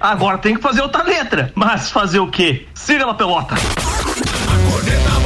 Agora 0.00 0.38
tem 0.38 0.54
que 0.54 0.60
fazer 0.60 0.82
outra 0.82 1.02
letra. 1.02 1.52
Mas 1.54 1.90
fazer 1.90 2.20
o 2.20 2.28
quê? 2.28 2.66
Siga 2.74 3.06
pelota. 3.14 3.54
A 3.54 4.70
corneta 4.70 5.17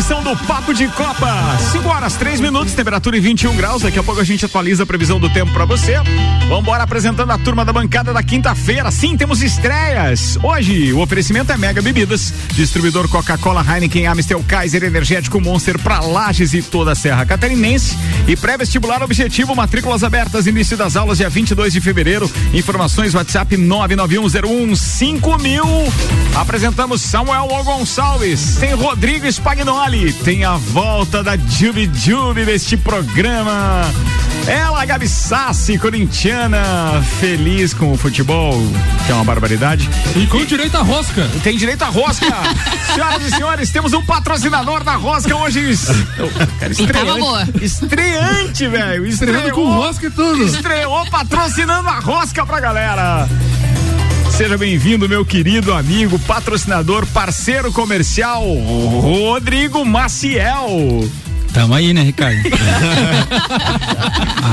edição 0.00 0.22
do 0.22 0.34
Papo 0.46 0.72
de 0.72 0.88
Copa. 0.88 1.58
5 1.72 1.86
horas, 1.86 2.16
3 2.16 2.40
minutos, 2.40 2.72
temperatura 2.72 3.18
em 3.18 3.20
21 3.20 3.54
graus. 3.54 3.82
Daqui 3.82 3.98
a 3.98 4.02
pouco 4.02 4.18
a 4.18 4.24
gente 4.24 4.46
atualiza 4.46 4.84
a 4.84 4.86
previsão 4.86 5.20
do 5.20 5.28
tempo 5.28 5.52
para 5.52 5.66
você. 5.66 5.96
Vamos 6.48 6.62
embora 6.62 6.84
apresentando 6.84 7.30
a 7.30 7.36
turma 7.36 7.66
da 7.66 7.72
bancada 7.72 8.10
da 8.10 8.22
quinta-feira. 8.22 8.90
Sim, 8.90 9.14
temos 9.14 9.42
estreias. 9.42 10.38
Hoje, 10.42 10.90
o 10.94 11.00
oferecimento 11.00 11.52
é 11.52 11.58
Mega 11.58 11.82
Bebidas, 11.82 12.32
distribuidor 12.54 13.10
Coca-Cola, 13.10 13.62
Heineken, 13.62 14.06
Amstel, 14.06 14.42
Kaiser, 14.48 14.84
Energético 14.84 15.38
Monster 15.38 15.78
para 15.78 16.00
Lages 16.00 16.54
e 16.54 16.62
toda 16.62 16.92
a 16.92 16.94
Serra 16.94 17.26
Catarinense. 17.26 17.94
E 18.26 18.34
pré-vestibular 18.34 19.02
objetivo, 19.02 19.54
matrículas 19.54 20.02
abertas, 20.02 20.46
início 20.46 20.78
das 20.78 20.96
aulas 20.96 21.18
dia 21.18 21.28
22 21.28 21.74
de 21.74 21.80
fevereiro. 21.82 22.30
Informações 22.54 23.14
WhatsApp 23.14 23.54
991015000. 23.54 25.60
Apresentamos 26.34 27.02
Samuel 27.02 27.48
Gonçalves, 27.64 28.56
tem 28.56 28.72
Rodrigo 28.72 29.26
Spag 29.26 29.62
Tem 29.90 30.44
a 30.44 30.56
volta 30.56 31.20
da 31.20 31.36
Jubi 31.36 31.90
Jubi 31.92 32.44
neste 32.44 32.76
programa. 32.76 33.90
Ela, 34.46 34.84
Gabi 34.84 35.08
Sassi, 35.08 35.76
corintiana, 35.78 37.02
feliz 37.18 37.74
com 37.74 37.90
o 37.90 37.96
futebol, 37.96 38.54
que 39.04 39.10
é 39.10 39.14
uma 39.16 39.24
barbaridade. 39.24 39.90
E 40.14 40.28
com 40.28 40.44
direito 40.44 40.76
à 40.76 40.82
rosca. 40.82 41.28
Tem 41.42 41.56
direito 41.56 41.82
à 41.82 41.88
rosca. 41.88 42.24
Senhoras 42.94 43.22
e 43.22 43.30
senhores, 43.30 43.70
temos 43.70 43.92
um 43.92 44.02
patrocinador 44.02 44.84
da 44.84 44.94
rosca 44.94 45.34
hoje. 45.34 45.76
Cara, 46.60 46.72
estreante, 46.72 47.64
estreante, 47.64 48.68
velho. 48.68 49.06
Estreando 49.06 49.50
com 49.50 49.74
rosca 49.74 50.06
e 50.06 50.10
tudo. 50.10 50.44
Estreou 50.44 51.04
patrocinando 51.10 51.88
a 51.88 51.98
rosca 51.98 52.46
pra 52.46 52.60
galera. 52.60 53.28
Seja 54.40 54.56
bem-vindo, 54.56 55.06
meu 55.06 55.22
querido 55.22 55.74
amigo, 55.74 56.18
patrocinador, 56.20 57.04
parceiro 57.08 57.70
comercial, 57.70 58.42
Rodrigo 58.42 59.84
Maciel. 59.84 61.06
Tamo 61.52 61.74
aí, 61.74 61.92
né, 61.92 62.04
Ricardo? 62.04 62.48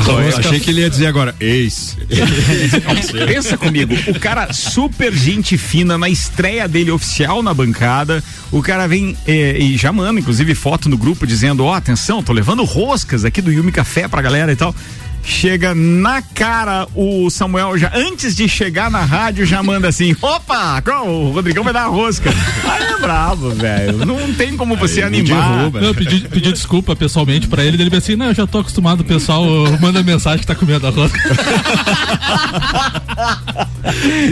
eu 0.05 0.39
achei 0.39 0.59
que 0.59 0.71
ele 0.71 0.81
ia 0.81 0.89
dizer 0.89 1.07
agora, 1.07 1.33
ex. 1.39 1.95
Pensa 3.27 3.57
comigo, 3.57 3.93
o 4.09 4.19
cara 4.19 4.51
super 4.51 5.13
gente 5.13 5.57
fina 5.57 5.97
na 5.97 6.09
estreia 6.09 6.67
dele 6.67 6.91
oficial 6.91 7.41
na 7.41 7.53
bancada, 7.53 8.21
o 8.51 8.61
cara 8.61 8.87
vem 8.87 9.15
eh, 9.25 9.57
e 9.57 9.77
já 9.77 9.93
manda, 9.93 10.19
inclusive, 10.19 10.53
foto 10.53 10.89
no 10.89 10.97
grupo 10.97 11.25
dizendo, 11.25 11.63
ó, 11.63 11.71
oh, 11.71 11.73
atenção, 11.73 12.21
tô 12.21 12.33
levando 12.33 12.65
roscas 12.65 13.23
aqui 13.23 13.41
do 13.41 13.53
Yumi 13.53 13.71
Café 13.71 14.05
pra 14.09 14.21
galera 14.21 14.51
e 14.51 14.55
tal 14.57 14.75
chega 15.23 15.75
na 15.75 16.21
cara 16.21 16.87
o 16.95 17.29
Samuel 17.29 17.77
já 17.77 17.91
antes 17.93 18.35
de 18.35 18.47
chegar 18.47 18.89
na 18.89 19.03
rádio 19.03 19.45
já 19.45 19.61
manda 19.61 19.89
assim: 19.89 20.15
opa, 20.21 20.81
o 21.05 21.31
Rodrigão 21.31 21.63
vai 21.63 21.73
dar 21.73 21.83
a 21.83 21.87
rosca. 21.87 22.33
Aí 22.67 22.83
é 22.83 22.99
bravo, 22.99 23.51
velho. 23.51 24.05
Não 24.05 24.33
tem 24.33 24.55
como 24.55 24.75
você 24.75 25.01
Aí 25.01 25.07
animar. 25.07 25.57
Derruba. 25.57 25.81
Não, 25.81 25.93
pedi, 25.93 26.27
pedi 26.27 26.51
desculpa 26.51 26.95
pessoalmente 26.95 27.47
pra 27.47 27.63
ele. 27.63 27.77
Ele 27.77 27.89
disse 27.89 27.97
assim: 27.97 28.15
não, 28.15 28.27
eu 28.27 28.33
já 28.33 28.47
tô 28.47 28.59
acostumado, 28.59 29.01
o 29.01 29.05
pessoal 29.05 29.45
manda 29.79 30.01
mensagem 30.03 30.39
que 30.39 30.47
tá 30.47 30.55
comendo 30.55 30.87
a 30.87 30.89
rosca. 30.89 31.19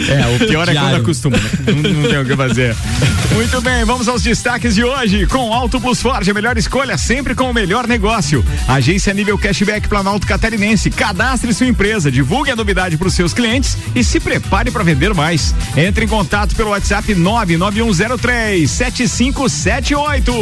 é, 0.10 0.36
o 0.36 0.48
pior 0.48 0.70
é 0.70 0.74
quando 0.74 0.96
acostuma. 0.96 1.38
Né? 1.38 1.50
Não, 1.68 2.02
não 2.02 2.10
tem 2.10 2.20
o 2.20 2.26
que 2.26 2.36
fazer. 2.36 2.76
Muito 3.34 3.62
bem, 3.62 3.84
vamos 3.84 4.08
aos 4.08 4.22
destaques 4.22 4.76
de 4.76 4.84
hoje. 4.84 5.26
Com 5.28 5.54
Auto 5.54 5.80
Plus 5.82 6.02
Ford, 6.02 6.28
a 6.28 6.34
melhor 6.34 6.58
escolha 6.58 6.98
sempre 6.98 7.36
com 7.36 7.50
o 7.50 7.54
melhor 7.54 7.88
negócio. 7.88 8.44
Agência 8.68 9.14
nível 9.14 9.38
cashback 9.38 9.88
Planalto 9.88 10.26
Catarinense 10.26 10.75
cadastre 10.90 11.54
sua 11.54 11.68
empresa, 11.68 12.12
divulgue 12.12 12.52
a 12.52 12.56
novidade 12.56 12.98
para 12.98 13.08
os 13.08 13.14
seus 13.14 13.34
clientes 13.34 13.78
e 13.94 14.04
se 14.04 14.20
prepare 14.20 14.72
para 14.72 14.84
vender 14.84 15.14
mais. 15.14 15.54
Entre 15.76 16.06
em 16.06 16.08
contato 16.08 16.56
pelo 16.56 16.72
WhatsApp 16.72 17.14
99103 17.14 18.70
7578. 18.70 20.34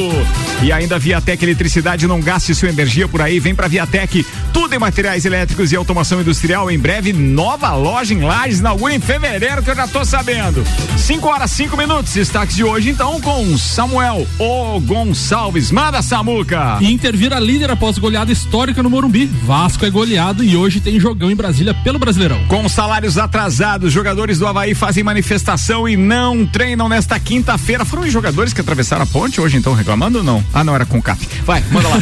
E 0.61 0.71
ainda 0.71 0.97
Viatec 0.97 1.43
Eletricidade, 1.43 2.07
não 2.07 2.19
gaste 2.19 2.55
sua 2.55 2.69
energia 2.69 3.07
por 3.07 3.21
aí, 3.21 3.39
vem 3.39 3.53
para 3.53 3.67
Viatec. 3.67 4.25
Tudo 4.51 4.73
em 4.73 4.79
materiais 4.79 5.25
elétricos 5.25 5.71
e 5.71 5.75
automação 5.75 6.21
industrial. 6.21 6.69
Em 6.69 6.79
breve, 6.79 7.11
nova 7.13 7.73
loja 7.75 8.13
em 8.13 8.21
Lages, 8.21 8.59
inaugura 8.59 8.93
em 8.93 8.99
fevereiro, 8.99 9.61
que 9.61 9.69
eu 9.69 9.75
já 9.75 9.87
tô 9.87 10.05
sabendo. 10.05 10.63
5 10.97 11.27
horas, 11.27 11.51
5 11.51 11.75
minutos. 11.75 12.13
Destaques 12.13 12.55
de 12.55 12.63
hoje, 12.63 12.89
então, 12.89 13.19
com 13.19 13.57
Samuel 13.57 14.27
O 14.39 14.79
Gonçalves. 14.79 15.71
Manda, 15.71 16.01
Samuca. 16.01 16.77
Inter 16.81 17.15
vira 17.15 17.39
líder 17.39 17.71
após 17.71 17.97
goleada 17.97 18.31
histórica 18.31 18.81
no 18.81 18.89
Morumbi. 18.89 19.25
Vasco 19.25 19.85
é 19.85 19.89
goleado 19.89 20.22
e 20.23 20.55
hoje 20.55 20.79
tem 20.79 20.97
jogão 20.97 21.29
em 21.29 21.35
Brasília 21.35 21.73
pelo 21.73 21.99
Brasileirão. 21.99 22.45
Com 22.47 22.69
salários 22.69 23.17
atrasados, 23.17 23.91
jogadores 23.91 24.39
do 24.39 24.47
Havaí 24.47 24.73
fazem 24.73 25.03
manifestação 25.03 25.87
e 25.87 25.97
não 25.97 26.45
treinam 26.45 26.87
nesta 26.87 27.19
quinta-feira. 27.19 27.83
Foram 27.83 28.03
os 28.03 28.11
jogadores 28.11 28.53
que 28.53 28.61
atravessaram 28.61 29.03
a 29.03 29.05
ponte 29.05 29.41
hoje, 29.41 29.57
então, 29.57 29.73
reclamando 29.73 30.19
ou 30.19 30.23
não? 30.23 30.43
Ah, 30.53 30.63
não, 30.63 30.73
era 30.73 30.85
com 30.85 30.97
o 30.97 31.01
CAP. 31.01 31.19
Vai, 31.45 31.61
manda 31.69 31.89
lá. 31.89 31.97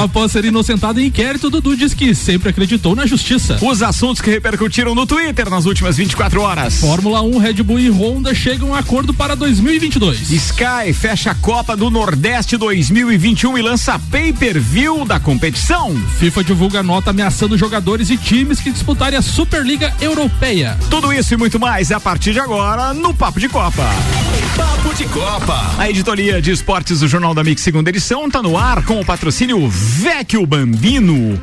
Após 0.04 0.32
ser 0.32 0.46
inocentado 0.46 0.98
em 0.98 1.08
inquérito, 1.08 1.50
Dudu 1.50 1.76
diz 1.76 1.92
que 1.92 2.14
sempre 2.14 2.48
acreditou 2.48 2.96
na 2.96 3.04
justiça. 3.04 3.58
Os 3.60 3.82
assuntos 3.82 4.22
que 4.22 4.30
repercutiram 4.30 4.94
no 4.94 5.04
Twitter 5.04 5.50
nas 5.50 5.66
últimas 5.66 5.98
24 5.98 6.40
horas. 6.40 6.80
Fórmula 6.80 7.20
1, 7.20 7.36
Red 7.36 7.62
Bull 7.62 7.78
e 7.78 7.90
Honda 7.90 8.34
chegam 8.34 8.74
a 8.74 8.78
acordo 8.78 9.12
para 9.12 9.36
2022. 9.36 10.30
Sky 10.30 10.94
fecha 10.94 11.32
a 11.32 11.34
Copa 11.34 11.76
do 11.76 11.90
Nordeste 11.90 12.56
2021 12.56 13.58
e 13.58 13.62
lança 13.62 13.98
pay-per-view 14.10 15.04
da 15.04 15.20
competição. 15.20 15.94
FIFA 16.18 16.42
divulga 16.42 16.53
divulga 16.54 16.84
nota 16.84 17.10
ameaçando 17.10 17.58
jogadores 17.58 18.10
e 18.10 18.16
times 18.16 18.60
que 18.60 18.70
disputarem 18.70 19.18
a 19.18 19.22
Superliga 19.22 19.92
Europeia. 20.00 20.78
Tudo 20.88 21.12
isso 21.12 21.34
e 21.34 21.36
muito 21.36 21.58
mais 21.58 21.90
a 21.90 21.98
partir 21.98 22.32
de 22.32 22.38
agora 22.38 22.94
no 22.94 23.12
Papo 23.12 23.40
de 23.40 23.48
Copa. 23.48 23.82
Papo 24.56 24.94
de 24.94 25.04
Copa. 25.06 25.74
A 25.76 25.90
editoria 25.90 26.40
de 26.40 26.52
esportes 26.52 27.00
do 27.00 27.08
Jornal 27.08 27.34
da 27.34 27.42
Mix, 27.42 27.60
segunda 27.60 27.90
edição, 27.90 28.28
está 28.28 28.40
no 28.40 28.56
ar 28.56 28.84
com 28.84 29.00
o 29.00 29.04
patrocínio 29.04 29.68
Vecchio 29.68 30.46
Bambino. 30.46 31.40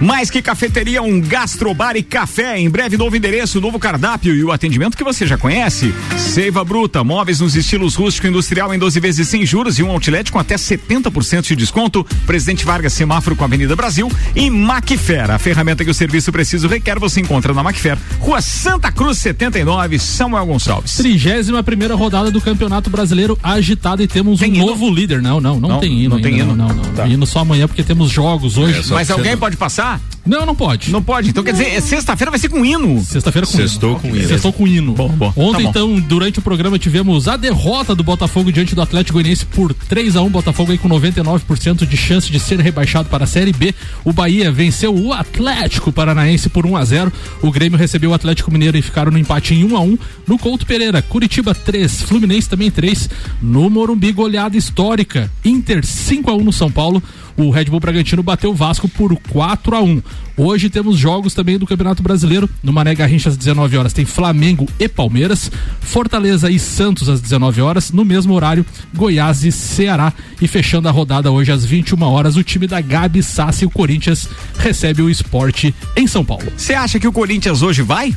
Mais 0.00 0.30
que 0.30 0.42
cafeteria, 0.42 1.02
um 1.02 1.20
gastrobar 1.20 1.96
e 1.96 2.02
café. 2.02 2.58
Em 2.58 2.68
breve, 2.68 2.98
novo 2.98 3.16
endereço, 3.16 3.60
novo 3.60 3.78
cardápio 3.78 4.34
e 4.34 4.44
o 4.44 4.52
atendimento 4.52 4.96
que 4.96 5.02
você 5.02 5.26
já 5.26 5.38
conhece. 5.38 5.94
Seiva 6.18 6.62
Bruta, 6.62 7.02
móveis 7.02 7.40
nos 7.40 7.56
estilos 7.56 7.94
rústico 7.94 8.26
e 8.26 8.30
industrial 8.30 8.74
em 8.74 8.78
12 8.78 9.00
vezes 9.00 9.28
sem 9.28 9.46
juros 9.46 9.78
e 9.78 9.82
um 9.82 9.90
outlet 9.90 10.30
com 10.30 10.38
até 10.38 10.56
70% 10.56 11.46
de 11.46 11.56
desconto. 11.56 12.04
Presidente 12.26 12.66
Vargas, 12.66 12.92
semáforo 12.92 13.34
com 13.34 13.44
a 13.44 13.46
Avenida 13.46 13.74
Brasil. 13.74 14.10
E 14.34 14.50
Macfer, 14.50 15.30
a 15.30 15.38
ferramenta 15.38 15.82
que 15.82 15.90
o 15.90 15.94
serviço 15.94 16.30
preciso 16.30 16.68
requer, 16.68 16.98
você 16.98 17.20
encontra 17.20 17.54
na 17.54 17.62
Macfer. 17.62 17.96
Rua 18.18 18.42
Santa 18.42 18.92
Cruz 18.92 19.16
79, 19.18 19.98
Samuel 19.98 20.44
Gonçalves. 20.44 20.96
Trigésima 20.96 21.62
primeira 21.62 21.94
rodada 21.94 22.30
do 22.30 22.40
Campeonato 22.40 22.90
Brasileiro 22.90 23.38
agitada 23.42 24.02
e 24.02 24.06
temos 24.06 24.40
tem 24.40 24.52
um 24.52 24.56
hino? 24.56 24.66
novo 24.66 24.90
líder. 24.90 25.22
Não, 25.22 25.40
não, 25.40 25.58
não, 25.58 25.68
não 25.70 25.80
tem 25.80 26.02
hino. 26.02 26.16
Não 26.16 26.20
tem 26.22 26.38
hino. 26.38 26.54
Não, 26.54 26.68
não, 26.68 26.74
não. 26.74 26.92
Tá. 26.92 27.06
Hino 27.06 27.26
só 27.26 27.38
amanhã 27.38 27.66
porque 27.66 27.82
temos 27.82 28.10
jogos 28.10 28.58
hoje. 28.58 28.80
É, 28.80 28.94
Mas 28.94 29.10
alguém 29.10 29.36
pode 29.36 29.56
passar? 29.56 29.85
Não, 30.26 30.44
não 30.44 30.54
pode. 30.56 30.90
Não 30.90 31.02
pode. 31.02 31.30
Então 31.30 31.44
quer 31.44 31.52
dizer, 31.52 31.68
é 31.68 31.80
sexta-feira 31.80 32.30
vai 32.30 32.40
ser 32.40 32.48
com 32.48 32.64
hino. 32.64 33.00
Sexta-feira 33.02 33.46
com 33.46 33.52
Sextou 33.52 33.90
hino. 33.92 34.00
com 34.00 34.08
hino. 34.08 34.28
Sextou 34.28 34.52
com 34.52 34.66
hino. 34.66 34.92
Bom, 34.92 35.08
bom. 35.08 35.32
Ontem, 35.36 35.66
tá 35.66 35.80
bom. 35.80 35.94
então, 35.94 36.00
durante 36.00 36.40
o 36.40 36.42
programa 36.42 36.78
tivemos 36.78 37.28
a 37.28 37.36
derrota 37.36 37.94
do 37.94 38.02
Botafogo 38.02 38.50
diante 38.50 38.74
do 38.74 38.82
Atlético 38.82 39.14
Goianiense 39.14 39.46
por 39.46 39.72
3 39.72 40.16
a 40.16 40.22
1 40.22 40.28
Botafogo 40.28 40.72
aí 40.72 40.78
com 40.78 40.88
99% 40.88 41.86
de 41.86 41.96
chance 41.96 42.30
de 42.30 42.40
ser 42.40 42.58
rebaixado 42.58 43.08
para 43.08 43.24
a 43.24 43.26
Série 43.26 43.52
B. 43.52 43.72
O 44.04 44.12
Bahia 44.12 44.50
venceu 44.50 44.92
o 44.94 45.12
Atlético 45.12 45.92
Paranaense 45.92 46.48
por 46.48 46.66
1 46.66 46.76
a 46.76 46.84
0 46.84 47.12
O 47.40 47.52
Grêmio 47.52 47.78
recebeu 47.78 48.10
o 48.10 48.14
Atlético 48.14 48.50
Mineiro 48.50 48.76
e 48.76 48.82
ficaram 48.82 49.12
no 49.12 49.18
empate 49.18 49.54
em 49.54 49.64
1 49.64 49.76
a 49.76 49.80
1 49.80 49.98
No 50.26 50.38
Couto 50.38 50.66
Pereira, 50.66 51.00
Curitiba 51.02 51.54
3, 51.54 52.02
Fluminense 52.02 52.48
também 52.48 52.70
3. 52.70 53.08
No 53.40 53.70
Morumbi, 53.70 54.10
goleada 54.10 54.56
histórica. 54.56 55.30
Inter 55.44 55.86
5 55.86 56.30
a 56.30 56.34
1 56.34 56.42
no 56.42 56.52
São 56.52 56.70
Paulo 56.70 57.00
o 57.36 57.50
Red 57.50 57.66
Bull 57.66 57.80
Bragantino 57.80 58.22
bateu 58.22 58.50
o 58.50 58.54
Vasco 58.54 58.88
por 58.88 59.16
4 59.16 59.76
a 59.76 59.82
1 59.82 60.02
Hoje 60.38 60.68
temos 60.68 60.98
jogos 60.98 61.32
também 61.32 61.58
do 61.58 61.66
Campeonato 61.66 62.02
Brasileiro. 62.02 62.48
No 62.62 62.70
Mané 62.70 62.94
Garrincha 62.94 63.30
às 63.30 63.38
19 63.38 63.78
horas 63.78 63.94
tem 63.94 64.04
Flamengo 64.04 64.68
e 64.78 64.86
Palmeiras, 64.86 65.50
Fortaleza 65.80 66.50
e 66.50 66.58
Santos 66.58 67.08
às 67.08 67.22
19 67.22 67.62
horas. 67.62 67.90
No 67.90 68.04
mesmo 68.04 68.34
horário, 68.34 68.64
Goiás 68.94 69.44
e 69.44 69.50
Ceará. 69.50 70.12
E 70.40 70.46
fechando 70.46 70.88
a 70.88 70.92
rodada 70.92 71.30
hoje 71.30 71.52
às 71.52 71.64
21 71.64 72.02
horas, 72.02 72.36
o 72.36 72.42
time 72.42 72.66
da 72.66 72.82
Gabi 72.82 73.22
Sassi, 73.22 73.64
o 73.64 73.70
Corinthians, 73.70 74.28
recebe 74.58 75.00
o 75.00 75.08
esporte 75.08 75.74
em 75.96 76.06
São 76.06 76.22
Paulo. 76.22 76.52
Você 76.54 76.74
acha 76.74 77.00
que 77.00 77.08
o 77.08 77.12
Corinthians 77.12 77.62
hoje 77.62 77.80
vai? 77.80 78.14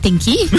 Tem 0.00 0.16
que 0.16 0.30
ir? 0.30 0.50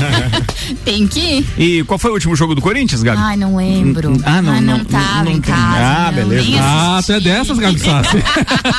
tem 0.84 1.06
que 1.06 1.20
ir. 1.20 1.46
E 1.58 1.84
qual 1.84 1.98
foi 1.98 2.10
o 2.10 2.14
último 2.14 2.36
jogo 2.36 2.54
do 2.54 2.60
Corinthians, 2.60 3.02
Gabi? 3.02 3.20
Ai, 3.20 3.36
não 3.36 3.56
lembro. 3.56 4.20
Ah, 4.24 4.40
não. 4.40 4.54
Ah, 4.54 4.60
não, 4.60 4.78
não 4.78 4.84
tava 4.84 5.24
não, 5.24 5.32
em 5.32 5.40
casa. 5.40 5.60
Ah, 5.60 6.06
não, 6.06 6.14
beleza. 6.14 6.58
Ah, 6.60 6.98
até 6.98 7.20
dessas, 7.20 7.58
Gabi 7.58 7.78
Sassi. 7.78 8.18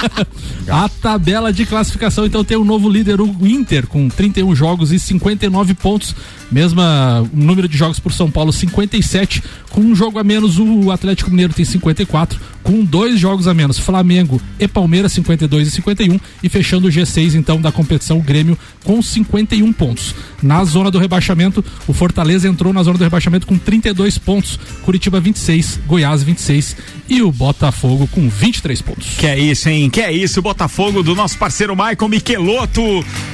a 0.69 0.89
tabela 0.89 1.51
de 1.51 1.65
classificação, 1.65 2.25
então, 2.25 2.43
tem 2.43 2.57
o 2.57 2.63
novo 2.63 2.89
líder, 2.89 3.19
o 3.21 3.47
Inter, 3.47 3.87
com 3.87 4.07
31 4.09 4.55
jogos 4.55 4.91
e 4.91 4.99
59 4.99 5.73
pontos. 5.73 6.15
Mesma 6.51 7.27
número 7.33 7.67
de 7.67 7.77
jogos 7.77 7.99
por 7.99 8.11
São 8.11 8.29
Paulo, 8.29 8.51
57. 8.51 9.41
Com 9.69 9.81
um 9.81 9.95
jogo 9.95 10.19
a 10.19 10.23
menos, 10.23 10.59
o 10.59 10.91
Atlético 10.91 11.29
Mineiro 11.29 11.53
tem 11.53 11.63
54. 11.63 12.39
Com 12.63 12.83
dois 12.83 13.19
jogos 13.19 13.47
a 13.47 13.53
menos, 13.53 13.77
Flamengo 13.77 14.41
e 14.59 14.67
Palmeiras, 14.67 15.11
52 15.13 15.67
e 15.67 15.71
51. 15.71 16.19
E 16.43 16.49
fechando 16.49 16.87
o 16.87 16.91
G6, 16.91 17.35
então, 17.35 17.59
da 17.59 17.71
competição, 17.71 18.17
o 18.17 18.21
Grêmio 18.21 18.57
com 18.83 19.01
51 19.01 19.71
pontos. 19.73 20.15
Na 20.41 20.63
zona 20.63 20.91
do 20.91 20.99
rebaixamento, 20.99 21.63
o 21.87 21.93
Fortaleza 21.93 22.47
entrou 22.47 22.73
na 22.73 22.83
zona 22.83 22.97
do 22.97 23.03
rebaixamento 23.03 23.47
com 23.47 23.57
32 23.57 24.17
pontos. 24.17 24.59
Curitiba 24.83 25.19
26, 25.19 25.79
Goiás 25.87 26.23
26 26.23 26.75
e 27.09 27.21
o 27.21 27.31
Botafogo 27.31 28.07
com 28.07 28.29
23 28.29 28.81
pontos. 28.81 29.15
Que 29.17 29.27
é 29.27 29.39
isso, 29.39 29.69
hein? 29.69 29.89
Que 29.89 30.01
é 30.01 30.11
isso, 30.11 30.41
Botafogo 30.41 31.03
do 31.03 31.15
nosso 31.15 31.37
parceiro 31.37 31.75
Michael 31.75 32.09
Michelotto. 32.09 32.81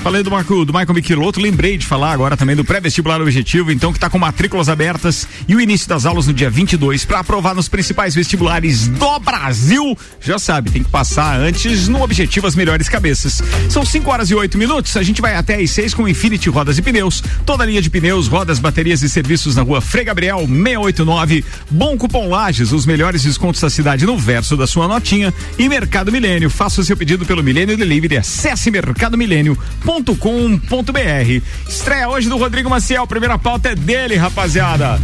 Falei 0.03 0.23
do, 0.23 0.31
Marco, 0.31 0.65
do 0.65 0.73
Michael 0.73 0.93
Michelotto, 0.93 1.39
lembrei 1.39 1.77
de 1.77 1.85
falar 1.85 2.11
agora 2.11 2.35
também 2.35 2.55
do 2.55 2.63
pré-vestibular 2.63 3.21
objetivo, 3.21 3.71
então 3.71 3.93
que 3.93 3.99
tá 3.99 4.09
com 4.09 4.17
matrículas 4.17 4.69
abertas 4.69 5.27
e 5.47 5.55
o 5.55 5.61
início 5.61 5.87
das 5.87 6.05
aulas 6.05 6.27
no 6.27 6.33
dia 6.33 6.49
22 6.49 7.05
para 7.05 7.19
aprovar 7.19 7.55
nos 7.55 7.67
principais 7.67 8.15
vestibulares 8.15 8.87
do 8.87 9.16
Brasil. 9.19 9.97
Já 10.21 10.39
sabe, 10.39 10.71
tem 10.71 10.83
que 10.83 10.89
passar 10.89 11.39
antes 11.39 11.87
no 11.87 12.01
objetivo 12.01 12.47
as 12.47 12.55
melhores 12.55 12.89
cabeças. 12.89 13.41
São 13.69 13.85
5 13.85 14.09
horas 14.09 14.29
e 14.29 14.35
8 14.35 14.57
minutos, 14.57 14.95
a 14.97 15.03
gente 15.03 15.21
vai 15.21 15.35
até 15.35 15.55
às 15.55 15.71
6 15.71 15.93
com 15.93 16.07
Infinity 16.07 16.49
Rodas 16.49 16.77
e 16.77 16.81
Pneus. 16.81 17.23
Toda 17.45 17.65
linha 17.65 17.81
de 17.81 17.89
pneus, 17.89 18.27
rodas, 18.27 18.59
baterias 18.59 19.01
e 19.01 19.09
serviços 19.09 19.55
na 19.55 19.61
rua 19.61 19.81
Frei 19.81 20.03
Gabriel 20.03 20.39
689. 20.39 21.45
Bom 21.69 21.97
cupom 21.97 22.29
Lages, 22.29 22.71
os 22.71 22.85
melhores 22.85 23.23
descontos 23.23 23.61
da 23.61 23.69
cidade 23.69 24.05
no 24.05 24.17
verso 24.17 24.57
da 24.57 24.67
sua 24.67 24.87
notinha. 24.87 25.33
E 25.57 25.69
Mercado 25.69 26.11
Milênio, 26.11 26.49
faça 26.49 26.81
o 26.81 26.83
seu 26.83 26.95
pedido 26.95 27.25
pelo 27.25 27.43
Milênio 27.43 27.77
Delivery, 27.77 28.17
acesse 28.17 28.71
mercadomilênio.com.br. 28.71 31.41
Estreia 31.67 32.09
hoje 32.09 32.29
do 32.29 32.37
Rodrigo 32.37 32.69
Maciel, 32.69 33.07
primeira 33.07 33.37
pauta 33.37 33.69
é 33.69 33.75
dele, 33.75 34.15
rapaziada. 34.15 34.99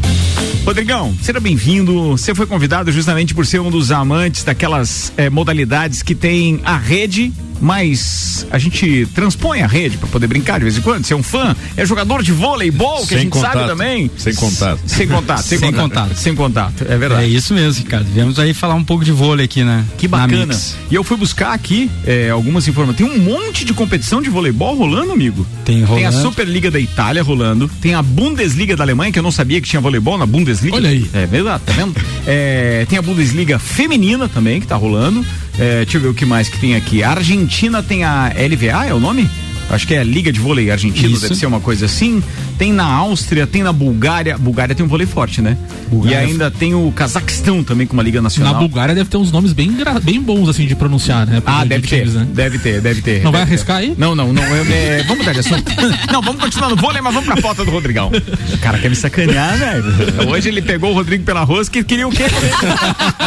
Rodrigão, 0.66 1.14
seja 1.22 1.42
bem-vindo. 1.42 2.12
Você 2.12 2.34
foi 2.34 2.46
convidado 2.46 2.92
justamente 2.92 3.36
por 3.36 3.46
ser 3.46 3.60
um 3.60 3.70
dos 3.70 3.92
amantes 4.04 4.44
daquelas 4.44 5.12
eh, 5.18 5.30
modalidades 5.30 6.04
que 6.04 6.14
tem 6.14 6.60
a 6.64 6.78
rede, 6.78 7.34
mas 7.64 8.46
a 8.52 8.60
gente 8.60 9.08
transpõe 9.16 9.62
a 9.62 9.68
rede 9.68 9.98
para 9.98 10.08
poder 10.10 10.28
brincar 10.28 10.58
de 10.60 10.66
vez 10.66 10.78
em 10.78 10.82
quando. 10.82 11.06
Você 11.06 11.14
é 11.14 11.16
um 11.18 11.24
fã, 11.24 11.56
é 11.78 11.86
jogador 11.86 12.22
de 12.22 12.32
voleibol, 12.32 13.02
que 13.02 13.08
Sem 13.08 13.18
a 13.18 13.22
gente 13.22 13.38
sabe 13.40 13.54
contato. 13.54 13.68
também. 13.70 14.12
Sem 14.18 14.36
contato. 14.36 14.80
Sem 14.86 15.08
contato, 15.08 15.42
sem, 15.44 15.58
Sem 15.58 15.72
contato. 15.72 15.90
contato. 15.90 16.16
Sem 16.18 16.36
contato, 16.36 16.86
é 16.88 16.94
É 16.94 16.98
verdade. 16.98 17.34
isso 17.36 17.54
mesmo, 17.54 17.84
Ricardo. 17.84 18.06
Viemos 18.14 18.38
aí 18.38 18.54
falar 18.54 18.76
um 18.76 18.84
pouco 18.84 19.06
de 19.06 19.12
vôlei 19.12 19.46
aqui, 19.46 19.64
né? 19.64 19.86
Que 19.98 20.08
Na 20.08 20.18
bacana. 20.20 20.56
E 20.92 20.96
eu 20.96 21.04
fui 21.04 21.18
buscar 21.18 21.54
aqui 21.54 21.90
eh, 22.06 22.30
algumas 22.30 22.68
informações. 22.68 22.98
Tem 22.98 23.08
um 23.08 23.20
monte 23.24 23.64
de 23.66 23.74
competição 23.74 24.22
de 24.22 24.30
voleibol 24.30 24.76
rolando, 24.76 25.12
amigo. 25.12 25.46
Tem 25.64 25.76
Tem 25.78 25.84
a 26.06 26.10
rolando. 26.10 26.22
Superliga 26.22 26.70
da 26.70 26.80
Itália 26.80 27.24
rolando, 27.24 27.70
tem 27.82 27.94
a 27.96 28.02
Bundesliga 28.02 28.76
da 28.76 28.84
Alemanha, 28.84 29.12
que 29.12 29.20
eu 29.20 29.24
não 29.24 29.32
sabia 29.32 29.62
que 29.62 29.68
tinha 29.70 29.80
voleibol 29.82 30.18
na 30.18 30.26
Bundesliga. 30.26 30.76
Olha 30.76 30.90
aí. 30.90 31.10
É 31.14 31.26
verdade, 31.26 31.64
tá 31.66 31.72
vendo? 31.74 31.94
É, 32.26 32.86
tem 32.88 32.98
a 32.98 33.02
Bundesliga 33.02 33.60
feminina 33.60 34.30
também, 34.30 34.62
que 34.62 34.66
tá 34.68 34.78
rolando. 34.78 35.26
É, 35.60 35.84
deixa 35.84 35.98
eu 35.98 36.02
ver 36.02 36.08
o 36.08 36.14
que 36.14 36.26
mais 36.26 36.50
que 36.50 36.60
tem 36.60 36.76
aqui. 36.76 37.04
A 37.04 37.12
Argentina 37.12 37.84
tem 37.84 38.04
a 38.04 38.28
LVA, 38.30 38.88
é 38.88 38.94
o 38.94 39.00
nome? 39.00 39.30
Acho 39.70 39.88
que 39.88 39.94
é 39.94 40.00
a 40.00 40.04
Liga 40.04 40.32
de 40.32 40.40
Vôlei 40.40 40.70
Argentino, 40.70 41.14
Isso. 41.14 41.22
deve 41.22 41.36
ser 41.36 41.46
uma 41.46 41.60
coisa 41.60 41.86
assim. 41.86 42.22
Tem 42.58 42.72
na 42.72 42.86
Áustria, 42.86 43.46
tem 43.48 43.64
na 43.64 43.74
Bulgária. 43.74 44.38
Bulgária 44.38 44.74
tem 44.76 44.86
um 44.86 44.90
vôlei 44.90 45.06
forte, 45.08 45.42
né? 45.42 45.58
Bulgária. 45.90 46.26
E 46.26 46.32
ainda 46.32 46.50
tem 46.52 46.74
o 46.74 46.92
Cazaquistão 46.96 47.64
também 47.64 47.86
com 47.88 47.94
uma 47.94 48.04
Liga 48.04 48.20
Na 48.20 48.24
Nacional. 48.24 48.56
Bulgária 48.56 48.94
deve 48.96 49.10
ter 49.10 49.18
uns 49.18 49.32
nomes 49.32 49.54
bem, 49.54 49.72
bem 50.04 50.22
bons, 50.22 50.48
assim, 50.50 50.66
de 50.66 50.76
pronunciar, 50.76 51.26
né? 51.28 51.42
Ah, 51.46 51.64
De 51.64 51.70
deve 51.70 51.88
ter, 51.88 52.00
times, 52.02 52.14
né? 52.16 52.28
deve 52.34 52.60
ter, 52.60 52.82
deve 52.82 53.02
ter. 53.02 53.24
Não 53.24 53.32
vai 53.32 53.42
deve 53.42 53.50
ter. 53.52 53.54
arriscar 53.56 53.78
aí? 53.78 53.94
Não, 53.98 54.16
não, 54.16 54.32
não. 54.34 54.44
eu- 54.44 54.66
é, 54.74 55.04
vamos 55.04 55.20
mudar 55.20 55.34
de 55.34 55.40
assunto. 55.40 55.72
Não, 56.12 56.22
vamos 56.22 56.42
continuar 56.42 56.70
no 56.70 56.76
vôlei, 56.76 57.02
mas 57.02 57.14
vamos 57.14 57.28
pra 57.28 57.42
pauta 57.42 57.66
do 57.66 57.72
Rodrigão. 57.72 58.12
O 58.54 58.58
cara 58.60 58.78
quer 58.78 58.90
me 58.90 58.96
sacanear, 58.96 59.58
velho. 59.58 59.84
Hoje 60.30 60.50
ele 60.50 60.62
pegou 60.62 60.92
o 60.92 60.94
Rodrigo 60.94 61.24
pela 61.24 61.44
rosca 61.44 61.80
e 61.80 61.84
queria 61.84 62.08
o 62.08 62.12
quê? 62.12 62.24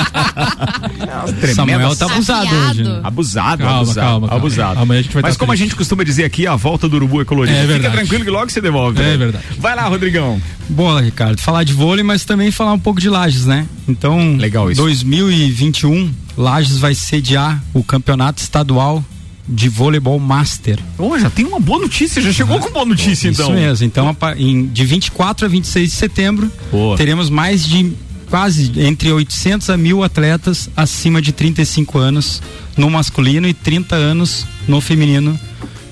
Nossa, 1.07 1.33
tremenda 1.35 1.55
Samuel 1.55 1.97
tá 1.97 2.07
abusado 2.07 2.23
Safiado. 2.49 2.71
hoje. 2.71 2.83
né? 2.85 3.01
Abusado, 3.03 3.63
Calma, 3.63 3.77
abusado, 3.81 4.01
calma, 4.07 4.29
calma. 4.29 4.43
abusado. 4.45 4.81
Amanhã 4.81 5.01
a 5.01 5.03
gente 5.03 5.13
vai 5.15 5.23
Mas 5.23 5.37
como 5.37 5.53
a 5.53 5.57
gente 5.57 5.75
costuma 5.75 6.05
dizer 6.05 6.25
aqui, 6.25 6.47
a 6.47 6.57
volta 6.57 6.89
do 6.89 6.97
urubu 6.97 7.21
é 7.21 7.25
colorido. 7.25 7.57
É 7.57 7.61
Fica 7.63 7.73
verdade. 7.75 7.97
tranquilo 7.97 8.25
que 8.25 8.31
logo 8.31 8.51
você 8.51 8.61
devolve. 8.61 9.01
É 9.01 9.03
né? 9.03 9.16
Verdade. 9.17 9.45
Vai 9.59 9.75
lá, 9.77 9.83
Rodrigão. 9.89 10.41
Boa, 10.69 11.01
Ricardo. 11.01 11.41
Falar 11.41 11.65
de 11.65 11.73
vôlei, 11.73 12.03
mas 12.05 12.25
também 12.25 12.51
falar 12.51 12.73
um 12.73 12.79
pouco 12.79 13.01
de 13.01 13.09
Lages, 13.09 13.47
né? 13.47 13.67
Então, 13.89 14.37
Legal 14.37 14.71
isso. 14.71 14.81
2021, 14.83 16.13
Lages 16.37 16.79
vai 16.79 16.95
sediar 16.95 17.63
o 17.73 17.83
campeonato 17.85 18.43
estadual 18.43 19.05
de 19.49 19.69
voleibol 19.69 20.19
master. 20.19 20.79
Ô, 20.99 21.17
já 21.19 21.31
tem 21.31 21.45
uma 21.47 21.61
boa 21.61 21.79
notícia, 21.79 22.21
já 22.21 22.33
chegou 22.33 22.59
com 22.59 22.71
boa 22.73 22.85
notícia, 22.85 23.29
então. 23.29 23.47
Isso 23.47 23.55
mesmo. 23.55 23.87
Então, 23.87 24.17
em- 24.37 24.67
de 24.67 24.85
24 24.85 25.47
a 25.47 25.49
26 25.49 25.91
de 25.91 25.97
setembro, 25.97 26.51
Boa. 26.71 26.97
teremos 26.97 27.31
mais 27.31 27.65
de 27.65 27.93
quase 28.29 28.73
entre 28.81 29.13
800 29.13 29.71
a 29.71 29.77
mil 29.77 30.03
atletas 30.03 30.69
acima 30.77 31.23
de 31.23 31.31
35 31.31 31.97
anos 31.97 32.43
no 32.77 32.91
masculino 32.91 33.47
e 33.47 33.55
30 33.55 33.95
anos 33.95 34.45
no 34.67 34.81
feminino 34.81 35.39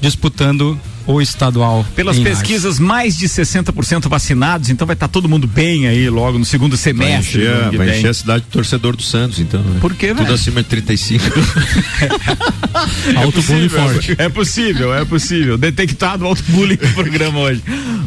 disputando 0.00 0.78
o 1.06 1.20
estadual. 1.20 1.84
Pelas 1.94 2.16
Lages. 2.18 2.38
pesquisas, 2.38 2.78
mais 2.78 3.16
de 3.16 3.28
60% 3.28 4.08
vacinados, 4.08 4.70
então 4.70 4.86
vai 4.86 4.94
estar 4.94 5.08
todo 5.08 5.28
mundo 5.28 5.46
bem 5.46 5.86
aí 5.86 6.08
logo 6.08 6.38
no 6.38 6.44
segundo 6.44 6.72
Vai 6.72 6.78
semestre. 6.78 7.38
do 7.42 7.44
encher, 7.46 7.76
vai 7.78 7.98
encher 7.98 8.08
a 8.10 8.14
cidade 8.14 8.44
de 8.44 8.50
torcedor 8.50 8.96
do 8.96 9.02
Santos, 9.02 9.38
então. 9.38 9.60
Né? 9.62 9.78
Por 9.80 9.94
quê, 9.94 10.08
Tudo 10.08 10.22
velho? 10.22 10.34
acima 10.34 10.62
de 10.62 10.68
35. 10.68 11.24
Alto 13.16 13.42
bullying 13.42 13.68
possível, 13.68 13.80
forte. 13.92 14.14
É 14.18 14.28
possível, 14.28 14.94
é 14.94 15.04
possível. 15.04 15.58
Detectado 15.58 16.26
alto 16.26 16.42
bullying 16.48 16.78
no 16.80 16.92
programa 16.92 17.38
hoje. 17.40 17.62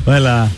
Vai 0.05 0.19
lá. 0.19 0.49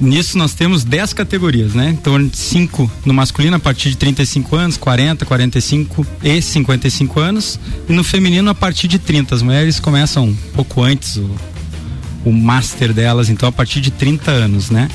Nisso 0.00 0.38
nós 0.38 0.54
temos 0.54 0.82
10 0.82 1.12
categorias, 1.12 1.74
né? 1.74 1.90
Então, 1.90 2.30
5 2.32 2.90
no 3.04 3.12
masculino 3.12 3.56
a 3.56 3.58
partir 3.58 3.90
de 3.90 3.98
35 3.98 4.56
anos, 4.56 4.76
40, 4.78 5.26
45 5.26 6.06
e 6.22 6.40
55 6.40 7.20
anos. 7.20 7.60
E 7.88 7.92
no 7.92 8.02
feminino 8.02 8.48
a 8.48 8.54
partir 8.54 8.88
de 8.88 8.98
30. 8.98 9.34
As 9.34 9.42
mulheres 9.42 9.78
começam 9.78 10.24
um 10.28 10.34
pouco 10.54 10.82
antes 10.82 11.16
o, 11.16 11.30
o 12.24 12.32
master 12.32 12.92
delas, 12.92 13.28
então 13.30 13.48
a 13.48 13.52
partir 13.52 13.80
de 13.80 13.90
30 13.90 14.30
anos, 14.30 14.70
né? 14.70 14.88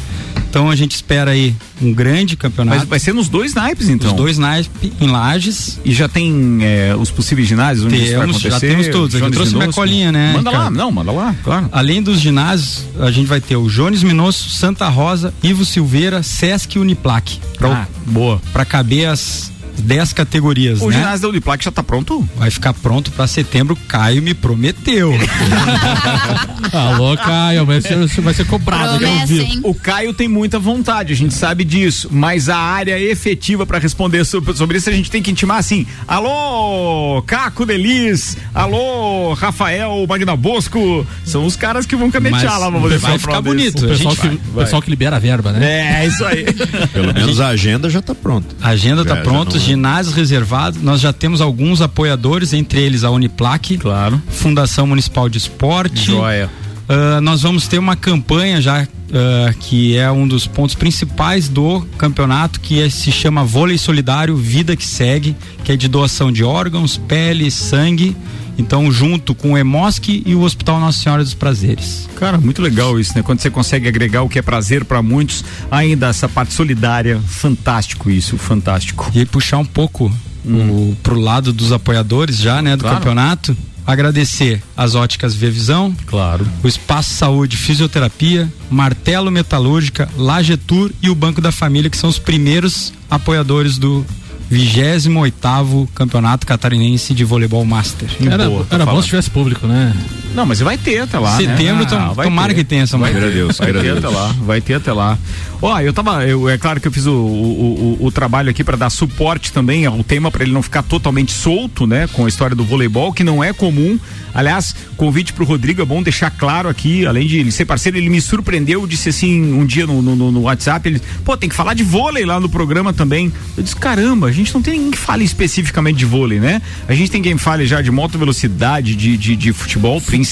Então 0.50 0.69
a 0.69 0.75
gente 0.75 0.95
espera 0.95 1.31
aí 1.31 1.54
um 1.81 1.94
grande 1.94 2.38
campeonato. 2.38 2.77
Mas 2.80 2.88
vai 2.88 2.98
ser 3.00 3.13
nos 3.13 3.27
dois 3.27 3.54
naipes, 3.54 3.89
então. 3.89 4.12
Os 4.12 4.16
dois 4.16 4.38
naipes 4.38 4.69
em 5.01 5.07
Lages. 5.07 5.80
E 5.83 5.94
já 5.94 6.07
tem 6.07 6.60
é, 6.62 6.95
os 6.98 7.12
possíveis 7.12 7.45
ginásios 7.45 7.86
onde 7.86 7.95
isso 7.98 8.12
vai 8.16 8.22
Temos, 8.22 8.36
acontecer? 8.38 8.50
já 8.51 8.60
temos 8.74 8.88
todos. 8.88 9.16
Eu 9.19 9.31
trouxe 9.31 9.54
minha 9.54 9.74
colinha, 9.74 10.12
né? 10.13 10.31
Manda 10.33 10.51
lá, 10.51 10.57
Ricardo? 10.60 10.77
não, 10.77 10.92
manda 10.92 11.11
lá, 11.11 11.35
claro. 11.44 11.68
Além 11.73 12.02
dos 12.02 12.21
ginásios, 12.21 12.83
a 13.02 13.11
gente 13.11 13.28
vai 13.28 13.42
ter 13.42 13.57
o 13.57 13.68
Jones 13.68 14.02
Minosso, 14.02 14.50
Santa 14.50 14.88
Rosa, 14.88 15.33
Ivo 15.44 15.66
Silveira, 15.66 16.23
Sesc 16.23 16.78
e 16.78 16.80
Uniplac. 16.80 17.38
Pra, 17.57 17.69
Ah, 17.81 17.88
boa. 18.06 18.42
pra 18.54 18.64
caber 18.64 19.09
as 19.09 19.52
10 19.82 20.14
categorias, 20.14 20.82
O 20.82 20.90
né? 20.90 20.98
ginásio 20.98 21.22
da 21.24 21.30
Uniplac 21.30 21.64
já 21.64 21.72
tá 21.72 21.84
pronto? 21.84 22.28
Vai 22.36 22.50
ficar 22.50 22.74
pronto 22.74 23.12
pra 23.12 23.28
setembro, 23.28 23.76
Caio 23.88 24.22
me 24.22 24.34
prometeu. 24.34 25.14
Alô, 26.72 27.16
Caio, 27.18 27.66
vai 27.66 27.82
ser, 27.82 28.08
vai 28.22 28.34
ser 28.34 28.46
cobrado 28.46 28.94
ao 28.94 29.00
Promessa? 29.00 29.60
O 29.64 29.74
Caio 29.74 30.14
tem 30.14 30.28
muita 30.28 30.60
vontade, 30.60 31.14
a 31.14 31.16
gente 31.16 31.34
sabe 31.34 31.64
disso, 31.64 32.10
mas 32.12 32.50
a 32.50 32.58
área 32.58 33.00
efetiva 33.00 33.66
para 33.66 33.80
responder 33.80 34.26
sobre, 34.26 34.56
sobre 34.56 34.78
isso 34.78 34.90
a 34.90 34.94
gente 34.94 35.10
tem 35.12 35.22
que 35.22 35.32
intimar 35.32 35.58
assim: 35.58 35.86
alô, 36.08 37.22
Caco 37.24 37.66
Delis, 37.66 38.38
alô, 38.54 39.34
Rafael 39.34 40.06
Magna 40.08 40.36
Bosco, 40.36 41.06
são 41.24 41.46
os 41.46 41.56
caras 41.56 41.86
que 41.86 41.96
vão 41.96 42.12
canetear 42.12 42.44
Mas 42.44 42.60
lá 42.62 42.72
pra 42.72 42.80
poder 42.80 42.98
vai 43.00 43.20
ficar 43.20 43.42
bonito. 43.42 43.86
O 43.86 43.88
pessoal, 43.88 44.16
que, 44.16 44.28
vai, 44.28 44.36
o 44.36 44.54
pessoal 44.66 44.82
que 44.82 44.90
libera 44.90 45.16
a 45.16 45.20
verba, 45.20 45.52
né? 45.52 46.02
É, 46.02 46.08
isso 46.08 46.24
aí. 46.26 46.46
Pelo 46.94 47.14
menos 47.14 47.40
a 47.40 47.48
agenda 47.50 47.90
já 47.90 48.02
tá 48.02 48.16
pronta. 48.16 48.56
A 48.62 48.70
agenda 48.70 49.04
tá 49.06 49.16
já 49.16 49.22
pronta, 49.22 49.60
ginásios 49.66 50.16
reservados. 50.16 50.81
Nós 50.81 51.02
já 51.02 51.12
temos 51.12 51.42
alguns 51.42 51.81
apoiadores, 51.81 52.54
entre 52.54 52.80
eles 52.81 53.04
a 53.04 53.10
Uniplac, 53.12 53.78
Claro. 53.78 54.22
Fundação 54.30 54.86
Municipal 54.88 55.28
de 55.30 55.38
Esporte. 55.38 56.06
Joia. 56.06 56.50
Ah, 56.88 57.19
nós 57.22 57.42
vamos 57.42 57.68
ter 57.68 57.80
uma 57.80 57.95
campanha 57.95 58.62
já 58.62 58.88
ah, 59.14 59.54
que 59.60 59.98
é 59.98 60.10
um 60.12 60.28
dos 60.28 60.45
pontos 60.45 60.76
principais 60.76 61.48
do 61.50 61.81
campeonato, 61.98 62.60
que 62.60 62.81
é- 62.81 62.90
se 62.90 63.12
chama 63.12 63.44
Vôlei 63.44 63.78
Solidário 63.78 64.36
Vida 64.36 64.76
que 64.76 64.86
Segue, 64.86 65.36
que 65.64 65.72
é 65.72 65.76
de 65.76 65.88
doação 65.88 66.31
de 66.31 66.44
órgãos, 66.44 66.98
pele, 66.98 67.50
sangue. 67.50 68.16
Então, 68.57 68.92
junto 68.92 69.35
com 69.35 69.52
o 69.54 69.57
Emosc 69.57 70.07
e 70.26 70.33
o 70.33 70.42
Hospital 70.42 70.80
Nossa 70.80 71.00
Senhora 71.02 71.24
dos 71.24 71.33
Prazeres. 71.33 72.07
Cara, 72.16 72.38
muito 72.38 72.62
legal 72.62 73.00
isso, 73.00 73.14
né? 73.16 73.21
Quando 73.21 73.40
você 73.42 73.50
consegue 73.50 73.88
agregar 73.88 74.21
o 74.24 74.30
que 74.30 74.40
é 74.40 74.42
prazer 74.42 74.85
para 74.85 75.02
muitos, 75.02 75.44
ainda 75.69 76.07
essa 76.07 76.30
parte 76.30 76.54
solidária, 76.54 77.19
fantástico 77.28 78.09
isso, 78.09 78.38
fantástico. 78.38 79.12
E 79.14 79.19
aí 79.19 79.26
puxar 79.26 79.57
um 79.57 79.66
pouco 79.66 80.12
o, 80.45 80.95
pro 81.04 81.19
lado 81.19 81.52
dos 81.52 81.71
apoiadores 81.71 82.38
já, 82.38 82.62
né, 82.62 82.76
do 82.78 82.81
Claro. 82.81 82.97
campeonato. 82.97 83.57
agradecer 83.88 84.64
as 84.76 84.95
óticas 84.95 85.35
Via 85.35 85.52
Visão, 85.52 85.95
Claro. 86.07 86.47
o 86.64 86.68
Espaço 86.68 87.14
Saúde 87.14 87.56
Fisioterapia, 87.56 88.52
Martelo 88.68 89.30
Metalúrgica, 89.30 90.09
Lagetur 90.18 90.92
e 91.04 91.09
o 91.09 91.14
Banco 91.14 91.40
da 91.40 91.52
Família, 91.52 91.88
que 91.88 91.95
são 91.97 92.09
os 92.09 92.18
primeiros 92.18 92.92
apoiadores 93.12 93.78
do 93.78 94.04
28 94.49 95.90
Campeonato 95.94 96.45
Catarinense 96.45 97.14
de 97.14 97.23
Voleibol 97.23 97.66
Master. 97.66 98.09
Era, 98.30 98.49
Boa, 98.49 98.66
tá 98.66 98.75
era 98.75 98.85
bom 98.85 99.02
se 99.02 99.07
tivesse 99.07 99.30
público, 99.30 99.68
né? 99.68 99.94
Não, 100.35 100.45
mas 100.45 100.59
vai 100.59 100.77
ter 100.77 100.99
até 100.99 101.18
lá. 101.18 101.37
Setembro, 101.37 101.83
né? 101.83 101.89
tom- 101.89 102.13
vai 102.13 102.25
tomara 102.27 102.49
ter. 102.49 102.56
que 102.56 102.63
tenha 102.63 102.83
essa 102.83 102.97
vai 102.97 103.11
maneira. 103.13 103.31
ter, 103.31 103.37
Deus, 103.37 103.57
vai 103.57 103.71
ter 103.73 103.97
até 103.97 104.07
lá, 104.09 104.35
vai 104.42 104.61
ter 104.61 104.73
até 104.75 104.94
lá. 104.94 105.18
Ó, 105.61 105.80
eu 105.80 105.94
tava, 105.94 106.25
eu, 106.25 106.49
é 106.49 106.57
claro 106.57 106.80
que 106.81 106.87
eu 106.87 106.92
fiz 106.92 107.06
o, 107.06 107.11
o, 107.13 107.97
o- 108.01 108.06
o 108.06 108.11
trabalho 108.11 108.49
aqui 108.49 108.63
para 108.63 108.75
dar 108.77 108.89
suporte 108.89 109.51
também 109.51 109.85
ao 109.85 110.04
tema 110.04 110.30
para 110.30 110.44
ele 110.44 110.51
não 110.51 110.61
ficar 110.61 110.83
totalmente 110.83 111.31
solto, 111.31 111.87
né, 111.87 112.07
com 112.11 112.25
a 112.25 112.27
história 112.27 112.56
do 112.56 112.63
voleibol, 112.63 113.13
que 113.13 113.23
não 113.23 113.44
é 113.44 113.54
comum. 113.54 113.97
Aliás, 114.33 114.75
convite 114.97 115.31
pro 115.31 115.45
Rodrigo 115.45 115.81
é 115.81 115.85
bom 115.85 116.04
deixar 116.04 116.30
claro 116.30 116.68
aqui, 116.68 117.06
além 117.06 117.25
de 117.25 117.37
ele 117.37 117.51
ser 117.54 117.63
parceiro, 117.63 117.97
ele 117.97 118.09
me 118.09 118.19
surpreendeu, 118.19 118.85
disse 118.85 119.07
assim 119.07 119.42
um 119.54 119.65
dia 119.65 119.87
no, 119.87 120.01
no, 120.01 120.30
no 120.31 120.42
WhatsApp, 120.42 120.89
ele, 120.89 121.01
pô, 121.23 121.37
tem 121.37 121.47
que 121.49 121.56
falar 121.56 121.73
de 121.73 121.83
vôlei 121.83 122.25
lá 122.25 122.37
no 122.37 122.49
programa 122.49 122.92
também. 122.92 123.31
Eu 123.56 123.63
disse, 123.63 123.75
caramba, 123.77 124.27
a 124.27 124.31
gente 124.33 124.54
não 124.54 124.61
tem 124.61 124.73
ninguém 124.73 124.92
que 124.92 124.97
fale 124.97 125.23
especificamente 125.23 125.95
de 125.95 126.06
vôlei, 126.06 126.39
né? 126.42 126.61
A 126.85 126.94
gente 126.94 127.09
tem 127.09 127.21
quem 127.21 127.37
fale 127.37 127.65
já 127.65 127.81
de 127.81 127.89
moto 127.92 128.18
velocidade, 128.19 128.94
de, 128.94 129.15
de, 129.15 129.37
de 129.37 129.54
futebol, 129.54 130.01
principalmente. 130.01 130.25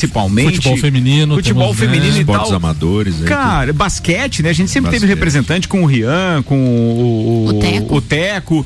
Futebol 0.56 0.78
feminino, 0.78 1.36
Futebol 1.36 1.74
temos, 1.74 1.80
né, 1.80 1.86
feminino 1.88 2.18
e 2.18 2.20
Esportes 2.22 2.48
tal. 2.50 2.58
amadores. 2.58 3.16
aí, 3.22 3.28
Cara, 3.28 3.74
basquete, 3.74 4.42
né? 4.44 4.50
A 4.50 4.54
gente 4.54 4.70
sempre 4.72 4.92
teve 4.92 5.02
Basquete. 5.06 5.16
representante 5.18 5.68
com 5.68 5.84
o 5.84 5.86
Rian, 5.86 6.42
com 6.44 6.58
o, 6.58 7.46
O 7.50 7.54
Teco. 7.60 7.96
o 7.96 8.02
Teco. 8.02 8.66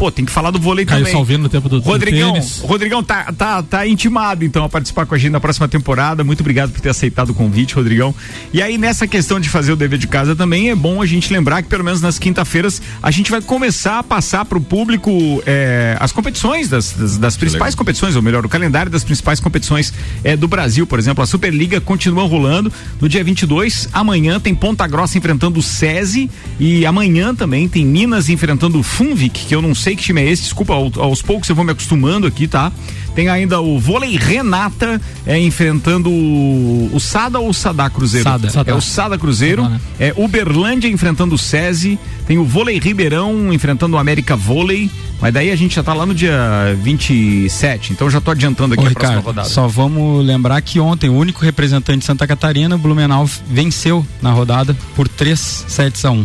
Pô, 0.00 0.10
tem 0.10 0.24
que 0.24 0.32
falar 0.32 0.50
do 0.50 0.58
vôlei 0.58 0.86
Caio 0.86 1.00
também. 1.00 1.12
Salvino 1.12 1.42
no 1.42 1.48
tempo 1.50 1.68
do, 1.68 1.78
do 1.78 1.86
Rodrigão, 1.86 2.32
tênis. 2.32 2.60
Rodrigão 2.60 3.04
tá, 3.04 3.30
tá, 3.36 3.62
tá 3.62 3.86
intimado 3.86 4.46
então 4.46 4.64
a 4.64 4.68
participar 4.70 5.04
com 5.04 5.14
a 5.14 5.18
gente 5.18 5.30
na 5.30 5.40
próxima 5.40 5.68
temporada. 5.68 6.24
Muito 6.24 6.40
obrigado 6.40 6.72
por 6.72 6.80
ter 6.80 6.88
aceitado 6.88 7.28
o 7.28 7.34
convite, 7.34 7.74
Rodrigão. 7.74 8.14
E 8.50 8.62
aí, 8.62 8.78
nessa 8.78 9.06
questão 9.06 9.38
de 9.38 9.50
fazer 9.50 9.74
o 9.74 9.76
dever 9.76 9.98
de 9.98 10.06
casa 10.06 10.34
também, 10.34 10.70
é 10.70 10.74
bom 10.74 11.02
a 11.02 11.06
gente 11.06 11.30
lembrar 11.30 11.62
que 11.62 11.68
pelo 11.68 11.84
menos 11.84 12.00
nas 12.00 12.18
quinta-feiras 12.18 12.80
a 13.02 13.10
gente 13.10 13.30
vai 13.30 13.42
começar 13.42 13.98
a 13.98 14.02
passar 14.02 14.46
para 14.46 14.56
o 14.56 14.60
público 14.62 15.42
é, 15.44 15.98
as 16.00 16.12
competições 16.12 16.70
das, 16.70 16.92
das, 16.92 17.18
das 17.18 17.36
principais 17.36 17.74
competições, 17.74 18.16
ou 18.16 18.22
melhor, 18.22 18.42
o 18.46 18.48
calendário 18.48 18.90
das 18.90 19.04
principais 19.04 19.38
competições 19.38 19.92
é, 20.24 20.34
do 20.34 20.48
Brasil. 20.48 20.86
Por 20.86 20.98
exemplo, 20.98 21.22
a 21.22 21.26
Superliga 21.26 21.78
continua 21.78 22.24
rolando 22.24 22.72
no 22.98 23.06
dia 23.06 23.22
22. 23.22 23.90
Amanhã 23.92 24.40
tem 24.40 24.54
Ponta 24.54 24.86
Grossa 24.86 25.18
enfrentando 25.18 25.60
o 25.60 25.62
SESI 25.62 26.30
e 26.58 26.86
amanhã 26.86 27.34
também 27.34 27.68
tem 27.68 27.84
Minas 27.84 28.30
enfrentando 28.30 28.80
o 28.80 28.82
Funvic, 28.82 29.44
que 29.44 29.54
eu 29.54 29.60
não 29.60 29.74
sei 29.74 29.89
que 29.96 30.02
time 30.02 30.20
é 30.22 30.30
esse, 30.30 30.42
desculpa, 30.44 30.72
ao- 30.74 30.90
aos 30.96 31.22
poucos 31.22 31.48
eu 31.48 31.54
vou 31.56 31.64
me 31.64 31.72
acostumando 31.72 32.26
aqui, 32.26 32.46
tá? 32.48 32.70
Tem 33.14 33.28
ainda 33.28 33.60
o 33.60 33.78
Vôlei 33.78 34.16
Renata 34.16 35.00
é, 35.26 35.36
enfrentando 35.38 36.08
o, 36.08 36.90
o 36.94 37.00
Sada 37.00 37.40
ou 37.40 37.48
o 37.48 37.54
Sadá 37.54 37.90
Cruzeiro? 37.90 38.24
Sada. 38.28 38.48
Sada. 38.50 38.70
É 38.70 38.74
o 38.74 38.80
Sada 38.80 39.18
Cruzeiro. 39.18 39.62
Sada, 39.62 39.74
né? 39.74 39.80
É 39.98 40.14
Uberlândia 40.16 40.86
enfrentando 40.88 41.34
o 41.34 41.38
SESI. 41.38 41.98
Tem 42.26 42.38
o 42.38 42.44
Vôlei 42.44 42.78
Ribeirão 42.78 43.52
enfrentando 43.52 43.96
o 43.96 43.98
América 43.98 44.36
Vôlei. 44.36 44.88
Mas 45.20 45.34
daí 45.34 45.50
a 45.50 45.56
gente 45.56 45.74
já 45.74 45.82
tá 45.82 45.92
lá 45.92 46.06
no 46.06 46.14
dia 46.14 46.38
27. 46.80 47.92
Então 47.92 48.08
já 48.08 48.20
tô 48.20 48.30
adiantando 48.30 48.74
aqui 48.74 48.84
Ô, 48.84 48.86
a 48.86 48.90
próxima 48.90 49.08
Ricardo, 49.16 49.26
rodada. 49.26 49.48
só 49.48 49.66
vamos 49.66 50.24
lembrar 50.24 50.60
que 50.62 50.78
ontem 50.80 51.10
o 51.10 51.14
único 51.14 51.44
representante 51.44 51.98
de 51.98 52.04
Santa 52.06 52.26
Catarina, 52.26 52.78
Blumenau, 52.78 53.28
venceu 53.48 54.06
na 54.22 54.30
rodada 54.30 54.74
por 54.94 55.08
3 55.08 55.64
sets 55.68 56.04
a 56.04 56.10
1. 56.12 56.24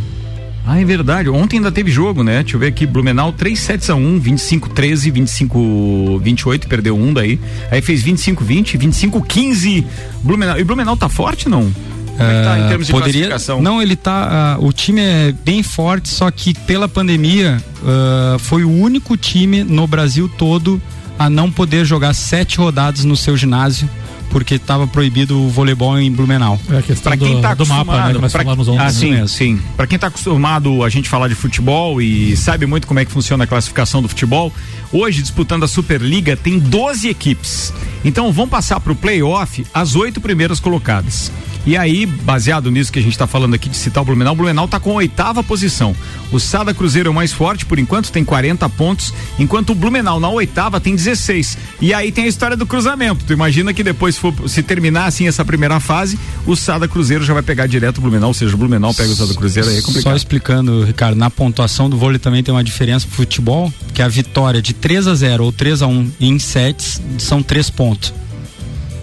Ah, 0.68 0.82
é 0.82 0.86
verdade. 0.86 1.30
Ontem 1.30 1.58
ainda 1.58 1.72
teve 1.72 1.92
jogo, 1.92 2.24
né? 2.24 2.42
Deixa 2.42 2.56
eu 2.56 2.60
ver 2.60 2.68
aqui. 2.68 2.86
Blumenau 2.88 3.32
3 3.32 3.60
sets 3.60 3.90
a 3.90 3.96
1, 3.96 4.20
25 4.20 4.70
13, 4.70 5.12
25 5.12 6.20
28, 6.24 6.68
perdeu 6.68 6.98
um 6.98 7.14
daí. 7.14 7.40
Aí 7.70 7.82
fez 7.82 8.02
25 8.02 8.44
20, 8.44 8.78
25 8.78 9.22
15. 9.22 9.86
Blumenau. 10.24 10.60
E 10.60 10.64
Blumenau 10.64 10.98
tá 10.98 11.08
forte 11.08 11.48
não? 11.48 11.72
Como 12.18 12.30
é 12.30 12.40
que 12.40 12.44
tá 12.48 12.58
em 12.60 12.64
Ah, 12.64 12.68
termos 12.70 12.88
de 12.88 12.94
poderia 12.94 13.28
classificação? 13.28 13.62
não 13.62 13.82
ele 13.82 13.96
tá 13.96 14.56
ah, 14.56 14.58
o 14.62 14.72
time 14.72 15.02
é 15.02 15.34
bem 15.44 15.62
forte 15.62 16.08
só 16.08 16.32
que 16.32 16.54
pela 16.54 16.88
pandemia 16.88 17.62
ah, 17.86 18.38
foi 18.40 18.64
o 18.64 18.72
único 18.72 19.18
time 19.18 19.66
no 19.66 19.86
Brasil 19.86 20.30
todo 20.30 20.82
a 21.20 21.30
não 21.30 21.52
poder 21.52 21.84
jogar 21.84 22.14
sete 22.14 22.58
rodadas 22.58 23.04
no 23.04 23.18
seu 23.18 23.36
ginásio 23.36 23.90
porque 24.36 24.56
estava 24.56 24.86
proibido 24.86 25.42
o 25.42 25.50
voleibol 25.50 25.98
em 25.98 26.12
Blumenau 26.12 26.60
É 26.70 26.80
a 26.80 26.82
questão 26.82 27.10
Pra 27.10 27.16
quem 27.16 27.36
do, 27.36 27.42
tá 27.42 27.54
do 27.54 27.66
mapa, 27.66 28.12
né? 28.12 28.30
pra- 28.30 28.44
ontem. 28.52 28.78
Ah, 28.78 28.84
né? 28.84 28.92
sim, 28.92 29.12
mesmo. 29.12 29.28
sim. 29.30 29.62
Para 29.78 29.88
quem 29.88 29.98
tá 29.98 30.08
acostumado 30.08 30.84
a 30.84 30.90
gente 30.90 31.08
falar 31.08 31.30
de 31.30 31.36
futebol 31.36 32.02
e 32.02 32.36
sabe 32.36 32.66
muito 32.66 32.86
como 32.86 33.00
é 33.00 33.06
que 33.06 33.12
funciona 33.14 33.46
a 33.46 33.48
classificação 33.48 34.02
do 34.02 34.10
futebol, 34.10 34.52
hoje 34.92 35.22
disputando 35.22 35.64
a 35.64 35.70
Superliga 35.70 36.36
tem 36.36 36.60
12 36.60 37.08
equipes. 37.08 37.74
Então 38.04 38.30
vão 38.34 38.46
passar 38.46 38.78
pro 38.82 38.94
playoff 38.94 39.66
as 39.74 39.96
oito 39.96 40.20
primeiras 40.20 40.60
colocadas. 40.60 41.32
E 41.66 41.76
aí, 41.76 42.06
baseado 42.06 42.70
nisso 42.70 42.92
que 42.92 43.00
a 43.00 43.02
gente 43.02 43.14
está 43.14 43.26
falando 43.26 43.56
aqui 43.56 43.68
de 43.68 43.76
citar 43.76 44.04
o 44.04 44.06
Blumenau, 44.06 44.34
o 44.34 44.36
Blumenau 44.36 44.68
tá 44.68 44.80
com 44.80 44.92
a 44.92 44.96
oitava 44.96 45.44
posição. 45.44 45.96
O 46.32 46.40
Sada 46.40 46.74
Cruzeiro 46.76 47.08
é 47.08 47.12
o 47.12 47.14
mais 47.14 47.34
forte, 47.34 47.66
por 47.66 47.80
enquanto 47.80 48.12
tem 48.12 48.24
40 48.24 48.70
pontos, 48.70 49.12
enquanto 49.40 49.72
o 49.72 49.76
Blumenau 49.76 50.20
na 50.20 50.30
oitava 50.30 50.80
tem 50.80 50.96
16. 50.96 51.58
E 51.82 51.92
aí 51.92 52.12
tem 52.12 52.26
a 52.26 52.28
história 52.28 52.56
do 52.56 52.68
cruzamento. 52.68 53.26
Tu 53.26 53.34
imagina 53.34 53.74
que 53.74 53.84
depois, 53.84 54.14
se, 54.16 54.22
for, 54.22 54.34
se 54.48 54.62
terminar 54.62 55.06
assim 55.06 55.28
essa 55.28 55.44
primeira 55.44 55.80
fase, 55.80 56.20
o 56.46 56.56
Sada 56.56 56.88
Cruzeiro 56.88 57.24
já 57.24 57.34
vai 57.34 57.42
pegar 57.42 57.66
direto 57.66 57.98
o 57.98 58.02
Blumenau, 58.02 58.30
ou 58.30 58.34
seja, 58.34 58.54
o 58.54 58.58
Blumenau 58.58 58.94
pega 58.94 59.10
o 59.10 59.16
Sada 59.16 59.34
Cruzeiro, 59.34 59.68
aí 59.70 59.78
é 59.78 59.82
Só 59.82 59.88
complicado. 59.88 60.18
explicando, 60.18 60.84
Ricardo, 60.84 61.18
na 61.18 61.32
pontuação 61.32 61.90
do 61.90 61.98
vôlei 61.98 62.20
também 62.20 62.44
tem 62.44 62.54
uma 62.54 62.64
diferença 62.64 63.08
pro 63.08 63.16
futebol, 63.16 63.74
que 63.92 64.04
a 64.04 64.08
vitória 64.08 64.62
de 64.62 64.74
3 64.74 65.08
a 65.08 65.16
0 65.16 65.44
ou 65.44 65.52
3 65.52 65.82
a 65.82 65.88
1 65.88 66.12
em 66.20 66.38
sets 66.38 67.02
são 67.18 67.42
3 67.42 67.72
pontos. 67.72 68.14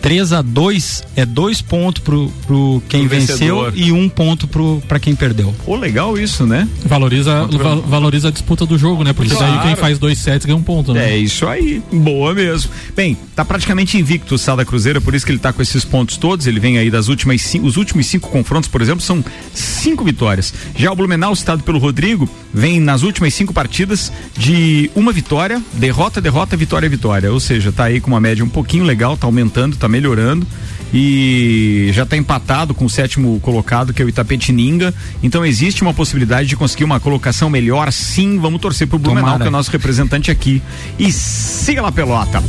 3 0.02 0.32
a 0.32 0.42
2 0.42 1.04
é 1.16 1.25
dois 1.25 1.62
pontos 1.62 2.02
pro, 2.02 2.28
pro 2.47 2.82
quem 2.88 3.06
Pro 3.06 3.11
venceu 3.18 3.64
vencedor. 3.64 3.73
e 3.76 3.92
um 3.92 4.09
ponto 4.09 4.49
pro 4.49 4.82
para 4.88 4.99
quem 4.99 5.14
perdeu. 5.14 5.54
Pô, 5.64 5.76
legal 5.76 6.18
isso, 6.18 6.44
né? 6.44 6.68
Valoriza, 6.85 7.47
val- 7.47 7.80
valoriza 7.82 8.28
a 8.28 8.30
disputa 8.32 8.66
do 8.66 8.76
jogo, 8.76 9.04
né? 9.04 9.12
Porque 9.12 9.32
Claro. 9.35 9.59
daí 9.59 9.66
quem 9.68 9.76
faz 9.76 9.99
dois 10.00 10.18
sets 10.18 10.44
ganha 10.44 10.56
um 10.59 10.62
ponto, 10.62 10.92
né? 10.92 11.12
É 11.12 11.16
isso 11.16 11.47
aí, 11.47 11.80
boa 11.92 12.35
mesmo. 12.35 12.71
Bem, 12.97 13.16
tá 13.37 13.44
praticamente 13.44 13.97
invicto 13.97 14.35
o 14.35 14.38
Sada 14.38 14.64
Cruzeiro, 14.64 15.00
por 15.00 15.14
isso 15.14 15.25
que 15.25 15.30
ele 15.32 15.38
tá 15.38 15.52
com 15.52 15.62
esses 15.62 15.85
pontos 15.85 16.16
todos. 16.16 16.47
Ele 16.49 16.59
vem 16.59 16.78
aí 16.78 16.90
das 16.90 17.06
últimas 17.09 17.40
cinco, 17.42 17.66
os 17.66 17.76
últimos 17.76 18.06
cinco 18.06 18.28
confrontos, 18.28 18.68
por 18.68 18.82
exemplo, 18.82 19.00
são 19.02 19.25
cinco 19.54 20.04
vitórias. 20.04 20.52
Já 20.76 20.90
o 20.90 20.97
Blumenau, 20.97 21.35
citado 21.37 21.62
pelo 21.62 21.78
Rodrigo, 21.78 22.28
vem 22.52 22.80
nas 22.80 23.02
últimas 23.04 23.32
cinco 23.35 23.54
partidas 23.54 24.12
de 24.37 24.90
uma 24.97 25.12
vitória, 25.12 25.62
derrota, 25.75 26.21
derrota, 26.21 26.56
vitória, 26.56 26.88
vitória. 26.88 27.32
Ou 27.32 27.38
seja, 27.38 27.71
tá 27.71 27.85
aí 27.85 28.00
com 28.00 28.11
uma 28.11 28.21
média 28.21 28.44
um 28.44 28.49
pouquinho 28.49 28.85
legal, 28.85 29.16
tá 29.16 29.26
aumentando, 29.28 29.76
tá 29.76 29.88
melhorando. 29.92 30.46
E 30.92 31.90
já 31.92 32.02
está 32.02 32.16
empatado 32.16 32.75
com 32.75 32.84
o 32.84 32.90
sétimo 32.90 33.38
colocado, 33.40 33.92
que 33.92 34.02
é 34.02 34.04
o 34.04 34.08
Itapetininga. 34.08 34.92
Então 35.22 35.44
existe 35.44 35.82
uma 35.82 35.94
possibilidade 35.94 36.49
de 36.49 36.56
conseguir 36.56 36.84
uma 36.84 37.00
colocação 37.00 37.49
melhor, 37.49 37.90
sim. 37.92 38.38
Vamos 38.38 38.61
torcer 38.61 38.87
pro 38.87 38.99
Blumenau, 38.99 39.25
Tomara. 39.25 39.42
que 39.44 39.46
é 39.46 39.49
o 39.49 39.52
nosso 39.52 39.70
representante 39.70 40.30
aqui. 40.30 40.62
E 40.99 41.11
siga 41.11 41.82
lá, 41.82 41.90
pelota. 41.90 42.42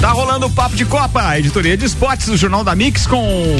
Tá 0.00 0.12
rolando 0.12 0.46
o 0.46 0.50
papo 0.50 0.76
de 0.76 0.84
Copa, 0.84 1.38
editoria 1.38 1.76
de 1.76 1.84
esportes 1.84 2.26
do 2.26 2.36
Jornal 2.36 2.62
da 2.62 2.74
Mix 2.74 3.06
com 3.06 3.56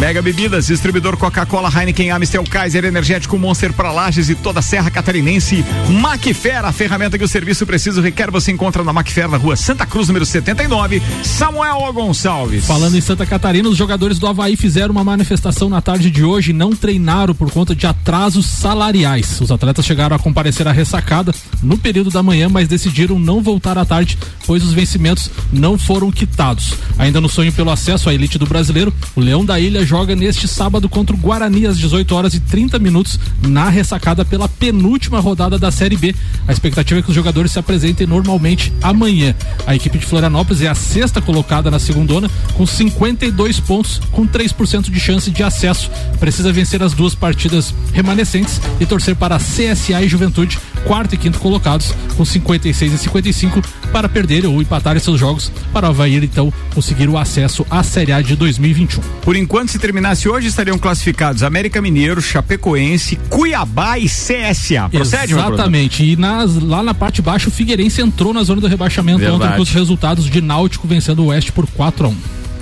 Mega 0.00 0.20
Bebidas, 0.20 0.66
distribuidor 0.66 1.16
Coca-Cola, 1.16 1.70
Heineken, 1.74 2.10
Amistel, 2.10 2.44
Kaiser, 2.44 2.84
Energético 2.84 3.38
Monster 3.38 3.72
para 3.72 3.90
Lages 3.90 4.28
e 4.28 4.34
toda 4.34 4.60
a 4.60 4.62
Serra 4.62 4.90
Catarinense. 4.90 5.64
Macfer, 5.88 6.64
a 6.64 6.72
ferramenta 6.72 7.16
que 7.16 7.24
o 7.24 7.28
serviço 7.28 7.66
preciso 7.66 8.02
requer, 8.02 8.30
você 8.30 8.52
encontra 8.52 8.84
na 8.84 8.92
Macfer, 8.92 9.28
na 9.28 9.38
rua 9.38 9.56
Santa 9.56 9.86
Cruz, 9.86 10.08
número 10.08 10.26
79. 10.26 11.02
Samuel 11.22 11.92
Gonçalves. 11.94 12.66
Falando 12.66 12.96
em 12.96 13.00
Santa 13.00 13.24
Catarina, 13.24 13.65
os 13.68 13.76
jogadores 13.76 14.18
do 14.18 14.26
Havaí 14.26 14.56
fizeram 14.56 14.92
uma 14.92 15.04
manifestação 15.04 15.68
na 15.68 15.80
tarde 15.80 16.10
de 16.10 16.24
hoje 16.24 16.50
e 16.50 16.54
não 16.54 16.70
treinaram 16.74 17.34
por 17.34 17.50
conta 17.50 17.74
de 17.74 17.86
atrasos 17.86 18.46
salariais. 18.46 19.40
Os 19.40 19.50
atletas 19.50 19.84
chegaram 19.84 20.14
a 20.14 20.18
comparecer 20.18 20.66
à 20.68 20.72
ressacada 20.72 21.34
no 21.62 21.76
período 21.76 22.10
da 22.10 22.22
manhã, 22.22 22.48
mas 22.48 22.68
decidiram 22.68 23.18
não 23.18 23.42
voltar 23.42 23.76
à 23.78 23.84
tarde, 23.84 24.18
pois 24.46 24.62
os 24.62 24.72
vencimentos 24.72 25.30
não 25.52 25.78
foram 25.78 26.10
quitados. 26.10 26.74
Ainda 26.98 27.20
no 27.20 27.28
sonho 27.28 27.52
pelo 27.52 27.70
acesso 27.70 28.08
à 28.08 28.14
elite 28.14 28.38
do 28.38 28.46
brasileiro, 28.46 28.92
o 29.14 29.20
Leão 29.20 29.44
da 29.44 29.58
Ilha 29.58 29.84
joga 29.84 30.14
neste 30.14 30.46
sábado 30.46 30.88
contra 30.88 31.14
o 31.14 31.18
Guarani 31.18 31.66
às 31.66 31.78
18 31.78 32.14
horas 32.14 32.34
e 32.34 32.40
30 32.40 32.78
minutos 32.78 33.18
na 33.42 33.68
ressacada 33.68 34.24
pela 34.24 34.48
penúltima 34.48 35.20
rodada 35.20 35.58
da 35.58 35.70
Série 35.70 35.96
B. 35.96 36.14
A 36.46 36.52
expectativa 36.52 37.00
é 37.00 37.02
que 37.02 37.10
os 37.10 37.14
jogadores 37.14 37.52
se 37.52 37.58
apresentem 37.58 38.06
normalmente 38.06 38.72
amanhã. 38.82 39.34
A 39.66 39.74
equipe 39.74 39.98
de 39.98 40.06
Florianópolis 40.06 40.62
é 40.62 40.68
a 40.68 40.74
sexta 40.74 41.20
colocada 41.20 41.70
na 41.70 41.78
segundona 41.78 42.30
com 42.54 42.66
52 42.66 43.55
dois 43.56 43.60
pontos 43.60 44.00
com 44.12 44.26
3% 44.26 44.90
de 44.90 45.00
chance 45.00 45.30
de 45.30 45.42
acesso. 45.42 45.90
Precisa 46.18 46.52
vencer 46.52 46.82
as 46.82 46.92
duas 46.92 47.14
partidas 47.14 47.74
remanescentes 47.92 48.60
e 48.80 48.86
torcer 48.86 49.16
para 49.16 49.38
CSA 49.38 50.02
e 50.02 50.08
Juventude, 50.08 50.58
quarto 50.84 51.14
e 51.14 51.18
quinto 51.18 51.38
colocados, 51.38 51.92
com 52.16 52.24
56 52.24 52.92
e 52.92 52.98
55, 52.98 53.62
para 53.92 54.08
perder 54.08 54.46
ou 54.46 54.60
empatar 54.60 54.98
seus 55.00 55.18
jogos 55.18 55.50
para 55.72 55.86
o 55.86 55.90
Havaí 55.90 56.16
então 56.16 56.52
conseguir 56.74 57.08
o 57.08 57.18
acesso 57.18 57.66
à 57.70 57.82
Série 57.82 58.12
A 58.12 58.20
de 58.20 58.36
2021. 58.36 59.00
Por 59.22 59.36
enquanto, 59.36 59.70
se 59.70 59.78
terminasse 59.78 60.28
hoje, 60.28 60.48
estariam 60.48 60.78
classificados 60.78 61.42
América 61.42 61.80
Mineiro, 61.80 62.20
Chapecoense, 62.20 63.16
Cuiabá 63.28 63.98
e 63.98 64.06
CSA. 64.06 64.88
Procede? 64.90 65.32
Exatamente. 65.32 66.04
E 66.04 66.16
nas, 66.16 66.54
lá 66.56 66.82
na 66.82 66.94
parte 66.94 67.16
de 67.16 67.22
baixo, 67.22 67.48
o 67.48 67.52
Figueirense 67.52 68.00
entrou 68.00 68.32
na 68.32 68.42
zona 68.42 68.60
do 68.60 68.66
rebaixamento 68.66 69.18
Verdade. 69.18 69.42
ontem 69.42 69.56
com 69.56 69.62
os 69.62 69.70
resultados 69.70 70.26
de 70.26 70.40
Náutico 70.40 70.86
vencendo 70.86 71.20
o 71.20 71.26
Oeste 71.26 71.52
por 71.52 71.66
4 71.66 72.06
a 72.06 72.08
1 72.08 72.16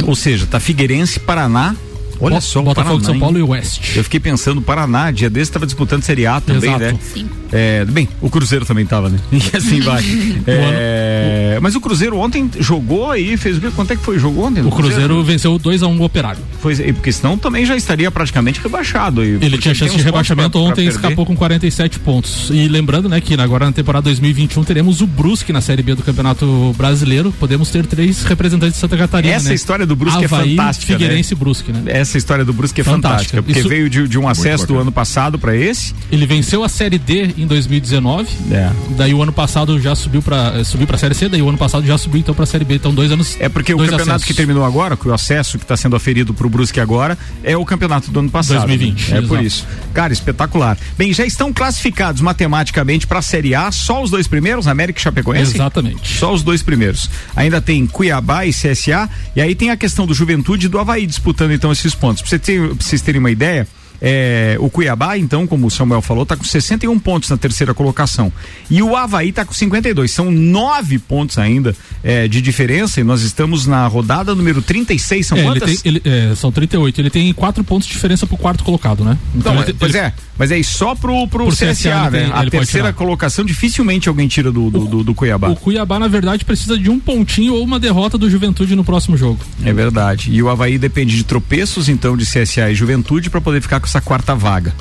Ou 0.06 0.14
seja, 0.14 0.46
tá 0.46 0.58
Figueirense, 0.60 1.20
Paraná. 1.20 1.76
Olha 2.20 2.40
só, 2.40 2.60
o 2.60 2.62
Botafogo 2.62 2.96
Paraná, 3.00 3.04
São 3.12 3.18
Paulo 3.20 3.38
hein? 3.38 3.44
e 3.44 3.48
Oeste. 3.48 3.96
Eu 3.98 4.04
fiquei 4.04 4.20
pensando, 4.20 4.60
Paraná, 4.62 5.10
dia 5.10 5.28
desse 5.30 5.50
estava 5.50 5.66
disputando 5.66 6.02
Série 6.02 6.26
A 6.26 6.40
também, 6.40 6.70
Exato. 6.70 6.84
né? 6.84 6.98
Sim. 7.14 7.26
É, 7.52 7.84
bem, 7.84 8.08
o 8.20 8.28
Cruzeiro 8.28 8.64
também 8.64 8.84
tava, 8.84 9.08
né? 9.08 9.18
E 9.32 9.56
assim 9.56 9.80
vai. 9.80 10.02
É, 10.46 11.58
mas 11.60 11.74
o 11.74 11.80
Cruzeiro 11.80 12.16
ontem 12.18 12.50
jogou 12.58 13.10
aí, 13.10 13.36
fez 13.36 13.58
o 13.58 13.60
quê? 13.60 13.70
Quanto 13.74 13.92
é 13.92 13.96
que 13.96 14.02
foi? 14.02 14.18
Jogou 14.18 14.44
ontem? 14.46 14.62
O 14.64 14.70
Cruzeiro 14.70 15.22
venceu 15.22 15.58
2 15.58 15.82
a 15.82 15.86
1 15.86 15.98
o 15.98 16.04
Operário. 16.04 16.40
Foi, 16.60 16.74
porque 16.92 17.12
senão 17.12 17.36
também 17.38 17.64
já 17.64 17.76
estaria 17.76 18.10
praticamente 18.10 18.60
rebaixado. 18.60 19.20
aí, 19.20 19.38
Ele 19.40 19.58
tinha 19.58 19.74
chance 19.74 19.96
de 19.96 20.02
rebaixamento 20.02 20.50
pra- 20.50 20.60
ontem 20.60 20.84
e 20.84 20.88
escapou 20.88 21.24
com 21.26 21.36
47 21.36 21.98
pontos. 21.98 22.50
E 22.50 22.68
lembrando, 22.68 23.08
né, 23.08 23.20
que 23.20 23.34
agora 23.34 23.66
na 23.66 23.72
temporada 23.72 24.04
2021 24.04 24.64
teremos 24.64 25.00
o 25.00 25.06
Brusque 25.06 25.52
na 25.52 25.60
Série 25.60 25.82
B 25.82 25.94
do 25.94 26.02
Campeonato 26.02 26.74
Brasileiro. 26.76 27.32
Podemos 27.38 27.70
ter 27.70 27.86
três 27.86 28.22
representantes 28.24 28.74
de 28.74 28.80
Santa 28.80 28.96
Catarina. 28.96 29.34
Essa 29.34 29.50
né? 29.50 29.54
história 29.54 29.86
do 29.86 29.94
Brusque 29.96 30.22
é 30.22 30.24
Havaí, 30.26 30.56
fantástica, 30.56 30.92
né? 30.92 30.98
Figueirense 30.98 31.34
e 31.34 31.36
Brusque, 31.36 31.72
né? 31.72 31.82
Essa 32.04 32.18
história 32.18 32.44
do 32.44 32.52
Brusque 32.52 32.80
é 32.80 32.84
Fantástica. 32.84 33.08
fantástica, 33.40 33.42
porque 33.42 33.58
Isso- 33.60 33.68
veio 33.68 33.88
de, 33.88 34.06
de 34.06 34.18
um 34.18 34.28
acesso 34.28 34.66
do 34.66 34.78
ano 34.78 34.92
passado 34.92 35.38
para 35.38 35.56
esse. 35.56 35.94
Ele 36.12 36.26
venceu 36.26 36.62
a 36.62 36.68
Série 36.68 36.98
D 36.98 37.34
em 37.38 37.46
2019. 37.46 38.28
É. 38.52 38.70
Daí 38.90 39.14
o 39.14 39.22
ano 39.22 39.32
passado 39.32 39.80
já 39.80 39.94
subiu 39.94 40.20
para 40.22 40.62
subiu 40.64 40.86
para 40.86 40.98
Série 40.98 41.14
C, 41.14 41.28
daí 41.28 41.40
o 41.40 41.48
ano 41.48 41.56
passado 41.58 41.86
já 41.86 41.96
subiu 41.96 42.20
então 42.20 42.34
para 42.34 42.44
Série 42.46 42.64
B. 42.64 42.74
Então 42.74 42.94
dois 42.94 43.10
anos. 43.10 43.36
É 43.40 43.48
porque 43.48 43.72
o 43.72 43.78
campeonato 43.78 44.02
acessos. 44.10 44.24
que 44.26 44.34
terminou 44.34 44.64
agora, 44.64 44.96
que 44.96 45.08
o 45.08 45.14
acesso 45.14 45.56
que 45.58 45.64
está 45.64 45.76
sendo 45.76 45.96
aferido 45.96 46.34
pro 46.34 46.48
Brusque 46.50 46.78
agora, 46.78 47.16
é 47.42 47.56
o 47.56 47.64
campeonato 47.64 48.10
do 48.10 48.20
ano 48.20 48.30
passado. 48.30 48.66
2020, 48.66 49.12
É 49.14 49.20
por 49.22 49.24
exato. 49.38 49.42
isso. 49.44 49.66
Cara, 49.94 50.12
espetacular. 50.12 50.76
Bem, 50.98 51.12
já 51.14 51.24
estão 51.24 51.52
classificados 51.52 52.20
matematicamente 52.20 53.06
para 53.06 53.20
a 53.20 53.22
Série 53.22 53.54
A, 53.54 53.72
só 53.72 54.02
os 54.02 54.10
dois 54.10 54.26
primeiros, 54.26 54.66
América 54.68 54.98
e 54.98 55.02
Chapecoense? 55.02 55.54
Exatamente. 55.54 56.18
Só 56.18 56.32
os 56.34 56.42
dois 56.42 56.62
primeiros. 56.62 57.08
Ainda 57.34 57.60
tem 57.60 57.86
Cuiabá 57.86 58.44
e 58.44 58.50
CSA, 58.52 59.08
e 59.34 59.40
aí 59.40 59.54
tem 59.54 59.70
a 59.70 59.76
questão 59.76 60.06
do 60.06 60.12
Juventude 60.12 60.66
e 60.66 60.68
do 60.68 60.78
Havaí 60.78 61.06
disputando 61.06 61.52
então 61.52 61.72
esses 61.72 61.93
pontos. 61.94 62.22
Pra, 62.22 62.30
você 62.30 62.38
ter- 62.38 62.60
pra 62.74 62.84
vocês 62.86 63.00
terem 63.02 63.18
uma 63.18 63.30
ideia, 63.30 63.66
é, 64.06 64.56
o 64.60 64.68
Cuiabá, 64.68 65.16
então, 65.16 65.46
como 65.46 65.66
o 65.66 65.70
Samuel 65.70 66.02
falou, 66.02 66.26
tá 66.26 66.36
com 66.36 66.44
61 66.44 66.98
pontos 66.98 67.30
na 67.30 67.38
terceira 67.38 67.72
colocação. 67.72 68.30
E 68.70 68.82
o 68.82 68.94
Havaí 68.94 69.32
tá 69.32 69.46
com 69.46 69.54
52. 69.54 70.10
São 70.10 70.30
nove 70.30 70.98
pontos 70.98 71.38
ainda 71.38 71.74
é, 72.02 72.28
de 72.28 72.42
diferença, 72.42 73.00
e 73.00 73.04
nós 73.04 73.22
estamos 73.22 73.66
na 73.66 73.86
rodada 73.86 74.34
número 74.34 74.60
36. 74.60 75.26
São 75.26 75.38
É, 75.38 75.40
ele 75.40 75.48
quantas? 75.48 75.80
tem, 75.80 75.90
ele, 75.90 76.02
é, 76.04 76.34
são 76.34 76.52
38. 76.52 77.00
Ele 77.00 77.08
tem 77.08 77.32
quatro 77.32 77.64
pontos 77.64 77.86
de 77.88 77.94
diferença 77.94 78.26
pro 78.26 78.36
quarto 78.36 78.62
colocado, 78.62 79.02
né? 79.04 79.16
Não, 79.34 79.40
ele 79.52 79.54
mas- 79.56 79.66
tem- 79.66 79.74
pois 79.74 79.94
ele- 79.94 80.04
é, 80.04 80.12
mas 80.36 80.52
aí 80.52 80.62
só 80.62 80.94
pro, 80.94 81.26
pro, 81.26 81.46
Pro 81.46 81.56
CSA, 81.56 81.72
CSA 81.74 81.88
ele 81.88 82.10
né? 82.10 82.10
tem- 82.24 82.32
a 82.34 82.42
ele 82.42 82.50
terceira 82.50 82.92
colocação 82.92 83.42
dificilmente 83.42 84.06
alguém 84.08 84.28
tira 84.28 84.52
do, 84.52 84.70
do, 84.70 84.84
do, 84.86 85.02
do 85.04 85.14
Cuiabá. 85.14 85.48
O 85.48 85.56
Cuiabá, 85.56 85.98
na 85.98 86.08
verdade, 86.08 86.44
precisa 86.44 86.76
de 86.78 86.90
um 86.90 87.00
pontinho 87.00 87.54
ou 87.54 87.64
uma 87.64 87.80
derrota 87.80 88.18
do 88.18 88.28
Juventude 88.28 88.76
no 88.76 88.84
próximo 88.84 89.16
jogo. 89.16 89.40
É 89.64 89.72
verdade. 89.72 90.30
E 90.30 90.42
o 90.42 90.50
Havaí 90.50 90.76
depende 90.76 91.16
de 91.16 91.24
tropeços, 91.24 91.88
então, 91.88 92.16
de 92.18 92.26
CSA 92.26 92.70
e 92.70 92.74
Juventude 92.74 93.30
para 93.30 93.40
poder 93.40 93.62
ficar 93.62 93.80
com 93.80 93.86
essa 93.94 94.00
quarta 94.00 94.34
vaga. 94.34 94.74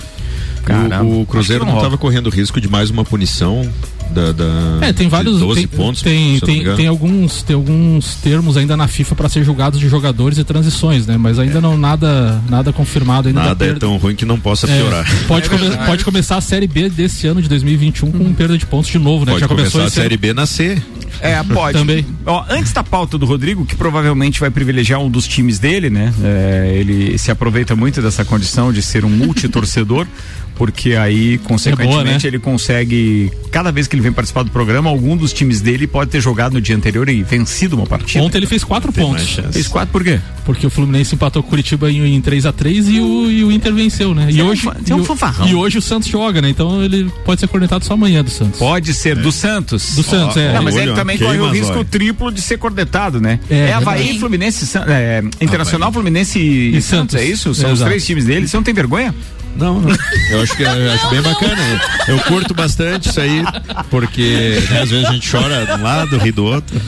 Caramba, 0.65 1.03
o, 1.03 1.21
o 1.21 1.25
Cruzeiro 1.25 1.65
não 1.65 1.75
estava 1.75 1.97
correndo 1.97 2.29
risco 2.29 2.59
de 2.59 2.67
mais 2.67 2.89
uma 2.89 3.03
punição 3.03 3.69
da, 4.11 4.31
da 4.31 4.87
É, 4.87 4.93
tem 4.93 5.07
vários. 5.07 5.39
12 5.39 5.59
tem, 5.59 5.67
pontos. 5.67 6.01
tem, 6.01 6.39
tem, 6.39 6.75
tem 6.75 6.87
alguns, 6.87 7.41
tem 7.43 7.55
alguns 7.55 8.15
termos 8.15 8.57
ainda 8.57 8.75
na 8.77 8.87
FIFA 8.87 9.15
para 9.15 9.29
ser 9.29 9.43
julgados 9.43 9.79
de 9.79 9.87
jogadores 9.89 10.37
e 10.37 10.43
transições, 10.43 11.05
né? 11.07 11.17
Mas 11.17 11.39
ainda 11.39 11.59
não 11.61 11.77
nada, 11.77 12.41
nada 12.49 12.71
confirmado 12.73 13.27
ainda. 13.27 13.39
da 13.41 13.47
Nada 13.49 13.65
é 13.65 13.73
tão 13.73 13.97
ruim 13.97 14.15
que 14.15 14.25
não 14.25 14.39
possa 14.39 14.67
É, 14.69 14.77
piorar. 14.79 15.05
pode, 15.27 15.49
come- 15.49 15.77
pode 15.85 16.03
começar 16.05 16.37
a 16.37 16.41
Série 16.41 16.67
B 16.67 16.89
desse 16.89 17.27
ano 17.27 17.41
de 17.41 17.49
2021 17.49 18.11
com 18.11 18.33
perda 18.33 18.57
de 18.57 18.65
pontos 18.65 18.89
de 18.89 18.99
novo, 18.99 19.25
né? 19.25 19.31
Pode 19.31 19.41
Já 19.41 19.47
começou 19.47 19.71
começar 19.71 19.79
a 19.79 19.81
ano. 19.83 19.91
Série 19.91 20.17
B 20.17 20.33
na 20.33 20.45
C. 20.45 20.81
É, 21.21 21.41
pode. 21.43 21.77
Também. 21.77 22.05
Ó, 22.25 22.43
antes 22.49 22.73
da 22.73 22.83
pauta 22.83 23.17
do 23.17 23.25
Rodrigo, 23.25 23.65
que 23.65 23.75
provavelmente 23.75 24.39
vai 24.39 24.49
privilegiar 24.49 24.99
um 24.99 25.09
dos 25.09 25.25
times 25.27 25.57
dele, 25.59 25.89
né? 25.89 26.13
É, 26.23 26.73
ele 26.75 27.17
se 27.17 27.31
aproveita 27.31 27.75
muito 27.75 28.01
dessa 28.01 28.25
condição 28.25 28.73
de 28.73 28.81
ser 28.81 29.05
um 29.05 29.09
multitorcedor, 29.09 30.05
porque 30.55 30.95
aí, 30.95 31.37
consequentemente, 31.39 32.23
né? 32.23 32.29
ele 32.29 32.39
consegue, 32.39 33.31
cada 33.51 33.71
vez 33.71 33.87
que 33.87 33.92
ele 33.95 34.01
vem 34.01 34.11
participar 34.11 34.43
do 34.43 34.51
programa, 34.51 34.89
algum 34.89 35.15
dos 35.17 35.31
times 35.33 35.61
dele 35.61 35.87
pode 35.87 36.09
ter 36.11 36.21
jogado 36.21 36.53
no 36.53 36.61
dia 36.61 36.75
anterior 36.75 37.07
e 37.09 37.23
vencido 37.23 37.75
uma 37.75 37.85
partida. 37.85 38.23
Ontem 38.23 38.37
ele 38.37 38.47
fez 38.47 38.63
quatro 38.63 38.91
Tem 38.91 39.03
pontos. 39.05 39.39
Fez 39.51 39.67
quatro 39.67 39.91
por 39.91 40.03
quê? 40.03 40.19
Porque 40.45 40.65
o 40.67 40.69
Fluminense 40.69 41.15
empatou 41.15 41.41
com 41.41 41.47
o 41.47 41.49
Curitiba 41.49 41.89
em, 41.91 42.15
em 42.15 42.21
3x3 42.21 42.89
e 42.89 42.99
o, 42.99 43.31
e 43.31 43.43
o 43.43 43.51
Inter 43.51 43.73
venceu, 43.73 44.13
né? 44.13 44.27
E 44.29 44.39
é 44.39 44.43
um 44.43 44.47
hoje, 44.47 44.61
você 44.63 44.91
é 44.91 44.95
um 44.95 44.99
e 44.99 45.01
o- 45.01 45.05
fanfarrão. 45.05 45.47
e 45.47 45.55
hoje 45.55 45.77
o 45.77 45.81
Santos 45.81 46.09
joga, 46.09 46.41
né? 46.41 46.49
Então 46.49 46.83
ele 46.83 47.09
pode 47.23 47.39
ser 47.39 47.47
cornetado 47.47 47.85
só 47.85 47.93
amanhã 47.93 48.23
do 48.23 48.29
Santos. 48.29 48.59
Pode 48.59 48.93
ser 48.93 49.15
do 49.15 49.31
Santos. 49.31 49.95
Do 49.95 50.03
Santos, 50.03 50.37
é. 50.37 50.53
Não, 50.53 50.63
mas 50.63 50.75
ele 50.75 50.93
também 50.93 51.17
corre 51.17 51.39
o 51.39 51.49
risco 51.49 51.71
olhos. 51.73 51.87
triplo 51.89 52.31
de 52.31 52.41
ser 52.41 52.57
cornetado, 52.57 53.21
né? 53.21 53.39
É, 53.49 53.69
É, 53.69 53.73
Havaí, 53.73 53.97
verdade. 53.99 54.19
Fluminense, 54.19 54.65
San- 54.67 54.85
é, 54.87 55.23
Internacional, 55.39 55.91
Fluminense 55.91 56.39
e, 56.39 56.75
E 56.77 56.81
Santos, 56.81 57.13
Santos. 57.13 57.15
é 57.15 57.25
isso? 57.25 57.53
São 57.55 57.71
os 57.71 57.79
Exato. 57.79 57.89
três 57.89 58.05
times 58.05 58.25
dele. 58.25 58.47
Você 58.47 58.57
não 58.57 58.63
tem 58.63 58.73
vergonha? 58.73 59.13
Não, 59.55 59.79
não. 59.79 59.89
Eu 60.31 60.41
acho 60.41 60.55
que 60.55 60.63
eu 60.63 60.91
acho 60.91 61.09
bem 61.09 61.21
bacana. 61.21 61.81
Eu 62.07 62.19
curto 62.19 62.53
bastante 62.53 63.09
isso 63.09 63.19
aí, 63.19 63.43
porque 63.89 64.59
né, 64.69 64.81
às 64.81 64.89
vezes 64.89 65.05
a 65.05 65.11
gente 65.11 65.29
chora 65.29 65.65
de 65.65 65.71
um 65.73 65.83
lado, 65.83 66.17
ri 66.17 66.31
do 66.31 66.43
outro. 66.43 66.79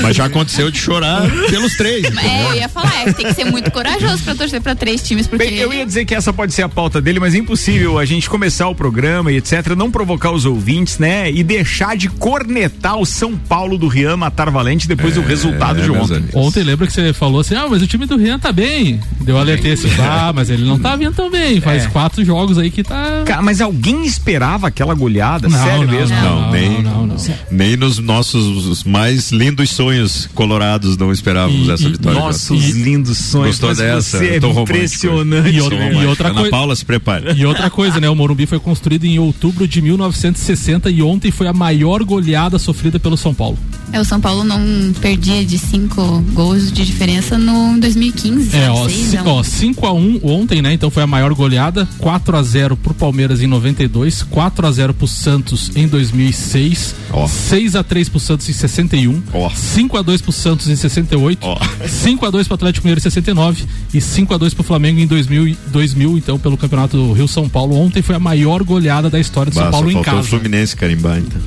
Mas 0.00 0.16
já 0.16 0.26
aconteceu 0.26 0.70
de 0.70 0.78
chorar 0.78 1.22
pelos 1.50 1.76
três. 1.76 2.04
É, 2.04 2.08
entendeu? 2.08 2.48
eu 2.48 2.54
ia 2.54 2.68
falar, 2.68 3.08
é, 3.08 3.12
tem 3.12 3.26
que 3.26 3.34
ser 3.34 3.44
muito 3.44 3.70
corajoso 3.70 4.22
pra 4.22 4.34
torcer 4.34 4.60
pra 4.60 4.74
três 4.74 5.02
times, 5.02 5.26
porque. 5.26 5.44
Bem, 5.44 5.56
eu 5.56 5.72
ia 5.72 5.84
dizer 5.84 6.04
que 6.04 6.14
essa 6.14 6.32
pode 6.32 6.52
ser 6.52 6.62
a 6.62 6.68
pauta 6.68 7.00
dele, 7.00 7.18
mas 7.18 7.34
é 7.34 7.38
impossível 7.38 7.98
a 7.98 8.04
gente 8.04 8.28
começar 8.28 8.68
o 8.68 8.74
programa 8.74 9.32
e 9.32 9.36
etc, 9.36 9.74
não 9.76 9.90
provocar 9.90 10.30
os 10.30 10.44
ouvintes, 10.44 10.98
né? 10.98 11.30
E 11.30 11.42
deixar 11.42 11.96
de 11.96 12.08
cornetar 12.08 12.98
o 12.98 13.04
São 13.04 13.36
Paulo 13.36 13.76
do 13.76 13.88
Rian 13.88 14.16
Matar 14.16 14.50
Valente 14.50 14.86
depois 14.86 15.14
do 15.14 15.22
resultado 15.22 15.80
é, 15.80 15.84
de 15.84 15.90
ontem. 15.90 16.16
amigos. 16.16 16.34
Ontem 16.34 16.62
lembra 16.62 16.86
que 16.86 16.92
você 16.92 17.12
falou 17.12 17.40
assim: 17.40 17.54
ah, 17.54 17.66
mas 17.68 17.82
o 17.82 17.86
time 17.86 18.06
do 18.06 18.16
Rian 18.16 18.38
tá 18.38 18.52
bem. 18.52 19.00
Deu 19.20 19.38
alertei 19.38 19.72
assim, 19.72 19.88
ah, 20.00 20.32
mas 20.34 20.50
ele 20.50 20.64
não 20.64 20.78
tá 20.78 20.96
vindo 20.96 21.14
tão 21.14 21.30
bem. 21.30 21.60
Faz 21.60 21.84
É. 21.84 21.88
quatro 22.12 22.24
jogos 22.26 22.58
aí 22.58 22.70
que 22.70 22.82
tá. 22.84 23.22
Cara, 23.24 23.40
mas 23.40 23.60
alguém 23.62 24.04
esperava 24.04 24.66
aquela 24.68 24.92
goleada? 24.94 25.48
Não, 25.48 25.58
Sério 25.64 25.86
não, 25.86 25.92
mesmo? 25.94 26.16
Não, 26.16 26.50
nem, 26.50 26.82
não, 26.82 27.06
não. 27.06 27.16
nem 27.50 27.76
nos 27.76 27.98
nossos 27.98 28.66
os 28.66 28.84
mais 28.84 29.32
lindos 29.32 29.70
sonhos 29.70 30.28
colorados 30.34 30.96
não 30.98 31.10
esperávamos 31.10 31.68
E- 31.68 31.70
essa 31.72 31.84
e- 31.88 31.92
vitória. 31.92 32.20
Nossos 32.20 32.68
E- 32.68 32.72
lindos 32.72 33.16
sonhos. 33.16 33.58
Gostou 33.58 33.74
dessa? 33.74 34.18
Você 34.18 34.26
é 34.28 34.36
impressionante. 34.36 35.50
E 35.56 35.60
outra- 35.60 35.92
e 35.92 36.06
outra 36.06 36.28
Ana 36.28 36.34
coisa- 36.40 36.50
Paula 36.50 36.76
se 36.76 36.84
prepara. 36.84 37.32
E 37.32 37.46
outra 37.46 37.70
coisa, 37.70 37.98
né? 37.98 38.08
O 38.10 38.14
Morumbi 38.14 38.44
foi 38.46 38.58
construído 38.60 39.04
em 39.04 39.18
outubro 39.18 39.66
de 39.66 39.80
1960 39.80 40.90
e 40.90 41.02
ontem 41.02 41.30
foi 41.30 41.46
a 41.46 41.52
maior 41.52 42.02
goleada 42.04 42.58
sofrida 42.58 42.98
pelo 43.00 43.16
São 43.16 43.32
Paulo. 43.32 43.58
É, 43.92 44.00
o 44.00 44.04
São 44.04 44.20
Paulo 44.20 44.42
não 44.44 44.60
perdia 45.00 45.44
de 45.44 45.58
cinco 45.58 46.22
gols 46.32 46.72
de 46.72 46.84
diferença 46.84 47.36
no 47.38 47.78
2015. 47.78 48.56
É, 48.56 48.70
ó, 48.70 48.88
seis, 48.88 49.06
ci- 49.10 49.16
não. 49.16 49.26
ó, 49.26 49.42
5 49.42 49.86
a 49.86 49.92
1 49.92 50.20
ontem, 50.22 50.62
né? 50.62 50.72
Então 50.72 50.90
foi 50.90 51.02
a 51.02 51.06
maior 51.06 51.32
goleada, 51.34 51.86
4 52.02 52.36
a 52.36 52.42
0 52.42 52.76
pro 52.76 52.92
Palmeiras 52.92 53.40
em 53.40 53.46
92, 53.46 54.24
4 54.24 54.66
a 54.66 54.72
0 54.72 54.92
pro 54.92 55.06
Santos 55.06 55.70
em 55.76 55.86
2006, 55.86 56.96
Ó. 57.12 57.28
6 57.28 57.76
a 57.76 57.84
3 57.84 58.08
pro 58.08 58.18
Santos 58.18 58.48
em 58.48 58.52
61, 58.52 59.22
Ó. 59.32 59.48
5 59.48 59.96
a 59.96 60.02
2 60.02 60.20
pro 60.20 60.32
Santos 60.32 60.68
em 60.68 60.74
68, 60.74 61.38
Ó. 61.46 61.56
5 61.86 62.26
a 62.26 62.30
2 62.30 62.48
pro 62.48 62.56
Atlético 62.56 62.84
Mineiro 62.84 62.98
em 62.98 63.02
69 63.02 63.64
e 63.94 64.00
5 64.00 64.34
a 64.34 64.36
2 64.36 64.52
pro 64.52 64.64
Flamengo 64.64 64.98
em 64.98 65.06
2000, 65.06 65.46
e- 65.46 65.58
2000 65.68 66.18
então 66.18 66.40
pelo 66.40 66.56
Campeonato 66.56 66.96
do 66.96 67.12
Rio 67.12 67.28
São 67.28 67.48
Paulo. 67.48 67.76
Ontem 67.76 68.02
foi 68.02 68.16
a 68.16 68.20
maior 68.20 68.64
goleada 68.64 69.08
da 69.08 69.20
história 69.20 69.50
de 69.50 69.56
São 69.56 69.70
Paulo 69.70 69.88
em 69.88 69.94
faltou 69.94 70.12
o 70.12 70.16
casa. 70.16 70.28
Fluminense 70.28 70.74
carimbar, 70.74 71.18
então. 71.18 71.40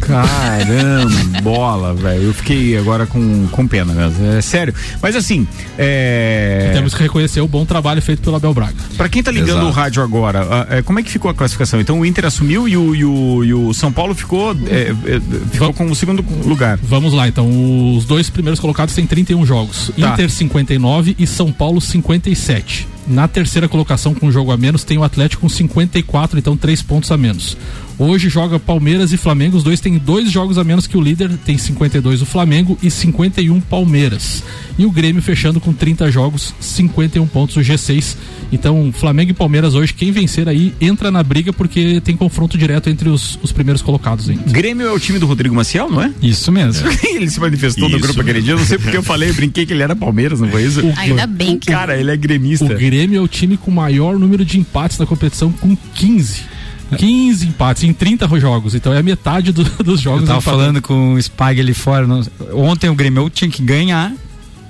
Caramba, 0.00 1.40
bola, 1.42 1.94
velho. 1.94 2.24
Eu 2.24 2.34
fiquei 2.34 2.76
agora 2.76 3.06
com, 3.06 3.46
com 3.48 3.66
pena 3.66 3.92
mesmo. 3.92 4.26
É 4.32 4.40
sério. 4.40 4.74
Mas 5.00 5.14
assim, 5.14 5.46
é. 5.78 6.70
Temos 6.72 6.94
que 6.94 7.02
reconhecer 7.02 7.40
o 7.40 7.48
bom 7.48 7.64
trabalho 7.64 8.00
feito 8.00 8.22
pelo 8.22 8.36
Abel 8.36 8.54
Braga. 8.54 8.74
Pra 8.96 9.08
quem 9.08 9.22
tá 9.22 9.30
ligando 9.30 9.58
Exato. 9.58 9.66
o 9.66 9.70
rádio 9.70 10.02
agora, 10.02 10.46
ah, 10.50 10.66
é, 10.76 10.82
como 10.82 10.98
é 10.98 11.02
que 11.02 11.10
ficou 11.10 11.30
a 11.30 11.34
classificação? 11.34 11.80
Então 11.80 12.00
o 12.00 12.06
Inter 12.06 12.26
assumiu 12.26 12.68
e 12.68 12.76
o, 12.76 12.94
e 12.94 13.04
o, 13.04 13.44
e 13.44 13.54
o 13.54 13.74
São 13.74 13.92
Paulo 13.92 14.14
ficou, 14.14 14.52
é, 14.66 14.94
é, 15.06 15.20
ficou 15.52 15.72
com 15.72 15.86
o 15.90 15.94
segundo 15.94 16.24
lugar. 16.44 16.78
Vamos 16.82 17.12
lá, 17.12 17.28
então. 17.28 17.48
Os 17.96 18.04
dois 18.04 18.30
primeiros 18.30 18.60
colocados 18.60 18.94
têm 18.94 19.06
31 19.06 19.44
jogos. 19.44 19.90
Tá. 19.98 20.12
Inter 20.12 20.30
59 20.30 21.16
e 21.18 21.26
São 21.26 21.52
Paulo 21.52 21.80
57. 21.80 22.88
Na 23.06 23.26
terceira 23.26 23.68
colocação 23.68 24.14
com 24.14 24.26
um 24.26 24.32
jogo 24.32 24.52
a 24.52 24.56
menos 24.56 24.84
tem 24.84 24.96
o 24.98 25.02
Atlético 25.02 25.42
com 25.42 25.48
54, 25.48 26.38
então 26.38 26.56
três 26.56 26.80
pontos 26.82 27.10
a 27.10 27.16
menos. 27.16 27.56
Hoje 28.02 28.30
joga 28.30 28.58
Palmeiras 28.58 29.12
e 29.12 29.18
Flamengo, 29.18 29.58
os 29.58 29.62
dois 29.62 29.78
têm 29.78 29.98
dois 29.98 30.32
jogos 30.32 30.56
a 30.56 30.64
menos 30.64 30.86
que 30.86 30.96
o 30.96 31.00
líder, 31.02 31.30
tem 31.44 31.58
52 31.58 32.22
o 32.22 32.24
Flamengo 32.24 32.78
e 32.82 32.90
51 32.90 33.60
Palmeiras. 33.60 34.42
e 34.78 34.86
o 34.86 34.90
Grêmio 34.90 35.20
fechando 35.20 35.60
com 35.60 35.70
30 35.74 36.10
jogos, 36.10 36.54
51 36.58 37.26
pontos 37.26 37.56
o 37.56 37.60
G6. 37.60 38.16
Então, 38.50 38.90
Flamengo 38.90 39.32
e 39.32 39.34
Palmeiras 39.34 39.74
hoje, 39.74 39.92
quem 39.92 40.12
vencer 40.12 40.48
aí 40.48 40.72
entra 40.80 41.10
na 41.10 41.22
briga 41.22 41.52
porque 41.52 42.00
tem 42.00 42.16
confronto 42.16 42.56
direto 42.56 42.88
entre 42.88 43.10
os, 43.10 43.38
os 43.42 43.52
primeiros 43.52 43.82
colocados 43.82 44.30
hein? 44.30 44.40
Grêmio 44.46 44.86
é 44.86 44.92
o 44.92 44.98
time 44.98 45.18
do 45.18 45.26
Rodrigo 45.26 45.54
Maciel, 45.54 45.90
não 45.90 46.02
é? 46.02 46.10
Isso 46.22 46.50
mesmo. 46.50 46.88
ele 47.04 47.28
se 47.28 47.38
manifestou 47.38 47.86
isso. 47.86 47.98
no 47.98 48.02
grupo 48.02 48.22
aquele 48.22 48.40
dia, 48.40 48.54
eu 48.54 48.58
não 48.58 48.64
sei 48.64 48.78
porque 48.78 48.96
eu 48.96 49.02
falei, 49.02 49.28
eu 49.28 49.34
brinquei 49.34 49.66
que 49.66 49.74
ele 49.74 49.82
era 49.82 49.94
Palmeiras, 49.94 50.40
não 50.40 50.48
foi 50.48 50.64
isso? 50.64 50.80
O, 50.80 50.94
Ainda 50.96 51.26
bem 51.26 51.58
que. 51.58 51.70
Cara, 51.70 52.00
ele 52.00 52.10
é 52.10 52.16
gremista. 52.16 52.64
O 52.64 52.68
Grêmio 52.68 53.18
é 53.18 53.20
o 53.20 53.28
time 53.28 53.58
com 53.58 53.70
maior 53.70 54.18
número 54.18 54.42
de 54.42 54.58
empates 54.58 54.96
na 54.96 55.04
competição, 55.04 55.52
com 55.52 55.76
15. 55.94 56.59
15 56.96 57.46
empates 57.46 57.84
em 57.84 57.92
30 57.92 58.28
jogos, 58.40 58.74
então 58.74 58.92
é 58.92 58.98
a 58.98 59.02
metade 59.02 59.52
do, 59.52 59.64
dos 59.82 60.00
jogos. 60.00 60.22
Eu 60.22 60.26
tava 60.26 60.40
falando 60.40 60.82
com 60.82 61.14
o 61.14 61.18
Spag 61.18 61.60
ali 61.60 61.74
fora. 61.74 62.06
No, 62.06 62.26
ontem 62.54 62.88
o 62.88 62.94
Grêmio 62.94 63.28
tinha 63.30 63.50
que 63.50 63.62
ganhar 63.62 64.12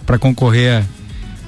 para 0.07 0.19
concorrer 0.19 0.85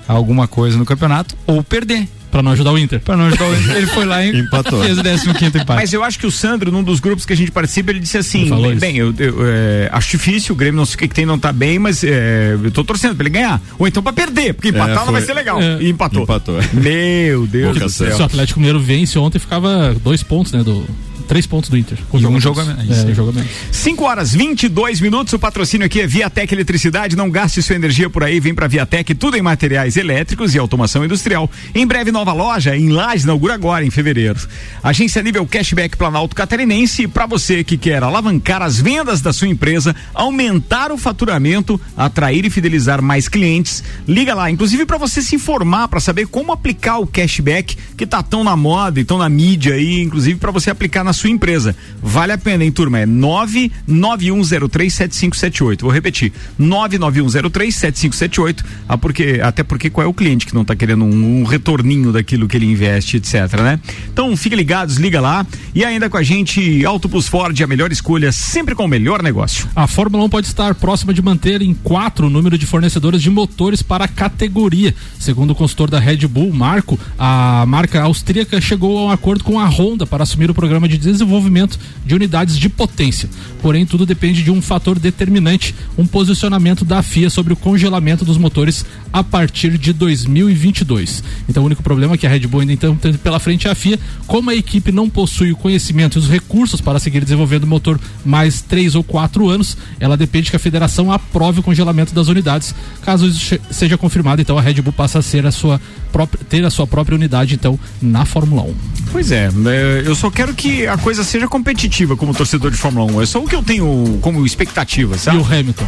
a 0.09 0.13
alguma 0.13 0.47
coisa 0.47 0.77
no 0.77 0.85
campeonato 0.85 1.37
ou 1.47 1.63
perder. 1.63 2.09
Pra 2.33 2.43
não 2.43 2.53
ajudar 2.53 2.73
o 2.73 2.79
Inter. 2.79 2.99
Pra 3.01 3.15
não 3.15 3.27
ajudar 3.27 3.45
o 3.45 3.55
Inter. 3.55 3.77
Ele 3.77 3.87
foi 3.89 4.07
lá 4.07 4.25
e 4.25 4.41
empatou. 4.41 4.83
fez 4.83 4.99
o 4.99 5.35
15 5.35 5.59
empate. 5.59 5.81
Mas 5.81 5.93
eu 5.93 6.03
acho 6.03 6.19
que 6.19 6.27
o 6.27 6.31
Sandro, 6.31 6.73
num 6.73 6.83
dos 6.83 6.99
grupos 6.99 7.27
que 7.27 7.33
a 7.35 7.37
gente 7.37 7.51
participa, 7.51 7.91
ele 7.91 8.01
disse 8.01 8.17
assim: 8.17 8.49
bem, 8.49 8.79
bem, 8.79 8.97
eu, 8.97 9.15
eu 9.19 9.37
é, 9.47 9.91
acho 9.93 10.13
difícil, 10.13 10.55
o 10.55 10.57
Grêmio 10.57 10.79
não 10.79 10.87
sei 10.87 10.95
o 10.95 10.99
que, 10.99 11.09
que 11.09 11.15
tem, 11.15 11.27
não 11.27 11.39
tá 11.39 11.53
bem, 11.53 11.79
mas 11.79 12.03
é, 12.03 12.57
eu 12.65 12.71
tô 12.71 12.83
torcendo 12.83 13.15
pra 13.15 13.25
ele 13.25 13.35
ganhar. 13.35 13.61
Ou 13.79 13.87
então 13.87 14.03
pra 14.03 14.15
perder, 14.15 14.55
porque 14.55 14.71
empatar 14.71 15.03
é, 15.03 15.05
não 15.05 15.13
vai 15.13 15.21
ser 15.21 15.35
legal. 15.35 15.61
É. 15.61 15.83
E 15.83 15.91
empatou. 15.91 16.23
Empatou. 16.23 16.59
Meu 16.73 17.47
Deus 17.47 17.79
do 17.79 17.91
céu. 17.91 18.17
Se 18.17 18.23
o 18.23 18.25
Atlético 18.25 18.61
Mineiro 18.61 18.81
vence 18.81 19.19
ontem, 19.19 19.39
ficava 19.39 19.95
dois 20.03 20.23
pontos, 20.23 20.53
né? 20.53 20.63
Do, 20.65 20.87
três 21.23 21.47
pontos 21.47 21.71
do 21.71 21.77
Inter. 21.77 21.99
Um 22.13 22.41
jogo 22.41 22.61
a 22.61 22.65
menos. 22.65 23.05
É, 23.05 23.15
jogo 23.15 23.31
a 23.31 23.33
menos. 23.33 23.51
5 23.71 24.05
horas 24.05 24.35
22 24.35 25.01
minutos. 25.01 25.33
O 25.33 25.39
patrocínio 25.39 25.87
aqui 25.87 26.01
é 26.01 26.07
Viatec 26.07 26.53
Eletricidade. 26.53 27.17
Não 27.17 27.31
gaste 27.31 27.63
sua 27.63 27.77
energia 27.77 28.11
por 28.11 28.23
aí. 28.25 28.41
Vem 28.41 28.55
pra 28.55 28.67
Viatec, 28.67 29.15
tudo 29.15 29.37
em 29.37 29.43
materiais 29.43 29.97
elétricos 29.97 30.55
e 30.55 30.59
automação 30.59 31.05
industrial. 31.05 31.51
Em 31.75 31.87
breve, 31.87 32.13
nova 32.13 32.33
loja 32.33 32.77
em 32.77 32.91
Lages, 32.91 33.25
inaugura 33.25 33.55
agora, 33.55 33.85
em 33.85 33.91
fevereiro. 33.91 34.41
Agência 34.83 35.23
nível 35.23 35.47
Cashback 35.47 35.97
Planalto 35.97 36.35
Catarinense. 36.35 37.07
Para 37.07 37.27
você 37.27 37.63
que 37.65 37.77
quer 37.77 38.03
alavancar 38.03 38.63
as 38.63 38.81
vendas 38.81 39.21
da 39.21 39.33
sua 39.33 39.49
empresa, 39.49 39.95
aumentar 40.15 40.93
o 40.93 40.99
faturamento, 40.99 41.81
atrair 41.97 42.45
e 42.45 42.51
fidelizar 42.51 43.03
mais 43.03 43.29
clientes, 43.29 43.83
liga 44.07 44.35
lá. 44.35 44.51
Inclusive 44.51 44.87
para 44.87 44.99
você 44.99 45.23
se 45.23 45.37
informar, 45.37 45.89
para 45.89 46.01
saber 46.01 46.27
como 46.27 46.53
aplicar 46.53 46.99
o 46.99 47.07
cashback 47.07 47.77
que 47.97 48.07
tá 48.07 48.23
tão 48.23 48.45
na 48.45 48.57
moda 48.57 49.01
e 49.01 49.05
tão 49.05 49.19
na 49.19 49.29
mídia 49.29 49.75
aí, 49.75 50.01
inclusive 50.01 50.39
para 50.39 50.51
você 50.51 50.71
aplicar 50.71 51.05
na 51.05 51.12
sua 51.13 51.29
empresa. 51.31 51.77
Vale 52.03 52.33
a 52.33 52.39
pena, 52.39 52.65
hein, 52.65 52.73
turma? 52.73 53.01
É 53.01 53.07
991037578. 53.07 55.83
Vou 55.83 55.91
repetir: 55.91 56.33
991037578. 56.61 58.65
Ah, 58.89 58.99
porque, 58.99 59.41
até 59.43 59.63
porque 59.63 59.91
qual 59.91 60.07
é 60.07 60.09
o 60.09 60.15
cliente 60.15 60.47
que 60.47 60.55
não 60.55 60.63
está 60.63 60.77
querendo 60.77 61.05
um, 61.05 61.41
um, 61.41 61.45
retorninho 61.45 62.13
daquilo 62.13 62.49
que 62.49 62.57
ele 62.57 62.67
investe, 62.67 63.19
etc, 63.19 63.61
né? 63.61 63.79
Então, 64.13 64.37
fiquem 64.37 64.59
ligados, 64.59 64.97
liga 64.97 65.21
lá. 65.21 65.47
E 65.75 65.85
ainda 65.85 66.11
com 66.11 66.17
a 66.17 66.23
gente, 66.23 66.85
Auto 66.85 67.09
Ford, 67.23 67.61
a 67.61 67.67
melhor 67.67 67.93
escolha, 67.93 68.33
sempre 68.33 68.75
com 68.75 68.85
o 68.85 68.89
melhor 68.89 69.23
negócio. 69.23 69.69
A 69.75 69.87
Fórmula 69.87 70.25
1 70.25 70.29
pode 70.29 70.47
estar 70.47 70.75
próxima 70.75 71.13
de 71.13 71.23
manter 71.23 71.63
em 71.63 71.75
quatro 71.75 72.27
o 72.27 72.31
número 72.31 72.57
de 72.57 72.67
fornecedores 72.67 73.23
de 73.23 73.31
motores 73.31 73.83
para 73.83 74.05
a 74.05 74.09
categoria. 74.09 74.95
Segundo 75.19 75.51
o 75.51 75.55
consultor 75.55 75.91
da 75.91 75.99
Red 75.99 76.27
Bull, 76.27 76.53
Marco, 76.53 76.99
a 77.19 77.65
marca 77.67 78.03
austríaca 78.03 78.61
chegou 78.61 78.99
a 78.99 79.05
um 79.05 79.11
acordo 79.11 79.45
com 79.45 79.59
a 79.59 79.67
Honda 79.67 80.07
para 80.07 80.23
assumir 80.23 80.51
o 80.51 80.55
programa 80.55 80.89
de 80.89 80.99
desenvolvimento 81.03 81.79
de 82.05 82.15
unidades 82.15 82.59
de 82.59 82.69
potência. 82.69 83.29
Porém, 83.61 83.87
tudo 83.87 84.07
depende 84.07 84.43
de 84.43 84.51
um 84.51 84.61
fator 84.61 84.99
determinante, 84.99 85.75
um 85.97 86.07
posicionamento 86.07 86.85
da 86.85 87.03
FIA 87.03 87.31
sobre 87.31 87.53
o 87.53 87.57
congelamento 87.57 88.25
dos 88.25 88.37
motores 88.37 88.85
a 89.13 89.23
partir 89.23 89.79
de 89.79 89.93
2022. 89.93 91.23
Então, 91.49 91.63
o 91.63 91.67
único 91.67 91.83
problema 91.83 92.15
é 92.15 92.19
que 92.19 92.27
a 92.27 92.31
Red 92.31 92.47
Bull 92.47 92.61
ainda 92.61 92.73
então 92.73 92.97
tem 92.97 93.13
pela 93.15 93.39
frente 93.39 93.69
é 93.69 93.71
a 93.71 93.75
FIA. 93.75 93.99
Como 94.27 94.51
a 94.51 94.55
equipe 94.55 94.91
não 94.91 95.09
possui 95.09 95.53
o 95.53 95.57
conhecimento 95.57 96.17
e 96.17 96.19
os 96.19 96.29
recursos 96.29 96.81
para 96.81 96.99
seguir 96.99 97.23
desenvolvendo 97.23 97.65
o 97.65 97.67
motor 97.67 98.01
mais 98.25 98.63
três 98.63 98.95
ou 98.95 99.05
quatro 99.05 99.49
anos, 99.49 99.77
ela 100.01 100.17
depende 100.17 100.51
que 100.51 100.57
a 100.57 100.61
federação 100.61 101.13
aprove 101.13 101.61
o 101.61 101.63
congelamento 101.63 102.15
das 102.15 102.29
unidades. 102.29 102.75
Caso 103.03 103.27
isso 103.27 103.59
seja 103.71 103.97
confirmado, 103.97 104.43
então 104.43 104.59
a 104.59 104.61
Red 104.61 104.81
Bull 104.83 104.93
passa 104.93 105.19
a 105.19 105.23
ser 105.23 105.47
a 105.47 105.51
sua 105.51 105.81
própria, 106.11 106.45
ter 106.49 106.65
a 106.65 106.71
sua 106.71 106.87
própria 106.87 107.15
unidade 107.15 107.55
então 107.55 107.79
na 108.01 108.25
Fórmula 108.25 108.63
1. 108.63 109.02
Pois 109.13 109.31
é, 109.31 109.51
é 109.67 110.03
eu 110.07 110.15
só 110.15 110.31
quero 110.31 110.55
que 110.55 110.87
a 110.87 110.97
coisa 110.97 111.23
seja 111.23 111.47
competitiva 111.47 112.17
como 112.17 112.35
torcedor 112.35 112.71
de 112.71 112.79
Fórmula 112.79 113.13
1. 113.13 113.23
É 113.23 113.27
só 113.27 113.39
o 113.39 113.47
que 113.47 113.55
eu 113.55 113.63
tenho 113.63 114.19
como 114.23 114.45
expectativa, 114.47 115.19
sabe? 115.19 115.37
E 115.37 115.41
o 115.41 115.45
Hamilton? 115.45 115.87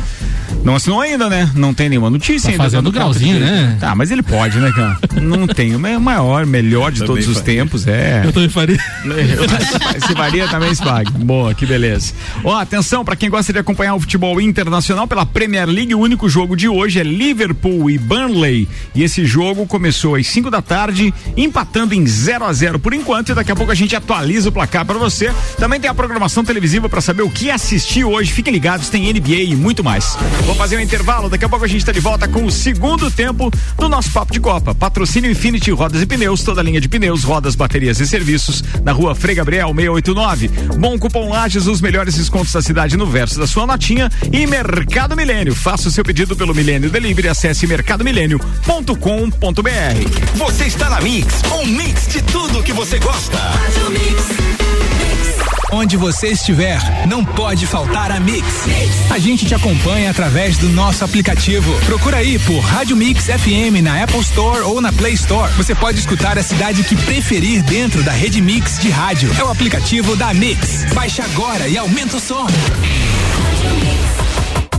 Não 0.63 0.77
assinou 0.77 1.01
ainda, 1.01 1.29
né? 1.29 1.51
Não 1.55 1.73
tem 1.73 1.89
nenhuma 1.89 2.11
notícia 2.11 2.49
tá 2.49 2.53
ainda. 2.53 2.63
Fazendo 2.63 2.93
grauzinho, 2.93 3.41
né? 3.41 3.77
Tá, 3.81 3.95
mas 3.95 4.11
ele 4.11 4.23
pode, 4.23 4.59
né, 4.59 4.71
cara? 4.73 4.99
não 5.21 5.47
tem. 5.47 5.75
O 5.75 5.81
maior, 6.01 6.47
melhor 6.47 6.93
de 6.93 7.05
todos 7.05 7.27
os 7.27 7.39
faria. 7.39 7.55
tempos 7.55 7.87
é. 7.87 8.23
Eu 8.25 8.33
também 8.33 8.49
faria. 8.49 8.79
Se 10.07 10.15
varia 10.15 10.47
também 10.49 10.75
se 10.75 10.83
pague. 10.83 11.11
Boa, 11.13 11.55
que 11.55 11.65
beleza. 11.65 12.13
Ó, 12.43 12.55
atenção, 12.59 13.05
para 13.05 13.17
quem 13.17 13.31
gosta 13.31 13.53
de 13.53 13.59
acompanhar 13.59 13.95
o 13.95 14.01
futebol 14.01 14.41
internacional 14.41 15.07
pela 15.07 15.25
Premier 15.25 15.67
League, 15.67 15.95
o 15.95 15.99
único 15.99 16.29
jogo 16.29 16.57
de 16.57 16.69
hoje 16.69 17.01
é 17.01 17.03
Liverpool 17.03 17.91
e 17.91 17.99
Burnley. 17.99 18.69
E 18.95 19.03
esse 19.03 19.25
jogo 19.25 19.67
começou 19.67 20.15
às 20.15 20.27
5 20.27 20.51
da 20.51 20.61
tarde, 20.61 21.13
empatando 21.37 21.95
em 21.95 22.07
0 22.07 22.45
a 22.45 22.53
0 22.53 22.79
por 22.79 22.93
enquanto. 22.93 23.14
E 23.21 23.35
daqui 23.35 23.53
a 23.53 23.57
pouco 23.57 23.71
a 23.71 23.75
gente 23.75 23.95
atualiza 23.95 24.49
o 24.49 24.53
placar 24.53 24.85
para 24.85 24.99
você. 24.99 25.33
Também 25.57 25.81
tem 25.81 25.89
a 25.89 25.95
programação 25.95 26.45
televisiva 26.45 26.89
para 26.89 27.01
saber 27.01 27.23
o 27.23 27.31
que 27.31 27.51
assistir 27.51 28.05
hoje. 28.05 28.33
Fiquem 28.33 28.53
ligados, 28.53 28.89
tem 28.89 29.13
NBA 29.13 29.43
e 29.43 29.57
muito 29.57 29.85
mais. 29.85 30.17
Vou 30.45 30.55
fazer 30.55 30.77
um 30.77 30.81
intervalo, 30.81 31.29
daqui 31.29 31.45
a 31.45 31.49
pouco 31.49 31.65
a 31.65 31.69
gente 31.69 31.81
está 31.81 31.93
de 31.93 32.01
volta 32.01 32.27
com 32.27 32.45
o 32.45 32.51
segundo 32.51 33.11
tempo 33.11 33.51
do 33.77 33.89
nosso 33.89 34.11
Papo 34.11 34.33
de 34.33 34.41
Copa. 34.41 34.75
Patrocínio 34.75 35.31
Infinity 35.31 35.71
Rodas 35.71 36.03
e 36.03 36.07
Pneus, 36.07 36.43
toda 36.43 36.63
linha 36.63 36.81
de 36.81 36.89
pneus, 36.89 37.23
rodas, 37.23 37.55
baterias 37.55 38.01
e 38.01 38.07
serviços, 38.07 38.63
na 38.83 38.93
rua 38.93 39.15
Frei 39.15 39.35
Gabriel 39.35 39.73
689. 39.75 40.49
Bom 40.79 40.99
cupom 40.99 41.29
Lages, 41.29 41.67
os 41.67 41.81
melhores 41.81 42.15
descontos 42.15 42.53
da 42.53 42.63
cidade 42.63 42.97
no 42.97 43.07
verso 43.07 43.39
da 43.39 43.47
sua 43.47 43.67
notinha 43.67 44.11
e 44.33 44.47
Mercado 44.47 45.17
Milênio. 45.17 45.55
Faça 45.55 45.89
o 45.89 45.91
seu 45.91 46.05
pedido 46.05 46.37
pelo 46.37 46.55
Milênio 46.55 46.91
Delivery, 46.91 47.29
acesse 47.29 47.67
mercadomilênio.com.br. 47.67 50.35
Você 50.35 50.65
está 50.65 50.91
na 50.91 51.01
Mix, 51.01 51.43
um 51.53 51.67
mix 51.67 52.09
de 52.09 52.23
tudo 52.23 52.63
que 52.63 52.73
você 52.73 52.99
gosta. 53.05 53.39
Onde 55.71 55.97
você 55.97 56.29
estiver, 56.29 56.79
não 57.07 57.23
pode 57.23 57.67
faltar 57.67 58.11
a 58.11 58.19
Mix. 58.19 58.47
A 59.11 59.19
gente 59.19 59.45
te 59.45 59.55
acompanha 59.55 60.11
através 60.11 60.57
do 60.57 60.71
nosso 60.71 61.05
aplicativo. 61.05 61.71
Procura 61.85 62.19
aí 62.19 62.39
por 62.39 62.61
Rádio 62.61 62.97
Mix 62.97 63.25
FM 63.25 63.83
na 63.83 64.03
Apple 64.03 64.21
Store 64.21 64.61
ou 64.61 64.81
na 64.81 64.91
Play 64.93 65.13
Store. 65.13 65.53
Você 65.55 65.75
pode 65.75 65.99
escutar 65.99 66.39
a 66.39 66.43
cidade 66.43 66.83
que 66.85 66.97
preferir 66.97 67.63
dentro 67.65 68.03
da 68.03 68.13
rede 68.13 68.41
Mix 68.41 68.79
de 68.79 68.89
rádio. 68.89 69.31
É 69.39 69.45
o 69.45 69.51
aplicativo 69.51 70.17
da 70.17 70.33
Mix. 70.33 70.87
Baixe 70.95 71.21
agora 71.21 71.69
e 71.69 71.77
aumenta 71.77 72.17
o 72.17 72.21
som. 72.21 72.47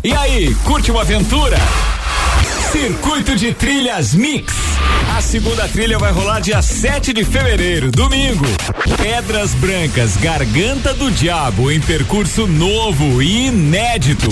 E 0.04 0.14
aí, 0.14 0.56
curte 0.64 0.90
uma 0.90 1.02
aventura? 1.02 1.58
Circuito 2.76 3.38
de 3.38 3.54
Trilhas 3.54 4.14
Mix. 4.14 4.54
A 5.16 5.22
segunda 5.22 5.66
trilha 5.70 5.98
vai 5.98 6.12
rolar 6.12 6.42
dia 6.42 6.62
7 6.62 7.14
de 7.14 7.24
fevereiro, 7.24 7.90
domingo. 7.90 8.46
Pedras 9.02 9.52
Brancas, 9.54 10.18
Garganta 10.18 10.94
do 10.94 11.10
Diabo, 11.10 11.72
em 11.72 11.80
percurso 11.80 12.46
novo 12.46 13.22
e 13.24 13.48
inédito. 13.48 14.28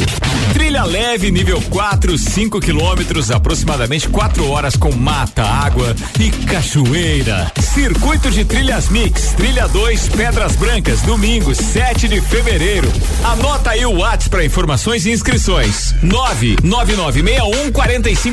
Trilha 0.51 0.83
leve, 0.83 1.31
nível 1.31 1.61
4, 1.69 2.17
5 2.17 2.59
quilômetros, 2.59 3.31
aproximadamente 3.31 4.09
4 4.09 4.49
horas 4.49 4.75
com 4.75 4.91
mata, 4.91 5.43
água 5.43 5.95
e 6.19 6.29
cachoeira. 6.29 7.49
Circuito 7.61 8.29
de 8.29 8.43
Trilhas 8.43 8.89
Mix, 8.89 9.33
trilha 9.37 9.67
2, 9.67 10.09
Pedras 10.09 10.55
Brancas, 10.57 11.01
domingo, 11.01 11.55
7 11.55 12.07
de 12.07 12.19
fevereiro. 12.19 12.91
Anota 13.23 13.69
aí 13.71 13.85
o 13.85 13.99
WhatsApp 13.99 14.29
para 14.29 14.45
informações 14.45 15.05
e 15.05 15.11
inscrições. 15.11 15.95
99961 16.03 17.71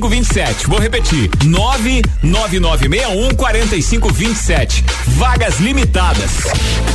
4527. 0.00 0.66
Vou 0.66 0.78
repetir. 0.78 1.30
99961 1.44 3.34
4527. 3.34 4.82
Vagas 5.08 5.60
limitadas. 5.60 6.30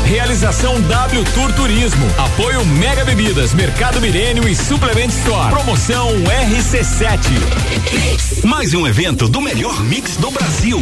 Realização 0.05 0.81
W 0.81 1.23
Tour 1.33 1.53
Turismo. 1.53 2.05
Apoio 2.17 2.65
Mega 2.65 3.05
Bebidas, 3.05 3.53
Mercado 3.53 4.01
Milênio 4.01 4.47
e 4.47 4.55
Suplement 4.55 5.09
Store. 5.09 5.53
Promoção 5.53 6.09
RC7. 6.23 8.45
Mais 8.45 8.73
um 8.73 8.87
evento 8.87 9.27
do 9.27 9.39
melhor 9.39 9.83
mix 9.83 10.17
do 10.17 10.31
Brasil. 10.31 10.81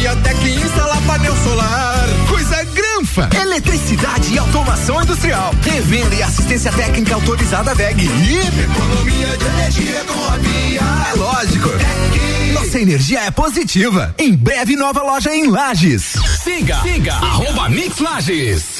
Viatec 0.00 0.42
instalar 0.48 0.98
painel 1.02 1.36
solar. 1.44 2.08
Coisa 2.26 2.64
granfa. 2.64 3.28
Eletricidade 3.38 4.32
e 4.32 4.38
automação 4.38 5.02
industrial. 5.02 5.54
Revenda 5.62 6.14
e 6.14 6.22
assistência 6.22 6.72
técnica 6.72 7.16
autorizada 7.16 7.74
VEG. 7.74 8.04
E 8.06 8.38
economia 8.62 9.36
de 9.36 9.44
energia 9.44 10.02
com 10.06 10.24
a 10.24 10.38
Via. 10.38 10.80
É 11.10 11.14
lógico. 11.18 11.68
Nossa 12.54 12.80
energia 12.80 13.20
é 13.20 13.30
positiva. 13.30 14.14
Em 14.16 14.34
breve, 14.34 14.74
nova 14.74 15.02
loja 15.02 15.34
em 15.34 15.48
Lages. 15.48 16.14
Siga, 16.42 16.80
siga, 16.80 17.12
arroba 17.16 17.68
Mix 17.68 17.98
Lages. 17.98 18.79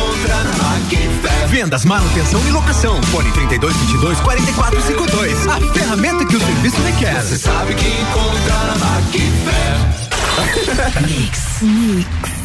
Vendas, 1.47 1.85
manutenção 1.85 2.45
e 2.47 2.51
locação. 2.51 3.01
Fone 3.03 3.31
32 3.31 3.75
22 3.75 4.19
44 4.19 4.81
52. 4.81 5.47
A 5.47 5.59
ferramenta 5.73 6.25
que 6.25 6.35
o 6.35 6.39
serviço 6.39 6.81
requer. 6.81 7.21
Você 7.21 7.37
sabe 7.37 7.75
que 7.75 7.87
encontra 7.87 8.55
na 8.65 8.75
Macfer. 8.75 10.01
Mix. 11.07 11.61
Mix. 11.61 12.41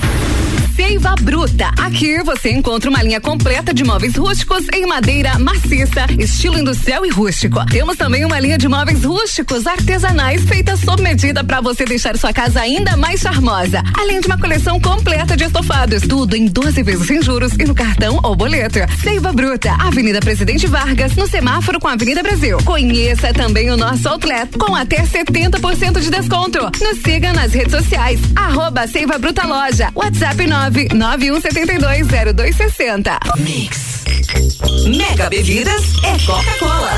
Seiva 0.77 1.15
Bruta. 1.23 1.71
Aqui 1.79 2.23
você 2.23 2.51
encontra 2.51 2.91
uma 2.91 3.03
linha 3.03 3.19
completa 3.19 3.73
de 3.73 3.83
móveis 3.83 4.15
rústicos 4.15 4.67
em 4.75 4.87
madeira 4.87 5.39
maciça, 5.39 6.05
estilo 6.19 6.59
industrial 6.59 7.07
e 7.07 7.09
rústico. 7.09 7.65
Temos 7.65 7.97
também 7.97 8.27
uma 8.27 8.39
linha 8.39 8.59
de 8.59 8.69
móveis 8.69 9.03
rústicos 9.03 9.67
artesanais 9.67 10.45
feita 10.45 10.77
sob 10.77 11.03
medida 11.17 11.43
para 11.43 11.63
você 11.63 11.87
deixar 11.87 12.15
sua 12.19 12.31
casa 12.31 12.61
ainda 12.61 12.95
mais 12.95 13.21
charmosa. 13.21 13.83
Além 13.99 14.21
de 14.21 14.27
uma 14.27 14.37
coleção 14.37 14.79
completa 14.79 15.35
de 15.35 15.45
estofados, 15.45 16.03
tudo 16.03 16.37
em 16.37 16.45
12 16.45 16.83
vezes 16.83 17.07
sem 17.07 17.23
juros 17.23 17.55
e 17.55 17.65
no 17.65 17.75
cartão 17.75 18.21
ou 18.23 18.37
boleto. 18.37 18.81
Seiva 19.03 19.33
Bruta, 19.33 19.73
Avenida 19.79 20.21
Presidente 20.21 20.67
Vargas, 20.67 21.17
no 21.17 21.27
semáforo 21.27 21.81
com 21.81 21.89
a 21.89 21.93
Avenida 21.93 22.23
Brasil. 22.23 22.59
Conheça 22.67 23.33
também 23.33 23.71
o 23.71 23.79
nosso 23.79 24.07
outlet 24.11 24.59
com 24.59 24.75
até 24.75 25.05
70% 25.05 26.01
de 26.01 26.11
desconto. 26.11 26.59
Nos 26.83 26.99
siga 27.03 27.33
nas 27.33 27.55
redes 27.55 27.73
sociais, 27.73 28.21
arroba 28.37 28.87
Seiva 28.87 29.19
Bruta 29.19 29.47
Loja, 29.47 29.91
WhatsApp 29.95 30.47
9 30.47 30.89
991720260. 30.89 33.39
Mix. 33.39 34.05
Mega 34.87 35.31
Bebidas 35.31 35.83
é 36.05 36.19
Coca-Cola. 36.27 36.91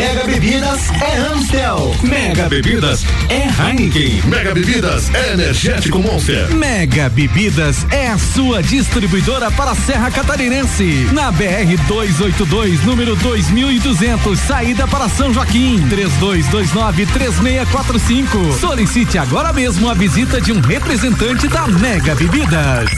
Mega 0.00 0.24
Bebidas 0.24 0.90
é 1.02 1.18
Amstel. 1.18 1.94
Mega 2.02 2.48
Bebidas 2.48 3.04
é 3.28 3.46
Heineken. 3.46 4.22
Mega 4.24 4.54
Bebidas 4.54 5.14
é 5.14 5.34
Energético 5.34 5.98
Monster. 5.98 6.48
Mega 6.54 7.10
Bebidas 7.10 7.84
é 7.90 8.08
a 8.08 8.16
sua 8.16 8.62
distribuidora 8.62 9.50
para 9.50 9.72
a 9.72 9.74
Serra 9.74 10.10
Catarinense. 10.10 11.06
Na 11.12 11.30
BR 11.30 11.76
282, 11.86 12.82
número 12.84 13.14
2200, 13.16 14.40
saída 14.40 14.88
para 14.88 15.06
São 15.06 15.34
Joaquim. 15.34 15.86
32293645. 15.90 18.58
Solicite 18.58 19.18
agora 19.18 19.52
mesmo 19.52 19.90
a 19.90 19.92
visita 19.92 20.40
de 20.40 20.50
um 20.50 20.62
representante 20.62 21.46
da 21.46 21.66
Mega 21.66 22.14
Bebidas. 22.14 22.90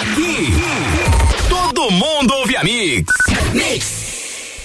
Aqui, 0.00 0.52
todo 1.48 1.92
mundo 1.92 2.34
ouve 2.34 2.56
a 2.56 2.64
Mix. 2.64 3.04
Mix. 3.52 4.03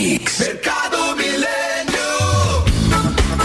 Mercado 0.00 1.14
Milênio. 1.14 2.00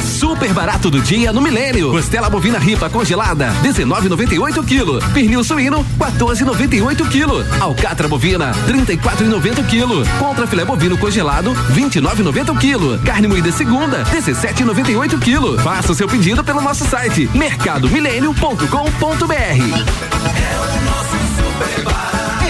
Super 0.02 0.54
barato 0.54 0.90
do 0.90 1.02
dia 1.02 1.34
no 1.34 1.42
Milênio. 1.42 1.92
Costela 1.92 2.30
bovina 2.30 2.58
ripa 2.58 2.90
congelada, 2.90 3.54
19,98 3.62 4.64
kg. 4.64 5.06
Pernil 5.14 5.44
suíno, 5.44 5.86
14,98 6.00 7.10
kg. 7.10 7.46
Alcatra 7.62 8.08
bovina, 8.08 8.54
34,90 8.70 9.66
kg. 9.66 10.08
Contra 10.18 10.48
filé 10.48 10.64
bovino 10.64 10.98
congelado, 10.98 11.54
29,90 11.74 12.58
kg. 12.58 13.04
Carne 13.04 13.28
moída 13.28 13.52
segunda, 13.52 14.06
17,98 14.06 15.20
kg. 15.20 15.62
Faça 15.62 15.92
o 15.92 15.96
seu 15.96 16.08
pedido 16.08 16.42
pelo 16.42 16.62
nosso 16.62 16.86
site 16.86 17.30
mercadomilênio.com.br. 17.34 20.15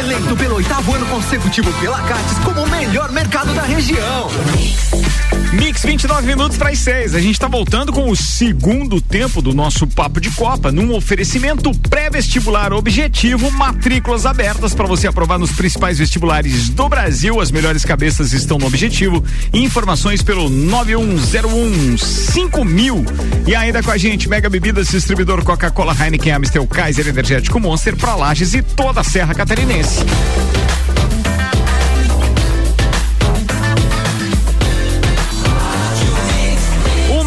Eleito 0.06 0.38
pelo 0.38 0.58
oitavo 0.58 0.94
ano 0.94 1.06
consecutivo 1.08 1.74
pela 1.82 2.00
Cates 2.04 2.38
como 2.44 2.62
o 2.62 2.70
melhor 2.70 3.12
mercado 3.12 3.52
da 3.56 3.64
região. 3.64 4.30
Mix. 5.54 5.76
Mix 5.76 5.84
29 5.84 6.28
minutos 6.28 6.58
para 6.58 6.70
as 6.70 6.80
6. 6.80 7.16
A 7.16 7.20
gente 7.20 7.34
está 7.34 7.48
voltando 7.48 7.92
com 7.92 8.10
o 8.10 8.16
segundo 8.16 9.02
tempo 9.02 9.42
do 9.42 9.54
nosso 9.54 9.86
Papo 9.88 10.22
de 10.22 10.30
Copa, 10.32 10.72
num 10.72 10.94
oferecimento 10.94 11.72
pré-vestibular 11.90 12.72
objetivo, 12.72 13.52
matrículas 13.52 14.26
abertas 14.26 14.74
para 14.74 14.86
você 14.86 15.08
aprovar 15.08 15.38
nos 15.38 15.52
principais 15.52 15.98
vestibulares 15.98 16.70
do 16.70 16.88
Brasil. 16.88 17.42
As 17.42 17.52
melhores 17.52 17.84
cabeças 17.84 18.32
estão 18.32 18.58
no 18.58 18.68
objetivo. 18.68 19.24
Informações 19.54 20.22
pelo 20.22 20.50
9101 20.50 21.98
5000. 21.98 23.06
E 23.48 23.56
ainda 23.56 23.84
com 23.84 23.92
a 23.92 23.98
gente, 23.98 24.30
Mega 24.30 24.50
Bebidas, 24.50 24.90
distribuidor 24.90 25.44
Coca-Cola, 25.44 25.96
Heineken, 26.00 26.34
Amstel, 26.34 26.68
Kaiser, 26.68 27.08
Energético 27.08 27.60
Monster, 27.60 27.98
para 27.98 28.16
Lages 28.16 28.54
e 28.54 28.62
toda 28.62 29.02
a 29.02 29.04
Serra 29.04 29.34
Catarinense. 29.34 30.00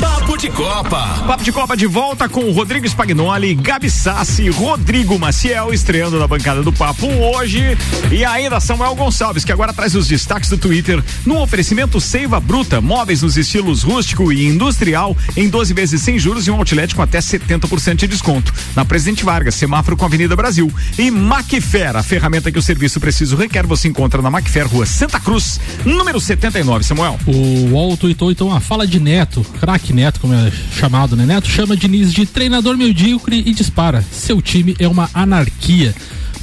Papo 0.00 0.36
de 0.36 0.48
Copa. 0.50 1.24
Papo 1.26 1.42
de 1.42 1.50
Copa 1.50 1.76
de 1.76 1.86
volta 1.86 2.28
com 2.28 2.44
o 2.44 2.52
Rodrigo 2.52 2.86
Spagnoli, 2.86 3.54
Gabi 3.54 3.90
Sassi, 3.90 4.48
Rodrigo 4.48 5.18
Maciel 5.18 5.72
estreando 5.72 6.18
na 6.18 6.26
bancada 6.28 6.62
do 6.62 6.72
Papo 6.72 7.06
hoje 7.06 7.76
e 8.10 8.24
ainda 8.24 8.60
Samuel 8.60 8.94
Gonçalves, 8.94 9.44
que 9.44 9.52
agora 9.52 9.72
traz 9.72 9.94
os 9.94 10.06
destaques 10.06 10.50
do 10.50 10.56
Twitter 10.56 11.02
no 11.26 11.40
oferecimento 11.40 12.00
Seiva 12.00 12.38
Bruta, 12.38 12.80
móveis 12.80 13.22
nos 13.22 13.36
estilos 13.36 13.82
rústico 13.82 14.32
e 14.32 14.46
industrial 14.46 15.16
em 15.36 15.48
12 15.48 15.74
vezes 15.74 16.02
sem 16.02 16.18
juros 16.18 16.46
e 16.46 16.50
um 16.50 16.56
outlet 16.56 16.94
com 16.94 17.02
até 17.02 17.18
70% 17.18 17.96
de 17.96 18.06
desconto. 18.06 18.52
Na 18.76 18.84
Presidente 18.84 19.24
Vargas, 19.24 19.56
semáforo 19.56 19.96
com 19.96 20.04
a 20.04 20.08
Avenida 20.08 20.36
Brasil. 20.36 20.72
E 20.96 21.10
Macfer, 21.10 21.96
a 21.96 22.02
ferramenta 22.02 22.52
que 22.52 22.58
o 22.58 22.62
serviço 22.62 23.00
preciso 23.00 23.36
requer, 23.36 23.66
você 23.66 23.88
encontra 23.88 24.22
na 24.22 24.30
Macfer, 24.30 24.68
Rua 24.68 24.86
Santa 24.86 25.18
Cruz, 25.18 25.58
número 25.84 26.20
79, 26.20 26.84
Samuel. 26.84 27.18
O 27.26 27.70
UOL 27.72 27.96
tweetou 27.96 28.30
então 28.30 28.54
a 28.54 28.60
fala 28.60 28.86
de 28.86 29.00
Neto, 29.00 29.44
craque 29.58 29.87
Neto, 29.92 30.20
como 30.20 30.34
é 30.34 30.50
chamado, 30.72 31.16
né? 31.16 31.26
Neto 31.26 31.48
chama 31.48 31.76
Diniz 31.76 32.12
de 32.12 32.26
treinador 32.26 32.76
medíocre 32.76 33.42
e 33.44 33.52
dispara. 33.52 34.04
Seu 34.10 34.40
time 34.42 34.76
é 34.78 34.88
uma 34.88 35.10
anarquia. 35.12 35.94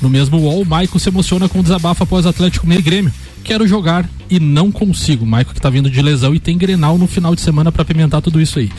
No 0.01 0.09
mesmo 0.09 0.37
UOL, 0.37 0.65
o 0.65 0.99
se 0.99 1.09
emociona 1.09 1.47
com 1.47 1.59
o 1.59 1.63
desabafo 1.63 2.03
após 2.03 2.25
Atlético 2.25 2.65
Mineiro 2.65 2.81
e 2.81 2.89
Grêmio. 2.89 3.13
Quero 3.43 3.67
jogar 3.67 4.09
e 4.29 4.39
não 4.39 4.71
consigo. 4.71 5.25
Maicon 5.25 5.53
que 5.53 5.61
tá 5.61 5.69
vindo 5.69 5.89
de 5.89 6.01
lesão 6.01 6.33
e 6.33 6.39
tem 6.39 6.57
Grenal 6.57 6.97
no 6.97 7.07
final 7.07 7.35
de 7.35 7.41
semana 7.41 7.71
para 7.71 7.83
apimentar 7.83 8.21
tudo 8.21 8.41
isso 8.41 8.59
aí. 8.59 8.71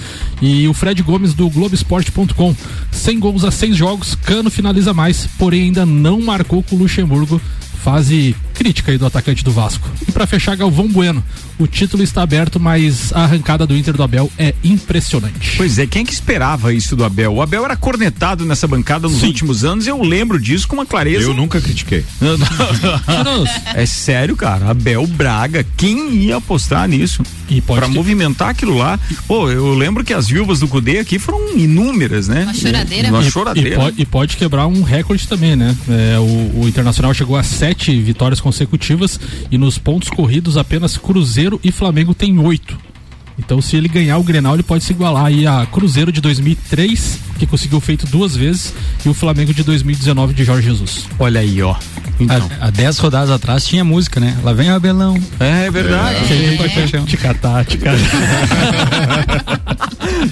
E 0.42 0.66
o 0.66 0.74
Fred 0.74 1.02
Gomes 1.02 1.34
do 1.34 1.48
Globoesporte.com. 1.48 2.54
100 2.90 3.18
gols 3.20 3.44
a 3.44 3.50
6 3.50 3.76
jogos, 3.76 4.14
Cano 4.16 4.50
finaliza 4.50 4.92
mais, 4.92 5.28
porém 5.38 5.64
ainda 5.64 5.86
não 5.86 6.20
marcou 6.20 6.62
com 6.62 6.74
o 6.74 6.78
Luxemburgo. 6.80 7.40
Fase 7.82 8.34
crítica 8.56 8.90
aí 8.90 8.98
do 8.98 9.06
atacante 9.06 9.44
do 9.44 9.52
Vasco. 9.52 9.88
E 10.08 10.10
para 10.10 10.26
fechar, 10.26 10.56
Galvão 10.56 10.88
Bueno. 10.88 11.22
O 11.58 11.66
título 11.66 12.02
está 12.02 12.22
aberto, 12.22 12.60
mas 12.60 13.12
a 13.12 13.22
arrancada 13.22 13.66
do 13.66 13.74
Inter 13.74 13.94
do 13.94 14.02
Abel 14.02 14.30
é 14.38 14.54
impressionante. 14.62 15.56
Pois 15.56 15.78
é, 15.78 15.86
quem 15.86 16.02
é 16.02 16.04
que 16.04 16.12
esperava 16.12 16.72
isso 16.72 16.94
do 16.94 17.04
Abel? 17.04 17.34
O 17.34 17.42
Abel 17.42 17.64
era 17.64 17.76
cornetado 17.76 18.44
nessa 18.44 18.66
bancada 18.66 19.08
nos 19.08 19.20
Sim. 19.20 19.28
últimos 19.28 19.64
anos, 19.64 19.86
eu 19.86 20.02
lembro 20.02 20.38
disso 20.38 20.68
com 20.68 20.76
uma 20.76 20.84
clareza. 20.84 21.24
Eu 21.24 21.34
nunca 21.34 21.60
critiquei. 21.60 22.04
é 23.74 23.86
sério, 23.86 24.36
cara. 24.36 24.70
Abel 24.70 25.06
Braga, 25.06 25.64
quem 25.76 26.14
ia 26.14 26.36
apostar 26.36 26.86
nisso? 26.88 27.22
E 27.48 27.60
para 27.60 27.86
ter... 27.86 27.94
movimentar 27.94 28.48
aquilo 28.50 28.76
lá. 28.76 28.98
Pô, 29.26 29.50
eu 29.50 29.72
lembro 29.74 30.04
que 30.04 30.12
as 30.12 30.28
viúvas 30.28 30.60
do 30.60 30.68
Cudê 30.68 30.98
aqui 30.98 31.18
foram 31.18 31.56
inúmeras, 31.56 32.28
né? 32.28 32.42
Uma 32.42 32.54
choradeira. 32.54 33.08
Uma 33.08 33.22
e, 33.22 33.30
choradeira. 33.30 33.68
E 33.68 33.76
pode, 33.76 34.02
e 34.02 34.06
pode, 34.06 34.36
quebrar 34.36 34.66
um 34.66 34.82
recorde 34.82 35.26
também, 35.26 35.56
né? 35.56 35.76
É, 35.88 36.18
o, 36.18 36.62
o 36.62 36.68
Internacional 36.68 37.14
chegou 37.14 37.36
a 37.36 37.42
sete 37.42 37.98
vitórias 38.00 38.40
consecutivas 38.46 39.18
e 39.50 39.58
nos 39.58 39.76
pontos 39.76 40.08
corridos 40.08 40.56
apenas 40.56 40.96
Cruzeiro 40.96 41.58
e 41.64 41.72
Flamengo 41.72 42.14
tem 42.14 42.38
oito. 42.38 42.78
Então, 43.38 43.60
se 43.60 43.76
ele 43.76 43.88
ganhar 43.88 44.18
o 44.18 44.22
Grenal, 44.22 44.54
ele 44.54 44.62
pode 44.62 44.84
se 44.84 44.92
igualar 44.92 45.26
aí 45.26 45.46
a 45.46 45.66
Cruzeiro 45.66 46.10
de 46.10 46.20
2003, 46.20 47.20
que 47.38 47.46
conseguiu 47.46 47.80
feito 47.80 48.06
duas 48.06 48.34
vezes, 48.34 48.72
e 49.04 49.08
o 49.08 49.14
Flamengo 49.14 49.52
de 49.52 49.62
2019 49.62 50.34
de 50.34 50.44
Jorge 50.44 50.68
Jesus. 50.68 51.06
Olha 51.18 51.40
aí, 51.40 51.62
ó. 51.62 51.76
Então. 52.18 52.50
Há, 52.60 52.68
há 52.68 52.70
dez 52.70 52.98
rodadas 52.98 53.30
atrás 53.30 53.66
tinha 53.66 53.84
música, 53.84 54.18
né? 54.18 54.36
Lá 54.42 54.52
vem 54.52 54.70
o 54.70 54.74
Abelão. 54.74 55.20
É, 55.38 55.66
é 55.66 55.70
verdade. 55.70 56.18
É. 56.32 57.00
Te 57.02 57.16
catar. 57.16 57.66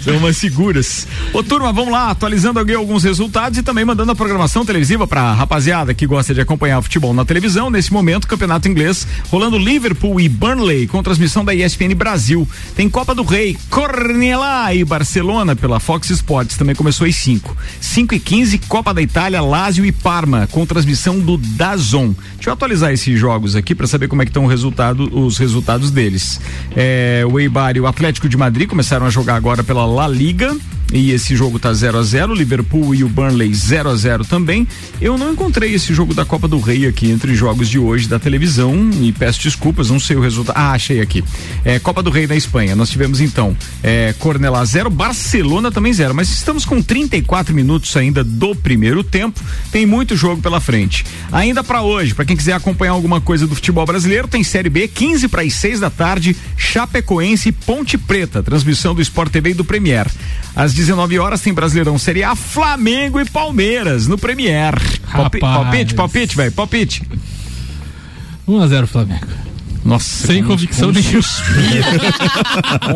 São 0.03 0.17
umas 0.17 0.37
seguras. 0.37 1.07
Ô 1.33 1.43
turma, 1.43 1.73
vamos 1.73 1.93
lá, 1.93 2.11
atualizando 2.11 2.59
aqui 2.59 2.73
alguns 2.75 3.05
resultados 3.05 3.59
e 3.59 3.63
também 3.63 3.85
mandando 3.85 4.13
a 4.13 4.15
programação 4.15 4.65
televisiva 4.65 5.07
pra 5.07 5.33
rapaziada 5.33 5.93
que 5.93 6.07
gosta 6.07 6.33
de 6.33 6.41
acompanhar 6.41 6.79
o 6.79 6.83
futebol 6.83 7.13
na 7.13 7.25
televisão. 7.25 7.69
Nesse 7.69 7.93
momento, 7.93 8.27
campeonato 8.27 8.67
inglês, 8.69 9.07
rolando 9.31 9.59
Liverpool 9.59 10.19
e 10.21 10.29
Burnley 10.29 10.87
com 10.87 11.03
transmissão 11.03 11.45
da 11.45 11.55
ESPN 11.55 11.95
Brasil. 11.95 12.49
Tem 12.75 12.89
Copa 12.95 13.13
do 13.13 13.25
Rei, 13.25 13.57
Cornelá 13.71 14.73
e 14.73 14.85
Barcelona 14.85 15.57
pela 15.57 15.81
Fox 15.81 16.11
Sports, 16.11 16.57
também 16.57 16.77
começou 16.77 17.05
às 17.05 17.17
5. 17.17 17.57
5 17.81 18.15
e 18.15 18.21
15, 18.21 18.59
Copa 18.69 18.95
da 18.95 19.03
Itália, 19.03 19.43
Lazio 19.43 19.85
e 19.85 19.91
Parma, 19.91 20.47
com 20.53 20.65
transmissão 20.65 21.19
do 21.19 21.37
Dazon. 21.37 22.15
Deixa 22.35 22.51
eu 22.51 22.53
atualizar 22.53 22.93
esses 22.93 23.19
jogos 23.19 23.57
aqui 23.57 23.75
para 23.75 23.89
saber 23.89 24.07
como 24.07 24.23
é 24.23 24.25
que 24.25 24.31
estão 24.31 24.47
resultado, 24.47 25.11
os 25.13 25.39
resultados 25.39 25.91
deles. 25.91 26.41
É, 26.77 27.25
o 27.29 27.41
Eibar 27.41 27.77
e 27.77 27.81
o 27.81 27.89
Atlético 27.89 28.29
de 28.29 28.37
Madrid 28.37 28.69
começaram 28.69 29.05
a 29.05 29.11
jogar 29.11 29.35
agora 29.35 29.65
pela 29.65 29.85
La 29.85 30.07
Liga 30.07 30.57
e 30.93 31.11
esse 31.11 31.35
jogo 31.35 31.59
tá 31.59 31.73
0 31.73 31.99
a 31.99 32.03
0 32.03 32.35
Liverpool 32.35 32.95
e 32.95 33.03
o 33.03 33.09
Burnley 33.09 33.53
0 33.53 33.91
a 33.91 33.97
0 33.97 34.25
também. 34.25 34.67
Eu 35.01 35.17
não 35.19 35.33
encontrei 35.33 35.75
esse 35.75 35.95
jogo 35.95 36.15
da 36.15 36.25
Copa 36.25 36.47
do 36.47 36.59
Rei 36.61 36.87
aqui 36.87 37.11
entre 37.11 37.35
jogos 37.35 37.69
de 37.69 37.79
hoje 37.79 38.09
da 38.09 38.19
televisão 38.19 38.91
e 39.01 39.13
peço 39.13 39.43
desculpas, 39.43 39.91
não 39.91 39.99
sei 39.99 40.17
o 40.17 40.21
resultado. 40.21 40.57
Ah, 40.57 40.73
achei 40.73 41.01
aqui. 41.01 41.25
É, 41.65 41.79
Copa 41.79 42.03
do 42.03 42.11
Rei 42.11 42.27
da 42.27 42.37
Espanha. 42.37 42.77
Nós 42.77 42.91
tivemos 42.91 43.21
então 43.21 43.57
é, 43.83 44.15
Cornelá 44.19 44.65
0, 44.65 44.91
Barcelona 44.91 45.73
também 45.73 45.93
0, 45.93 46.15
mas 46.15 46.29
estamos 46.29 46.65
com 46.65 46.83
34 46.83 47.55
minutos 47.55 47.97
ainda 47.97 48.23
do 48.23 48.55
primeiro 48.55 49.03
tempo. 49.03 49.41
Tem 49.71 49.87
muito 49.87 50.17
jogo 50.17 50.43
pela 50.43 50.61
frente. 50.61 51.05
Ainda 51.33 51.65
para 51.65 51.83
hoje, 51.83 52.15
para 52.15 52.25
quem 52.25 52.37
quiser 52.37 52.53
acompanhar 52.53 52.93
alguma 52.93 53.21
coisa 53.21 53.47
do 53.47 53.55
futebol 53.55 53.87
brasileiro, 53.87 54.29
tem 54.29 54.45
Série 54.45 54.69
B 54.69 54.89
15 54.89 55.29
para 55.29 55.43
as 55.43 55.55
6 55.55 55.81
da 55.81 55.91
tarde, 55.91 56.37
Chapecoense 56.57 57.49
e 57.49 57.53
Ponte 57.53 57.97
Preta, 57.97 58.43
transmissão 58.43 58.95
do 58.95 59.03
Sport 59.03 59.33
TV 59.33 59.51
e 59.51 59.55
do 59.55 59.65
Premier. 59.65 60.07
Às 60.55 60.74
19 60.75 61.21
horas 61.21 61.41
tem 61.41 61.55
Brasileirão 61.55 61.97
Série 61.97 62.25
A, 62.25 62.35
Flamengo 62.35 63.21
e 63.21 63.25
Palmeiras 63.25 64.09
no 64.09 64.19
Premier. 64.19 64.75
Palpi, 65.13 65.39
palpite, 65.39 65.95
palpite, 65.95 66.37
velho, 66.37 66.51
palpite. 66.51 67.03
1 68.47 68.61
a 68.61 68.67
0 68.67 68.87
Flamengo. 68.89 69.27
Nossa, 69.85 70.27
sem 70.27 70.43
convicção 70.43 70.91
nenhuma. 70.91 71.21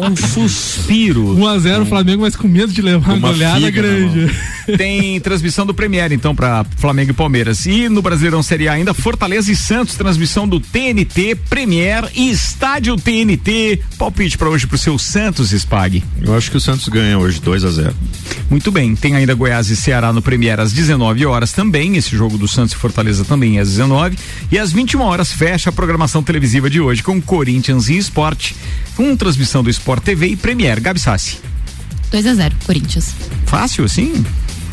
um 0.08 0.16
suspiro. 0.16 1.36
1x0 1.36 1.86
Flamengo, 1.86 2.22
mas 2.22 2.34
com 2.34 2.48
medo 2.48 2.72
de 2.72 2.80
levar 2.80 3.14
uma, 3.14 3.28
goleada 3.28 3.70
grande. 3.70 4.34
Tem 4.76 5.20
transmissão 5.20 5.66
do 5.66 5.74
Premier, 5.74 6.12
então, 6.12 6.34
para 6.34 6.64
Flamengo 6.76 7.10
e 7.10 7.14
Palmeiras. 7.14 7.66
E 7.66 7.88
no 7.88 8.00
Brasileirão 8.00 8.42
Série 8.42 8.68
A 8.68 8.72
ainda, 8.72 8.94
Fortaleza 8.94 9.52
e 9.52 9.56
Santos, 9.56 9.94
transmissão 9.96 10.48
do 10.48 10.60
TNT, 10.60 11.36
Premier 11.48 12.10
e 12.14 12.30
Estádio 12.30 12.96
TNT. 12.96 13.80
Palpite 13.98 14.38
para 14.38 14.48
hoje 14.48 14.66
pro 14.66 14.78
seu 14.78 14.98
Santos, 14.98 15.52
Spag. 15.52 16.02
Eu 16.22 16.36
acho 16.36 16.50
que 16.50 16.56
o 16.56 16.60
Santos 16.60 16.88
ganha 16.88 17.18
hoje 17.18 17.40
2 17.40 17.64
a 17.64 17.70
0 17.70 17.94
Muito 18.50 18.70
bem. 18.70 18.94
Tem 18.94 19.14
ainda 19.14 19.34
Goiás 19.34 19.70
e 19.70 19.76
Ceará 19.76 20.12
no 20.12 20.22
Premier 20.22 20.60
às 20.60 20.72
19 20.72 21.24
horas 21.26 21.52
também. 21.52 21.96
Esse 21.96 22.16
jogo 22.16 22.38
do 22.38 22.48
Santos 22.48 22.72
e 22.72 22.76
Fortaleza 22.76 23.24
também 23.24 23.58
às 23.58 23.68
19. 23.68 24.18
E 24.50 24.58
às 24.58 24.72
21 24.72 25.00
horas 25.00 25.32
fecha 25.32 25.70
a 25.70 25.72
programação 25.72 26.22
televisiva 26.22 26.68
de 26.68 26.77
de 26.78 26.82
hoje 26.82 27.02
com 27.02 27.20
Corinthians 27.20 27.88
e 27.88 27.98
Esporte, 27.98 28.54
com 28.94 29.16
transmissão 29.16 29.64
do 29.64 29.70
Sport 29.70 30.00
TV 30.00 30.28
e 30.28 30.36
Premier. 30.36 30.80
Gabi 30.80 31.00
Sassi. 31.00 31.38
2 32.12 32.26
a 32.26 32.34
0 32.34 32.54
Corinthians. 32.64 33.14
Fácil 33.46 33.84
assim? 33.84 34.24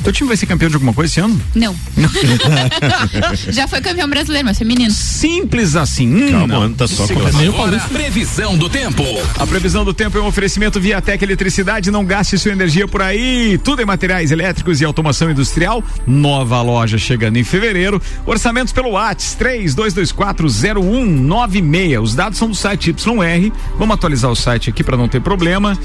Teu 0.05 0.13
time 0.13 0.27
vai 0.27 0.37
ser 0.37 0.45
campeão 0.45 0.69
de 0.69 0.75
alguma 0.75 0.93
coisa 0.93 1.11
esse 1.11 1.19
ano? 1.19 1.41
Não. 1.55 1.75
Já 3.49 3.67
foi 3.67 3.81
campeão 3.81 4.07
brasileiro, 4.07 4.45
mas 4.45 4.55
feminino. 4.55 4.91
Simples 4.91 5.75
assim. 5.75 6.07
Hum, 6.07 6.31
Calma, 6.31 6.57
ano 6.57 6.75
tá 6.75 6.87
só 6.87 7.05
Agora, 7.05 7.79
previsão 7.91 8.55
do 8.55 8.69
tempo. 8.69 9.03
A 9.39 9.47
previsão 9.47 9.83
do 9.83 9.95
tempo 9.95 10.15
é 10.15 10.21
um 10.21 10.27
oferecimento 10.27 10.79
via 10.79 11.01
Tec 11.01 11.23
Eletricidade. 11.23 11.89
Não 11.89 12.05
gaste 12.05 12.37
sua 12.37 12.51
energia 12.51 12.87
por 12.87 13.01
aí. 13.01 13.59
Tudo 13.63 13.81
em 13.81 13.85
materiais 13.85 14.29
elétricos 14.29 14.79
e 14.79 14.85
automação 14.85 15.31
industrial. 15.31 15.83
Nova 16.05 16.61
loja 16.61 16.99
chegando 16.99 17.37
em 17.37 17.43
fevereiro. 17.43 17.99
Orçamentos 18.27 18.71
pelo 18.71 18.91
WhatsApp 18.91 19.43
32240196. 19.43 21.99
Os 21.99 22.13
dados 22.13 22.37
são 22.37 22.47
do 22.47 22.55
site 22.55 22.91
YR. 22.91 23.51
Vamos 23.79 23.95
atualizar 23.95 24.29
o 24.29 24.35
site 24.35 24.69
aqui 24.69 24.83
para 24.83 24.95
não 24.95 25.07
ter 25.07 25.19
problema. 25.19 25.75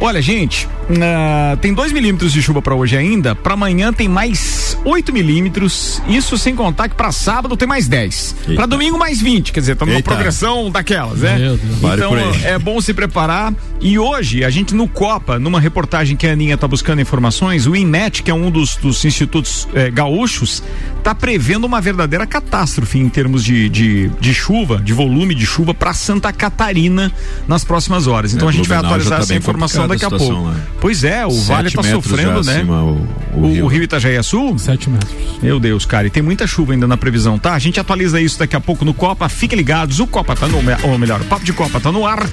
Olha, 0.00 0.22
gente, 0.22 0.66
uh, 0.66 1.56
tem 1.56 1.74
2 1.74 1.90
milímetros 1.90 2.32
de 2.32 2.40
chuva 2.40 2.62
para 2.62 2.76
hoje 2.76 2.96
ainda. 2.96 3.34
Para 3.34 3.63
amanhã 3.64 3.92
tem 3.92 4.08
mais 4.08 4.76
8 4.84 5.10
milímetros. 5.12 6.02
Isso 6.06 6.36
sem 6.36 6.54
contar 6.54 6.88
que 6.88 6.94
para 6.94 7.10
sábado 7.10 7.56
tem 7.56 7.66
mais 7.66 7.88
10. 7.88 8.36
Para 8.54 8.66
domingo, 8.66 8.98
mais 8.98 9.20
20. 9.22 9.52
Quer 9.52 9.60
dizer, 9.60 9.76
tá 9.76 9.86
numa 9.86 10.02
progressão 10.02 10.70
daquelas, 10.70 11.20
né? 11.20 11.38
Então 11.78 12.14
é 12.44 12.58
bom 12.58 12.78
se 12.80 12.92
preparar. 12.92 13.54
E 13.80 13.98
hoje, 13.98 14.44
a 14.44 14.50
gente 14.50 14.74
no 14.74 14.86
Copa, 14.88 15.38
numa 15.38 15.60
reportagem 15.60 16.16
que 16.16 16.26
a 16.26 16.32
Aninha 16.32 16.56
tá 16.56 16.66
buscando 16.68 17.00
informações, 17.02 17.66
o 17.66 17.74
INET, 17.76 18.22
que 18.22 18.30
é 18.30 18.34
um 18.34 18.50
dos, 18.50 18.76
dos 18.76 19.04
institutos 19.04 19.68
eh, 19.74 19.90
gaúchos, 19.90 20.62
tá 21.02 21.14
prevendo 21.14 21.64
uma 21.66 21.80
verdadeira 21.82 22.26
catástrofe 22.26 22.98
em 22.98 23.08
termos 23.10 23.44
de, 23.44 23.68
de, 23.68 24.08
de 24.20 24.32
chuva, 24.32 24.78
de 24.82 24.92
volume 24.94 25.34
de 25.34 25.44
chuva 25.44 25.74
para 25.74 25.92
Santa 25.92 26.32
Catarina 26.32 27.12
nas 27.46 27.62
próximas 27.64 28.06
horas. 28.06 28.32
Então 28.32 28.48
É, 28.48 28.52
a 28.52 28.54
gente 28.54 28.68
vai 28.68 28.78
atualizar 28.78 29.18
tá 29.18 29.24
essa 29.24 29.34
informação 29.34 29.86
daqui 29.86 30.04
a 30.04 30.08
a 30.08 30.10
pouco. 30.10 30.44
lá. 30.44 30.56
Pois 30.80 31.04
é, 31.04 31.26
o 31.26 31.30
Sete 31.30 31.46
Vale 31.48 31.70
tá 31.70 31.82
metros 31.82 32.04
sofrendo, 32.04 32.42
já 32.42 32.52
né? 32.52 32.58
acima 32.58 32.82
o- 32.84 33.06
o 33.34 33.40
o, 33.40 33.53
rio. 33.54 33.64
o 33.64 33.68
rio 33.68 33.82
Itajaí 33.82 34.16
é 34.16 34.22
sul? 34.22 34.58
7 34.58 34.90
metros. 34.90 35.14
Meu 35.42 35.58
Deus, 35.58 35.84
cara, 35.84 36.06
e 36.06 36.10
tem 36.10 36.22
muita 36.22 36.46
chuva 36.46 36.72
ainda 36.72 36.86
na 36.86 36.96
previsão, 36.96 37.38
tá? 37.38 37.54
A 37.54 37.58
gente 37.58 37.80
atualiza 37.80 38.20
isso 38.20 38.38
daqui 38.38 38.56
a 38.56 38.60
pouco 38.60 38.84
no 38.84 38.94
Copa. 38.94 39.28
Fiquem 39.28 39.56
ligados, 39.56 40.00
o 40.00 40.06
Copa 40.06 40.34
tá 40.34 40.46
no, 40.46 40.58
ou 40.88 40.98
melhor, 40.98 41.20
o 41.20 41.24
Papo 41.24 41.44
de 41.44 41.52
Copa 41.52 41.80
tá 41.80 41.90
no 41.90 42.06
ar. 42.06 42.28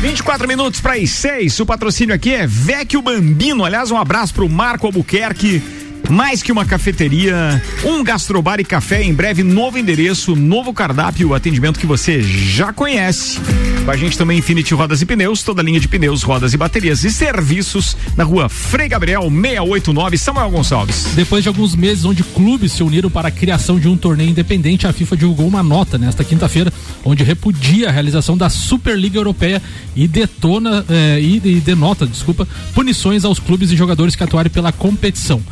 24 0.00 0.46
minutos 0.46 0.80
para 0.80 0.94
as 0.94 1.10
6. 1.10 1.60
O 1.60 1.66
patrocínio 1.66 2.14
aqui 2.14 2.34
é 2.34 2.46
Vecchio 2.46 3.00
Bambino. 3.00 3.64
Aliás, 3.64 3.90
um 3.90 3.96
abraço 3.96 4.34
pro 4.34 4.48
Marco 4.48 4.86
Albuquerque. 4.86 5.83
Mais 6.10 6.42
que 6.42 6.52
uma 6.52 6.64
cafeteria, 6.66 7.62
um 7.82 8.04
gastrobar 8.04 8.60
e 8.60 8.64
café. 8.64 9.02
Em 9.02 9.14
breve, 9.14 9.42
novo 9.42 9.78
endereço, 9.78 10.36
novo 10.36 10.72
cardápio, 10.72 11.34
atendimento 11.34 11.80
que 11.80 11.86
você 11.86 12.22
já 12.22 12.72
conhece. 12.72 13.40
Com 13.84 13.90
a 13.90 13.96
gente 13.96 14.16
também 14.16 14.38
Infinity 14.38 14.74
Rodas 14.74 15.00
e 15.02 15.06
Pneus, 15.06 15.42
toda 15.42 15.62
linha 15.62 15.80
de 15.80 15.88
pneus, 15.88 16.22
rodas 16.22 16.54
e 16.54 16.56
baterias 16.56 17.04
e 17.04 17.10
serviços 17.10 17.96
na 18.16 18.24
rua 18.24 18.48
Frei 18.48 18.88
Gabriel 18.88 19.22
689, 19.22 20.18
Samuel 20.18 20.50
Gonçalves. 20.50 21.08
Depois 21.14 21.42
de 21.42 21.48
alguns 21.48 21.74
meses 21.74 22.04
onde 22.04 22.22
clubes 22.22 22.72
se 22.72 22.82
uniram 22.82 23.10
para 23.10 23.28
a 23.28 23.30
criação 23.30 23.78
de 23.78 23.88
um 23.88 23.96
torneio 23.96 24.30
independente, 24.30 24.86
a 24.86 24.92
FIFA 24.92 25.16
divulgou 25.16 25.46
uma 25.46 25.62
nota 25.62 25.98
nesta 25.98 26.24
quinta-feira, 26.24 26.72
onde 27.04 27.22
repudia 27.22 27.88
a 27.88 27.92
realização 27.92 28.36
da 28.36 28.48
Superliga 28.48 29.18
Europeia 29.18 29.60
e 29.94 30.06
detona 30.08 30.84
eh, 30.88 31.20
e, 31.20 31.36
e 31.36 31.60
denota, 31.60 32.06
desculpa, 32.06 32.46
punições 32.74 33.24
aos 33.24 33.38
clubes 33.38 33.70
e 33.70 33.76
jogadores 33.76 34.16
que 34.16 34.22
atuarem 34.22 34.50
pela 34.50 34.72
competição. 34.72 35.42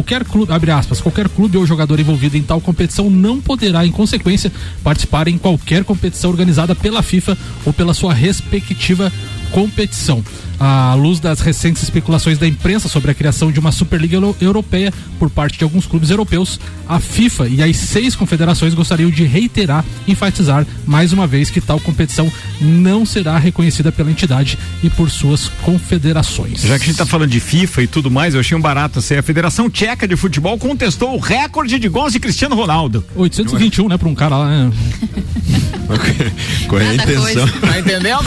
Qualquer 0.00 0.24
clube, 0.24 0.50
abre 0.50 0.70
aspas, 0.70 0.98
qualquer 0.98 1.28
clube 1.28 1.58
ou 1.58 1.66
jogador 1.66 2.00
envolvido 2.00 2.34
em 2.34 2.42
tal 2.42 2.58
competição 2.58 3.10
não 3.10 3.38
poderá, 3.38 3.84
em 3.84 3.92
consequência, 3.92 4.50
participar 4.82 5.28
em 5.28 5.36
qualquer 5.36 5.84
competição 5.84 6.30
organizada 6.30 6.74
pela 6.74 7.02
FIFA 7.02 7.36
ou 7.66 7.72
pela 7.72 7.92
sua 7.92 8.14
respectiva 8.14 9.12
competição. 9.50 10.22
À 10.62 10.92
luz 10.94 11.18
das 11.20 11.40
recentes 11.40 11.82
especulações 11.82 12.36
da 12.36 12.46
imprensa 12.46 12.86
sobre 12.86 13.10
a 13.10 13.14
criação 13.14 13.50
de 13.50 13.58
uma 13.58 13.72
Superliga 13.72 14.16
Euro- 14.16 14.36
Europeia 14.42 14.92
por 15.18 15.30
parte 15.30 15.56
de 15.56 15.64
alguns 15.64 15.86
clubes 15.86 16.10
europeus, 16.10 16.60
a 16.86 17.00
FIFA 17.00 17.48
e 17.48 17.62
as 17.62 17.76
seis 17.78 18.14
confederações 18.14 18.74
gostariam 18.74 19.08
de 19.10 19.24
reiterar 19.24 19.82
e 20.06 20.12
enfatizar 20.12 20.66
mais 20.86 21.14
uma 21.14 21.26
vez 21.26 21.48
que 21.48 21.62
tal 21.62 21.80
competição 21.80 22.30
não 22.60 23.06
será 23.06 23.38
reconhecida 23.38 23.90
pela 23.90 24.10
entidade 24.10 24.58
e 24.82 24.90
por 24.90 25.08
suas 25.10 25.48
confederações. 25.62 26.60
Já 26.60 26.76
que 26.78 26.84
a 26.84 26.86
gente 26.88 26.96
tá 26.98 27.06
falando 27.06 27.30
de 27.30 27.40
FIFA 27.40 27.82
e 27.82 27.86
tudo 27.86 28.10
mais, 28.10 28.34
eu 28.34 28.40
achei 28.40 28.54
um 28.56 28.60
barato 28.60 28.98
assim. 28.98 29.14
A 29.16 29.22
Federação 29.22 29.70
Tcheca 29.70 30.06
de 30.06 30.14
Futebol 30.14 30.58
contestou 30.58 31.14
o 31.16 31.18
recorde 31.18 31.78
de 31.78 31.88
gols 31.88 32.12
de 32.12 32.20
Cristiano 32.20 32.54
Ronaldo. 32.54 33.02
821, 33.16 33.88
né, 33.88 33.96
para 33.96 34.08
um 34.08 34.14
cara 34.14 34.36
lá, 34.36 34.48
né? 34.66 34.72
Qual 36.68 36.80
é 36.80 36.84
a 36.84 36.92
Nada 36.94 37.02
intenção? 37.12 37.48
coisa. 37.48 37.60
Tá 37.60 37.78
entendendo? 37.78 38.26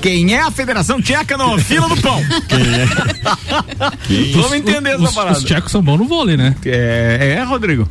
Quem 0.00 0.34
é 0.34 0.40
a 0.40 0.50
Federação 0.50 1.00
Tcheca 1.00 1.36
no 1.36 1.58
fila 1.58 1.88
do 1.88 1.96
pão? 2.00 2.20
Quem 2.48 2.60
é? 2.60 4.32
Vamos 4.32 4.52
entender 4.52 4.90
essa 4.90 5.02
os, 5.04 5.14
parada. 5.14 5.38
Os 5.38 5.44
tchecos 5.44 5.72
são 5.72 5.82
bons 5.82 5.98
no 5.98 6.04
vôlei, 6.04 6.36
né? 6.36 6.54
É, 6.64 7.36
é, 7.38 7.42
Rodrigo. 7.44 7.88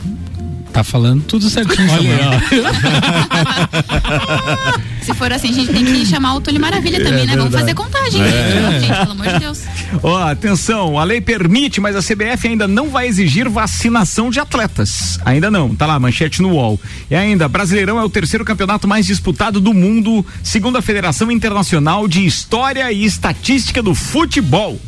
Tá 0.78 0.84
falando 0.84 1.24
tudo 1.24 1.50
certinho. 1.50 1.90
Olha. 1.92 2.40
Se 5.02 5.12
for 5.16 5.34
assim, 5.34 5.50
a 5.50 5.54
gente 5.54 5.74
tem 5.74 5.84
que 5.84 6.06
chamar 6.06 6.36
o 6.36 6.42
Túlio 6.42 6.62
Maravilha 6.62 7.04
também, 7.04 7.24
É 7.24 7.26
né? 7.26 7.36
Vamos 7.36 7.52
verdade. 7.52 7.62
fazer 7.62 7.74
contagem. 7.74 8.22
É. 8.22 8.80
Gente, 8.80 9.00
pelo 9.00 9.12
amor 9.14 9.28
de 9.28 9.40
Deus. 9.40 9.64
Ó, 10.04 10.18
atenção, 10.30 11.00
a 11.00 11.04
lei 11.04 11.20
permite, 11.20 11.82
mas 11.82 11.96
a 11.96 12.00
CBF 12.00 12.48
ainda 12.48 12.68
não 12.68 12.90
vai 12.90 13.08
exigir 13.08 13.50
vacinação 13.50 14.30
de 14.30 14.40
atletas. 14.40 15.20
Ainda 15.26 15.50
não, 15.50 15.74
tá 15.76 15.88
lá, 15.88 16.00
manchete 16.00 16.44
no 16.44 16.50
UOL. 16.52 16.80
E 17.10 17.16
ainda, 17.16 17.48
Brasileirão 17.48 17.98
é 17.98 18.04
o 18.04 18.10
terceiro 18.10 18.46
campeonato 18.46 18.88
mais 18.88 19.08
disputado 19.08 19.60
do 19.60 19.74
mundo, 19.74 20.24
segundo 20.44 20.78
a 20.78 20.82
Federação 20.84 21.32
Internacional 21.32 22.08
de 22.08 22.24
História 22.24 22.92
e 22.92 23.04
Estatística 23.04 23.82
do 23.82 23.96
Futebol. 23.96 24.80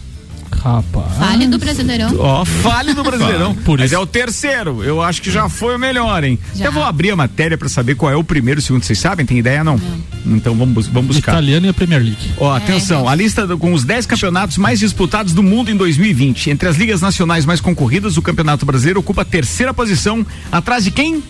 Rapaz. 0.64 1.18
Fale 1.18 1.47
do 1.47 1.57
Brasileirão. 1.57 2.16
Ó, 2.20 2.43
fale 2.45 2.93
do 2.93 3.03
Brasileirão. 3.03 3.55
Por 3.55 3.80
Mas 3.80 3.88
isso. 3.88 3.95
é 3.95 3.99
o 3.99 4.05
terceiro. 4.05 4.84
Eu 4.84 5.01
acho 5.01 5.22
que 5.22 5.32
já 5.32 5.47
foi 5.49 5.76
o 5.76 5.80
melhor, 5.80 6.24
hein? 6.24 6.38
Já. 6.55 6.66
Eu 6.66 6.72
vou 6.72 6.84
abrir 6.84 7.12
a 7.12 7.16
matéria 7.16 7.57
pra 7.57 7.70
saber 7.70 7.95
qual 7.95 8.12
é 8.12 8.16
o 8.16 8.24
primeiro 8.24 8.60
e 8.60 8.62
o 8.62 8.64
segundo. 8.64 8.84
Vocês 8.84 8.99
sabem? 8.99 9.26
Tem 9.26 9.38
ideia 9.39 9.64
não? 9.64 9.80
Então 10.26 10.53
vamos, 10.55 10.88
vamos 10.88 11.16
buscar. 11.16 11.32
Italiano 11.34 11.66
e 11.66 11.70
a 11.70 11.74
Premier 11.74 12.01
League. 12.01 12.32
Ó, 12.38 12.53
atenção, 12.53 13.07
a 13.07 13.16
lista 13.16 13.47
do- 13.47 13.57
com 13.57 13.74
os 13.74 13.84
10 13.86 14.05
campeonatos 14.05 14.57
mais 14.57 14.80
disputados 14.80 15.34
do 15.34 15.41
mundo 15.41 15.72
em 15.72 15.78
2020. 15.78 16.49
Entre 16.49 16.68
as 16.68 16.76
ligas 16.76 17.01
nacionais 17.01 17.45
mais 17.45 17.62
concorridas, 17.62 18.18
o 18.18 18.22
Campeonato 18.22 18.66
Brasileiro 18.66 18.99
ocupa 18.99 19.22
a 19.22 19.26
terceira 19.26 19.74
posição, 19.74 20.26
atrás 20.51 20.84
de 20.84 20.91
quem? 20.91 21.24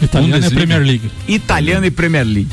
Italiano 0.00 0.46
e. 0.46 0.50
Premier 0.50 0.82
League. 0.82 1.10
Italiano 1.28 1.84
e 1.86 1.90
Premier 1.90 2.24
League. 2.24 2.48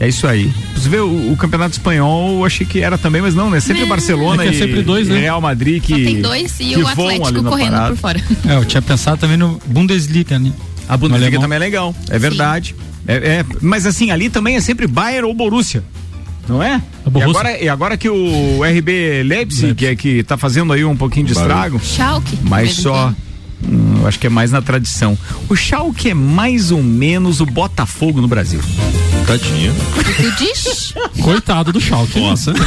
É 0.00 0.08
isso 0.08 0.26
aí. 0.26 0.50
Você 0.76 0.88
vê 0.88 0.98
o, 0.98 1.32
o 1.32 1.36
Campeonato 1.36 1.72
Espanhol, 1.72 2.38
eu 2.38 2.44
achei 2.44 2.66
que 2.66 2.80
era 2.80 2.98
também, 2.98 3.22
mas 3.22 3.34
não, 3.34 3.48
né? 3.48 3.60
Sempre 3.60 3.86
Barcelona 3.86 4.42
É 4.44 4.48
que 4.48 4.52
é 4.52 4.56
e, 4.56 4.58
sempre 4.58 4.82
dois, 4.82 5.08
né? 5.08 5.16
e 5.16 5.20
Real 5.20 5.40
Madrid 5.40 5.80
que 5.82 6.04
Tem 6.04 6.20
dois 6.20 6.58
e 6.58 6.64
que 6.74 6.82
o 6.82 6.86
Atlético 6.88 7.44
correndo 7.44 7.70
parada. 7.70 7.88
por 7.94 7.96
fora. 7.98 8.20
É, 8.46 8.56
eu 8.56 8.64
tinha 8.64 8.82
pensado 8.82 9.18
também 9.18 9.36
no 9.36 9.60
Bundesliga, 9.66 10.38
né? 10.38 10.52
A 10.88 10.96
Bundesliga 10.96 11.38
também 11.40 11.56
é 11.56 11.60
legal, 11.60 11.94
é 12.10 12.18
verdade. 12.18 12.74
É, 13.06 13.14
é- 13.14 13.44
mas 13.60 13.86
assim, 13.86 14.10
ali 14.10 14.28
também 14.28 14.56
é 14.56 14.60
sempre 14.60 14.86
Bayern 14.86 15.26
ou 15.28 15.34
Borussia. 15.34 15.82
Não 16.48 16.62
é? 16.62 16.82
E 17.06 17.10
Borussia. 17.10 17.30
agora, 17.40 17.62
e 17.62 17.68
agora 17.68 17.96
que 17.96 18.08
o 18.08 18.60
RB 18.64 19.22
Leipzig, 19.22 19.74
que 19.74 19.86
é 19.86 19.94
que 19.96 20.22
tá 20.24 20.36
fazendo 20.36 20.72
aí 20.72 20.84
um 20.84 20.96
pouquinho 20.96 21.24
de 21.26 21.32
estrago, 21.32 21.80
Schalke. 21.82 22.36
mas 22.42 22.72
só. 22.74 23.14
hum, 23.66 23.98
eu 24.00 24.08
acho 24.08 24.18
que 24.18 24.26
é 24.26 24.30
mais 24.30 24.50
na 24.50 24.60
tradição. 24.60 25.16
O 25.48 25.54
Schalke 25.56 26.10
é 26.10 26.14
mais 26.14 26.70
ou 26.70 26.82
menos 26.82 27.40
o 27.40 27.46
Botafogo 27.46 28.20
no 28.20 28.28
Brasil. 28.28 28.60
Tadinha. 29.26 29.72
Tu 30.16 30.30
diz? 30.44 30.94
Coitado 31.22 31.72
do 31.72 31.80
Schalke. 31.80 32.20
Nossa. 32.20 32.52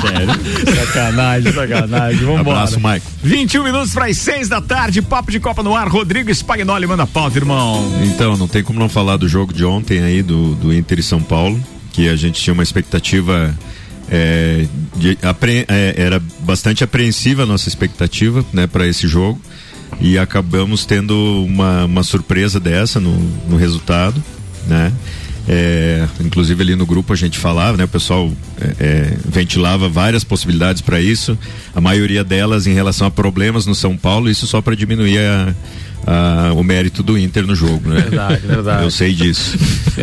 Sério? 0.00 0.76
sacanagem, 0.76 1.52
sacanagem. 1.52 2.18
Vambora. 2.26 2.40
Abraço, 2.58 2.80
Maico. 2.80 3.06
21 3.22 3.62
minutos 3.64 3.92
para 3.92 4.06
as 4.06 4.16
6 4.18 4.48
da 4.48 4.60
tarde, 4.60 5.00
papo 5.00 5.30
de 5.30 5.38
Copa 5.38 5.62
no 5.62 5.74
ar. 5.76 5.88
Rodrigo 5.88 6.30
Spagnoli 6.34 6.86
manda 6.86 7.06
pauta, 7.06 7.38
irmão. 7.38 7.92
Então, 8.04 8.36
não 8.36 8.48
tem 8.48 8.62
como 8.64 8.78
não 8.80 8.88
falar 8.88 9.16
do 9.16 9.28
jogo 9.28 9.52
de 9.52 9.64
ontem 9.64 10.02
aí, 10.02 10.22
do, 10.22 10.54
do 10.56 10.74
Inter 10.74 10.98
e 10.98 11.02
São 11.02 11.22
Paulo, 11.22 11.62
que 11.92 12.08
a 12.08 12.16
gente 12.16 12.40
tinha 12.42 12.52
uma 12.52 12.62
expectativa. 12.64 13.54
é, 14.10 14.66
de- 14.96 15.16
apre- 15.22 15.64
é, 15.68 15.94
era 15.96 16.20
bastante 16.40 16.82
apreensiva 16.82 17.44
a 17.44 17.46
nossa 17.46 17.68
expectativa 17.68 18.44
né, 18.52 18.66
para 18.66 18.86
esse 18.86 19.06
jogo 19.06 19.40
e 20.00 20.18
acabamos 20.18 20.84
tendo 20.84 21.44
uma, 21.46 21.84
uma 21.84 22.02
surpresa 22.02 22.58
dessa 22.58 22.98
no, 22.98 23.12
no 23.48 23.56
resultado, 23.56 24.22
né? 24.66 24.92
É, 25.48 26.06
inclusive 26.20 26.62
ali 26.62 26.76
no 26.76 26.86
grupo 26.86 27.12
a 27.12 27.16
gente 27.16 27.36
falava, 27.36 27.76
né? 27.76 27.84
O 27.84 27.88
pessoal 27.88 28.30
é, 28.60 28.74
é, 28.78 29.16
ventilava 29.28 29.88
várias 29.88 30.22
possibilidades 30.22 30.80
para 30.82 31.00
isso, 31.00 31.36
a 31.74 31.80
maioria 31.80 32.22
delas 32.22 32.66
em 32.68 32.72
relação 32.74 33.06
a 33.08 33.10
problemas 33.10 33.66
no 33.66 33.74
São 33.74 33.96
Paulo, 33.96 34.30
isso 34.30 34.46
só 34.46 34.60
para 34.62 34.76
diminuir 34.76 35.18
a- 35.18 35.54
a- 36.06 36.52
o 36.54 36.62
mérito 36.62 37.02
do 37.02 37.18
Inter 37.18 37.44
no 37.44 37.56
jogo, 37.56 37.88
né? 37.88 38.02
Verdade, 38.02 38.46
verdade. 38.46 38.82
Eu 38.86 38.90
sei 38.92 39.12
disso. 39.12 39.58
É. 39.98 40.02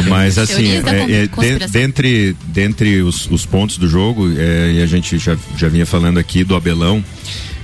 É, 0.00 0.02
mas 0.08 0.36
assim, 0.38 0.66
é, 0.76 1.22
é, 1.22 1.26
de- 1.58 1.66
dentre, 1.72 2.36
dentre 2.48 3.00
os, 3.00 3.26
os 3.30 3.46
pontos 3.46 3.78
do 3.78 3.88
jogo, 3.88 4.30
é, 4.36 4.72
e 4.74 4.82
a 4.82 4.86
gente 4.86 5.16
já, 5.18 5.34
já 5.56 5.68
vinha 5.68 5.86
falando 5.86 6.18
aqui 6.18 6.44
do 6.44 6.54
Abelão, 6.54 7.02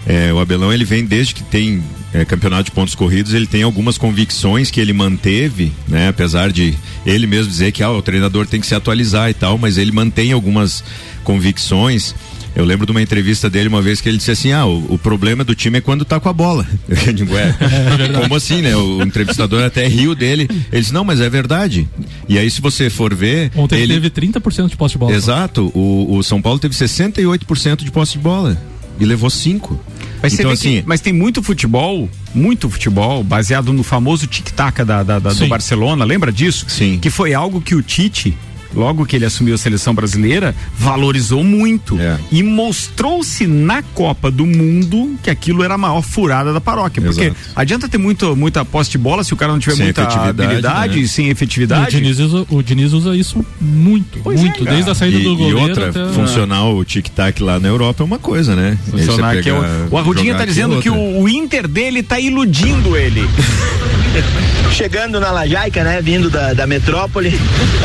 é, 0.06 0.32
o 0.32 0.38
Abelão 0.38 0.72
ele 0.72 0.84
vem 0.84 1.04
desde 1.04 1.34
que 1.34 1.42
tem 1.42 1.82
é, 2.12 2.24
campeonato 2.24 2.64
de 2.64 2.70
pontos 2.72 2.94
corridos, 2.94 3.34
ele 3.34 3.46
tem 3.46 3.62
algumas 3.62 3.96
convicções 3.96 4.70
que 4.70 4.80
ele 4.80 4.92
manteve, 4.92 5.72
né? 5.86 6.08
Apesar 6.08 6.50
de 6.50 6.74
ele 7.06 7.26
mesmo 7.26 7.50
dizer 7.50 7.72
que 7.72 7.82
ah, 7.82 7.90
o 7.90 8.02
treinador 8.02 8.46
tem 8.46 8.60
que 8.60 8.66
se 8.66 8.74
atualizar 8.74 9.30
e 9.30 9.34
tal, 9.34 9.58
mas 9.58 9.78
ele 9.78 9.92
mantém 9.92 10.32
algumas 10.32 10.82
convicções. 11.22 12.14
Eu 12.56 12.64
lembro 12.64 12.84
de 12.84 12.90
uma 12.90 13.00
entrevista 13.00 13.48
dele 13.48 13.68
uma 13.68 13.80
vez 13.80 14.00
que 14.00 14.08
ele 14.08 14.18
disse 14.18 14.32
assim: 14.32 14.50
ah, 14.50 14.66
o, 14.66 14.94
o 14.94 14.98
problema 14.98 15.44
do 15.44 15.54
time 15.54 15.78
é 15.78 15.80
quando 15.80 16.04
tá 16.04 16.18
com 16.18 16.28
a 16.28 16.32
bola. 16.32 16.66
Eu 17.06 17.12
digo, 17.12 17.34
"Ué, 17.34 17.54
como 18.20 18.34
assim, 18.34 18.60
né? 18.60 18.74
O 18.74 19.02
entrevistador 19.02 19.62
até 19.62 19.86
riu 19.86 20.16
dele. 20.16 20.48
Ele 20.72 20.80
disse, 20.80 20.92
não, 20.92 21.04
mas 21.04 21.20
é 21.20 21.30
verdade. 21.30 21.88
E 22.28 22.38
aí, 22.38 22.50
se 22.50 22.60
você 22.60 22.90
for 22.90 23.14
ver. 23.14 23.52
Ontem 23.54 23.76
ele 23.76 23.92
ele 23.92 24.10
teve 24.10 24.32
30% 24.32 24.68
de 24.68 24.76
posse 24.76 24.94
de 24.94 24.98
bola. 24.98 25.14
Exato. 25.14 25.70
O, 25.74 26.16
o 26.16 26.22
São 26.24 26.42
Paulo 26.42 26.58
teve 26.58 26.74
68% 26.74 27.84
de 27.84 27.90
posse 27.92 28.14
de 28.14 28.18
bola. 28.18 28.60
E 29.00 29.04
levou 29.04 29.30
5. 29.30 29.80
Mas, 30.22 30.34
então, 30.34 30.50
assim. 30.50 30.82
que- 30.82 30.86
mas 30.86 31.00
tem 31.00 31.12
muito 31.12 31.42
futebol, 31.42 32.08
muito 32.34 32.68
futebol, 32.68 33.24
baseado 33.24 33.72
no 33.72 33.82
famoso 33.82 34.26
tic-tac 34.26 34.84
da, 34.84 35.02
da- 35.02 35.18
da- 35.18 35.32
do. 35.32 35.48
Barcelona, 35.48 36.04
lembra 36.04 36.30
disso? 36.30 36.66
Sim. 36.68 36.98
Que 37.00 37.08
foi 37.10 37.32
algo 37.32 37.60
que 37.60 37.74
o 37.74 37.82
Tite 37.82 38.36
logo 38.74 39.04
que 39.06 39.16
ele 39.16 39.24
assumiu 39.24 39.54
a 39.54 39.58
seleção 39.58 39.94
brasileira, 39.94 40.54
valorizou 40.78 41.42
muito 41.44 41.98
É. 42.00 42.18
e 42.30 42.42
mostrou-se 42.42 43.46
na 43.46 43.82
Copa 43.82 44.30
do 44.30 44.46
Mundo 44.46 45.16
que 45.22 45.30
aquilo 45.30 45.62
era 45.62 45.74
a 45.74 45.78
maior 45.78 46.02
furada 46.02 46.52
da 46.52 46.60
paróquia. 46.60 47.02
Porque 47.02 47.24
Exato. 47.24 47.36
adianta 47.56 47.88
ter 47.88 47.98
muito, 47.98 48.34
muita 48.36 48.64
posse 48.64 48.90
de 48.90 48.98
bola 48.98 49.24
se 49.24 49.32
o 49.34 49.36
cara 49.36 49.52
não 49.52 49.58
tiver 49.58 49.76
Sem 49.76 49.84
muita 49.86 50.02
habilidade, 50.28 51.00
né? 51.00 51.06
sem 51.06 51.28
O 51.28 51.30
efetividade. 51.32 51.96
Diniz, 51.96 52.18
usa, 52.18 52.46
o 52.48 52.62
Diniz 52.62 52.92
usa 52.92 53.16
isso 53.16 53.44
muito, 53.60 54.20
Pois 54.22 54.38
é, 54.38 54.42
muito. 54.42 54.58
cara. 54.64 54.70
desde 54.76 54.90
a 54.90 54.94
saída 54.94 55.18
E, 55.18 55.22
do 55.22 55.32
e 55.32 55.36
goleiro 55.36 55.60
outra, 55.60 55.88
até... 55.90 56.12
funcionar 56.12 56.64
o 56.68 56.84
tic-tac 56.84 57.42
lá 57.42 57.58
na 57.58 57.68
Europa 57.68 58.02
é 58.02 58.06
uma 58.06 58.18
coisa, 58.18 58.54
né? 58.54 58.78
Funcionar 58.90 59.32
aqui, 59.32 59.44
pega- 59.44 59.88
o, 59.90 59.94
o 59.94 59.98
Arrudinha 59.98 60.34
tá 60.34 60.42
é 60.42 60.46
dizendo 60.46 60.80
que 60.80 60.90
o, 60.90 61.20
o 61.22 61.28
Inter 61.28 61.66
dele 61.68 62.02
tá 62.02 62.18
iludindo 62.20 62.96
ele. 62.96 63.22
Chegando 64.72 65.20
na 65.20 65.30
Lajaica, 65.30 65.84
né? 65.84 66.00
Vindo 66.02 66.30
da, 66.30 66.52
da 66.54 66.66
metrópole, 66.66 67.32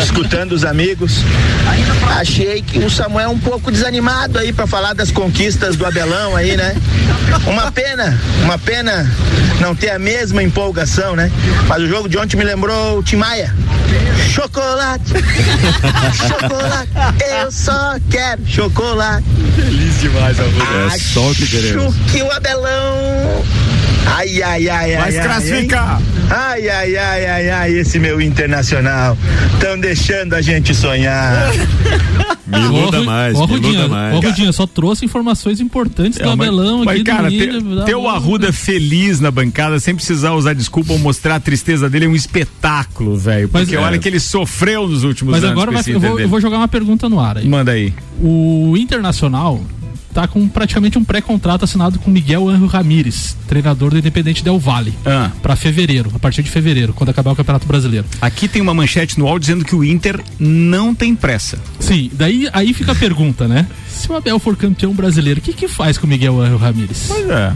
escutando 0.04 0.54
os 0.54 0.64
amigos. 0.64 0.75
Achei 2.18 2.62
que 2.62 2.80
o 2.80 2.90
Samuel 2.90 3.26
é 3.26 3.30
um 3.30 3.40
pouco 3.40 3.72
desanimado 3.72 4.38
aí 4.38 4.54
pra 4.54 4.68
falar 4.68 4.94
das 4.94 5.12
conquistas 5.12 5.76
do 5.76 5.86
Abelão 5.86 6.36
aí, 6.36 6.56
né? 6.56 6.76
Uma 7.48 7.72
pena, 7.72 8.20
uma 8.44 8.58
pena 8.58 9.10
não 9.60 9.76
ter 9.76 9.92
a 9.92 10.00
mesma 10.00 10.44
empolgação, 10.44 11.16
né? 11.16 11.32
Mas 11.68 11.82
o 11.82 11.88
jogo 11.88 12.08
de 12.08 12.18
ontem 12.18 12.38
me 12.38 12.44
lembrou 12.44 13.00
o 13.00 13.04
Tim 13.04 13.18
Maia. 13.18 13.54
Chocolate, 14.34 15.14
chocolate, 16.28 16.90
eu 17.42 17.52
só 17.52 17.96
quero 18.10 18.42
chocolate. 18.46 19.26
Feliz 19.56 20.02
demais, 20.02 20.40
Arrudinha. 20.40 20.94
É 20.94 20.98
só 20.98 21.32
o 21.32 21.36
que 21.36 21.48
queremos. 21.48 21.96
Acho 21.96 22.12
que 22.12 22.22
o 22.22 22.32
Abelão. 22.32 23.46
Ai, 24.06 24.42
ai, 24.42 24.70
ai, 24.70 24.96
ai. 24.96 25.02
Vai 25.02 25.12
se 25.12 25.20
ai, 25.20 25.26
classificar. 25.26 26.02
Ai, 26.30 26.70
ai, 26.70 26.98
ai, 26.98 27.26
ai, 27.26 27.50
ai, 27.50 27.72
esse 27.74 28.00
meu 28.00 28.22
internacional. 28.22 29.18
Estão 29.54 29.80
deixando 29.80 30.34
a 30.34 30.42
gente 30.42 30.74
sonhar. 30.74 31.52
Me 32.48 32.60
iluda 32.60 33.02
Ó, 33.02 33.04
mais, 33.04 33.34
me 33.40 33.46
Rudinha, 33.48 33.88
mais. 33.88 34.16
ó, 34.16 34.20
Rudinha, 34.20 34.52
só 34.52 34.68
trouxe 34.68 35.04
informações 35.04 35.60
importantes 35.60 36.20
do 36.20 36.30
É, 36.30 36.36
mas- 36.36 36.48
Abelão 36.48 36.86
mas, 36.86 36.96
aqui 36.96 37.04
cara, 37.04 37.28
do 37.28 37.84
ter, 37.86 37.96
o. 37.96 38.08
Arruda 38.08 38.54
feliz 38.54 39.20
na 39.20 39.32
bancada, 39.32 39.80
sem 39.80 39.96
precisar 39.96 40.32
usar 40.34 40.54
desculpa 40.54 40.94
ou 40.94 41.00
mostrar 41.00 41.36
a 41.36 41.40
tristeza 41.40 41.90
dele, 41.90 42.06
é 42.06 42.08
um 42.08 42.16
espetáculo, 42.16 43.18
velho. 43.18 43.50
Mas- 43.52 43.64
Porque 43.64 43.76
é. 43.76 43.80
olha 43.80 43.98
que 43.98 44.08
ele 44.08 44.20
sofreu 44.20 44.88
nos 44.88 45.04
últimos 45.04 45.32
Mas 45.32 45.44
anos. 45.44 45.52
agora 45.54 45.72
com 45.72 45.82
vai- 45.84 45.96
eu, 45.96 46.00
vou, 46.00 46.20
eu 46.20 46.30
vou 46.30 46.40
jogar 46.40 46.58
uma 46.58 46.68
pergunta 46.68 47.10
no 47.10 47.20
ar 47.20 47.40
aí. 47.40 47.48
Manda 47.48 47.72
aí. 47.72 47.92
O 48.22 48.76
Internacional 48.78 49.60
tá 50.16 50.26
com 50.30 50.48
praticamente 50.48 50.98
um 50.98 51.04
pré-contrato 51.04 51.66
assinado 51.66 52.00
com 52.00 52.10
Miguel 52.10 52.48
Anjo 52.48 52.68
Ramírez, 52.68 53.36
treinador 53.48 53.92
do 53.92 53.98
Independente 53.98 54.42
Del 54.42 54.58
Valle, 54.58 54.94
Ah. 55.06 55.30
pra 55.42 55.58
fevereiro, 55.58 56.10
a 56.16 56.20
partir 56.20 56.42
de 56.42 56.50
fevereiro, 56.50 56.94
quando 56.94 57.10
acabar 57.10 57.32
o 57.32 57.36
Campeonato 57.36 57.68
Brasileiro. 57.68 58.06
Aqui 58.22 58.48
tem 58.48 58.62
uma 58.62 58.74
manchete 58.74 59.20
no 59.20 59.26
UOL 59.26 59.38
dizendo 59.38 59.66
que 59.66 59.76
o 59.76 59.84
Inter 59.84 60.22
não 60.40 60.96
tem 60.96 61.14
pressa. 61.14 61.60
Sim, 61.82 62.10
daí 62.14 62.48
aí 62.54 62.74
fica 62.74 62.94
a 62.94 62.96
pergunta, 62.96 63.46
né? 63.46 63.68
Se 63.90 64.10
o 64.10 64.16
Abel 64.16 64.40
for 64.40 64.56
campeão 64.56 64.94
brasileiro, 64.94 65.42
o 65.42 65.44
que 65.44 65.52
que 65.52 65.68
faz 65.68 65.98
com 65.98 66.08
o 66.08 66.10
Miguel 66.10 66.40
Anjo 66.40 66.56
Ramírez? 66.58 67.06
Pois 67.10 67.30
é. 67.30 67.52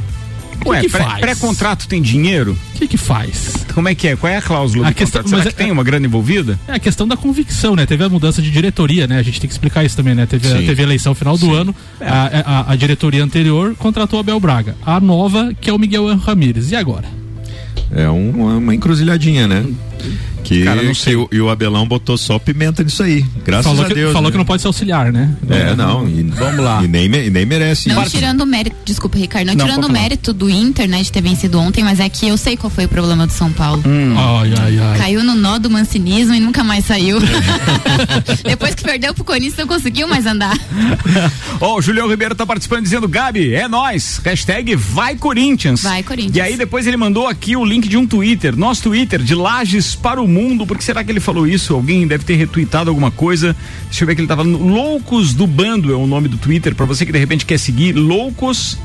Que 0.61 0.69
Ué, 0.69 0.81
que 0.81 0.89
pré- 0.89 1.03
faz? 1.03 1.19
pré-contrato 1.21 1.87
tem 1.87 2.01
dinheiro? 2.01 2.57
O 2.75 2.77
que 2.79 2.87
que 2.87 2.97
faz? 2.97 3.53
Como 3.73 3.87
é 3.87 3.95
que 3.95 4.07
é? 4.09 4.15
Qual 4.15 4.31
é 4.31 4.37
a 4.37 4.41
cláusula 4.41 4.87
A 4.87 4.89
do 4.89 4.95
questão- 4.95 5.21
contrato? 5.23 5.29
Será 5.29 5.43
mas 5.45 5.53
que 5.55 5.61
é- 5.61 5.65
tem 5.65 5.71
uma 5.71 5.83
grana 5.83 6.05
envolvida? 6.05 6.59
É 6.67 6.73
a 6.73 6.79
questão 6.79 7.07
da 7.07 7.15
convicção, 7.17 7.75
né? 7.75 7.85
Teve 7.85 8.03
a 8.03 8.09
mudança 8.09 8.41
de 8.41 8.51
diretoria, 8.51 9.07
né? 9.07 9.17
A 9.19 9.23
gente 9.23 9.39
tem 9.39 9.47
que 9.47 9.53
explicar 9.53 9.83
isso 9.83 9.95
também, 9.95 10.13
né? 10.15 10.25
Teve, 10.25 10.47
a, 10.47 10.55
teve 10.57 10.81
a 10.81 10.83
eleição 10.85 11.13
final 11.15 11.37
do 11.37 11.53
ano, 11.53 11.73
a, 12.01 12.61
a- 12.69 12.71
a 12.71 12.75
diretoria 12.75 13.23
anterior 13.23 13.75
contratou 13.75 14.17
o 14.17 14.21
Abel 14.21 14.39
Braga. 14.39 14.75
A 14.85 14.99
nova, 14.99 15.53
que 15.59 15.69
é 15.69 15.73
o 15.73 15.77
Miguel 15.79 16.15
Ramírez. 16.17 16.71
E 16.71 16.75
agora? 16.75 17.05
É 17.91 18.09
um- 18.09 18.57
uma 18.57 18.75
encruzilhadinha, 18.75 19.47
né? 19.47 19.65
Que, 20.49 20.63
Cara, 20.63 20.81
não 20.81 20.95
sei. 20.95 21.13
que 21.13 21.19
o, 21.19 21.29
e 21.31 21.39
o 21.39 21.47
Abelão 21.47 21.87
botou 21.87 22.17
só 22.17 22.39
pimenta 22.39 22.83
nisso 22.83 23.03
aí. 23.03 23.23
Graças 23.45 23.67
falou 23.67 23.85
a 23.85 23.87
que, 23.87 23.93
Deus. 23.93 24.11
falou 24.11 24.29
né? 24.29 24.31
que 24.31 24.37
não 24.39 24.45
pode 24.45 24.63
ser 24.63 24.67
auxiliar, 24.67 25.13
né? 25.13 25.35
É, 25.47 25.75
não. 25.75 26.09
E, 26.09 26.23
Vamos 26.23 26.65
lá. 26.65 26.83
E 26.83 26.87
nem, 26.87 27.05
e 27.05 27.29
nem 27.29 27.45
merece 27.45 27.87
Não 27.87 28.01
isso. 28.01 28.17
tirando 28.17 28.41
o 28.41 28.47
mérito, 28.47 28.75
desculpa, 28.83 29.15
Ricardo, 29.19 29.45
não, 29.45 29.53
Não, 29.53 29.63
tirando 29.67 29.85
o 29.85 29.91
mérito 29.91 30.33
do 30.33 30.49
Inter, 30.49 30.89
né, 30.89 31.03
de 31.03 31.11
ter 31.11 31.21
vencido 31.21 31.59
ontem, 31.59 31.83
mas 31.83 31.99
é 31.99 32.09
que 32.09 32.27
eu 32.27 32.35
sei 32.35 32.57
qual 32.57 32.71
foi 32.71 32.85
o 32.85 32.89
problema 32.89 33.27
do 33.27 33.31
São 33.31 33.51
Paulo. 33.53 33.83
Hum. 33.85 34.15
Ai, 34.17 34.51
ai, 34.59 34.79
ai. 34.79 34.97
Caiu 34.97 35.23
no 35.23 35.35
nó 35.35 35.59
do 35.59 35.69
mancinismo 35.69 36.33
e 36.33 36.39
nunca 36.39 36.63
mais 36.63 36.83
saiu. 36.83 37.19
Depois 38.43 38.73
que 38.73 38.81
perdeu 38.81 39.13
pro 39.13 39.23
Corinthians, 39.23 39.55
não 39.55 39.67
conseguiu 39.67 40.07
mais 40.07 40.25
andar. 40.25 40.57
Ó, 41.61 41.77
o 41.77 41.81
Julião 41.81 42.09
Ribeiro 42.09 42.33
tá 42.33 42.43
participando 42.47 42.81
dizendo, 42.81 43.07
Gabi, 43.07 43.53
é 43.53 43.67
nós. 43.67 44.19
Hashtag 44.25 44.75
vai 44.75 45.15
Corinthians. 45.15 45.83
Vai, 45.83 46.01
Corinthians. 46.01 46.35
E 46.35 46.41
aí 46.41 46.57
depois 46.57 46.87
ele 46.87 46.97
mandou 46.97 47.27
aqui 47.27 47.55
o 47.55 47.63
link 47.63 47.87
de 47.87 47.97
um 47.97 48.07
Twitter, 48.07 48.57
nosso 48.57 48.81
Twitter, 48.81 49.21
de 49.21 49.35
Lages 49.35 49.93
para 49.93 50.19
o 50.19 50.27
Mundo. 50.27 50.38
Por 50.65 50.77
que 50.77 50.83
será 50.83 51.03
que 51.03 51.11
ele 51.11 51.19
falou 51.19 51.47
isso? 51.47 51.73
Alguém 51.73 52.07
deve 52.07 52.23
ter 52.23 52.35
retweetado 52.35 52.89
alguma 52.89 53.11
coisa. 53.11 53.55
Deixa 53.85 54.03
eu 54.03 54.07
ver 54.07 54.15
que 54.15 54.21
ele 54.21 54.27
tava 54.27 54.43
no 54.43 54.67
Loucos 54.67 55.33
do 55.33 55.45
Bando 55.45 55.91
é 55.91 55.95
o 55.95 56.07
nome 56.07 56.27
do 56.27 56.37
Twitter, 56.37 56.75
pra 56.75 56.85
você 56.85 57.05
que 57.05 57.11
de 57.11 57.19
repente 57.19 57.45
quer 57.45 57.57
seguir 57.57 57.93
Loucos 57.93 58.77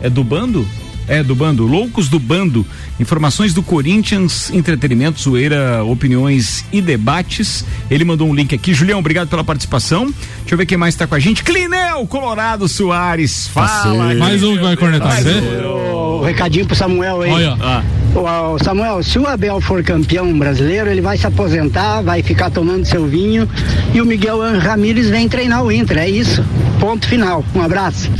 é 0.00 0.08
do 0.08 0.22
bando? 0.22 0.66
É, 1.08 1.22
do 1.22 1.34
bando. 1.34 1.66
Loucos 1.66 2.08
do 2.08 2.18
bando. 2.18 2.66
Informações 3.00 3.54
do 3.54 3.62
Corinthians, 3.62 4.50
entretenimento, 4.50 5.20
zoeira, 5.20 5.82
opiniões 5.84 6.64
e 6.72 6.80
debates. 6.82 7.64
Ele 7.90 8.04
mandou 8.04 8.28
um 8.28 8.34
link 8.34 8.54
aqui. 8.54 8.74
Julião, 8.74 8.98
obrigado 8.98 9.28
pela 9.28 9.42
participação. 9.42 10.04
Deixa 10.40 10.54
eu 10.54 10.58
ver 10.58 10.66
quem 10.66 10.76
mais 10.76 10.94
tá 10.94 11.06
com 11.06 11.14
a 11.14 11.18
gente. 11.18 11.42
Clinel 11.42 12.06
Colorado 12.06 12.68
Soares. 12.68 13.48
Fala. 13.48 14.14
Mais 14.14 14.42
um 14.42 14.56
que 14.56 14.62
vai 14.62 14.76
cornetar 14.76 15.22
você. 15.22 15.40
O 15.64 16.22
recadinho 16.22 16.66
pro 16.66 16.76
Samuel 16.76 17.22
aí. 17.22 17.30
Olha, 17.32 17.56
Ah, 17.60 17.82
Ô, 18.14 18.54
ô, 18.54 18.58
Samuel, 18.58 19.02
se 19.02 19.18
o 19.18 19.26
Abel 19.26 19.60
for 19.60 19.82
campeão 19.82 20.36
brasileiro, 20.36 20.90
ele 20.90 21.00
vai 21.00 21.16
se 21.16 21.26
aposentar, 21.26 22.00
vai 22.02 22.22
ficar 22.22 22.50
tomando 22.50 22.84
seu 22.84 23.06
vinho 23.06 23.48
e 23.94 24.00
o 24.00 24.06
Miguel 24.06 24.38
Ramírez 24.58 25.08
vem 25.08 25.28
treinar 25.28 25.62
o 25.62 25.70
Inter. 25.70 25.98
É 25.98 26.10
isso. 26.10 26.44
Ponto 26.80 27.06
final. 27.06 27.44
Um 27.54 27.62
abraço. 27.62 28.10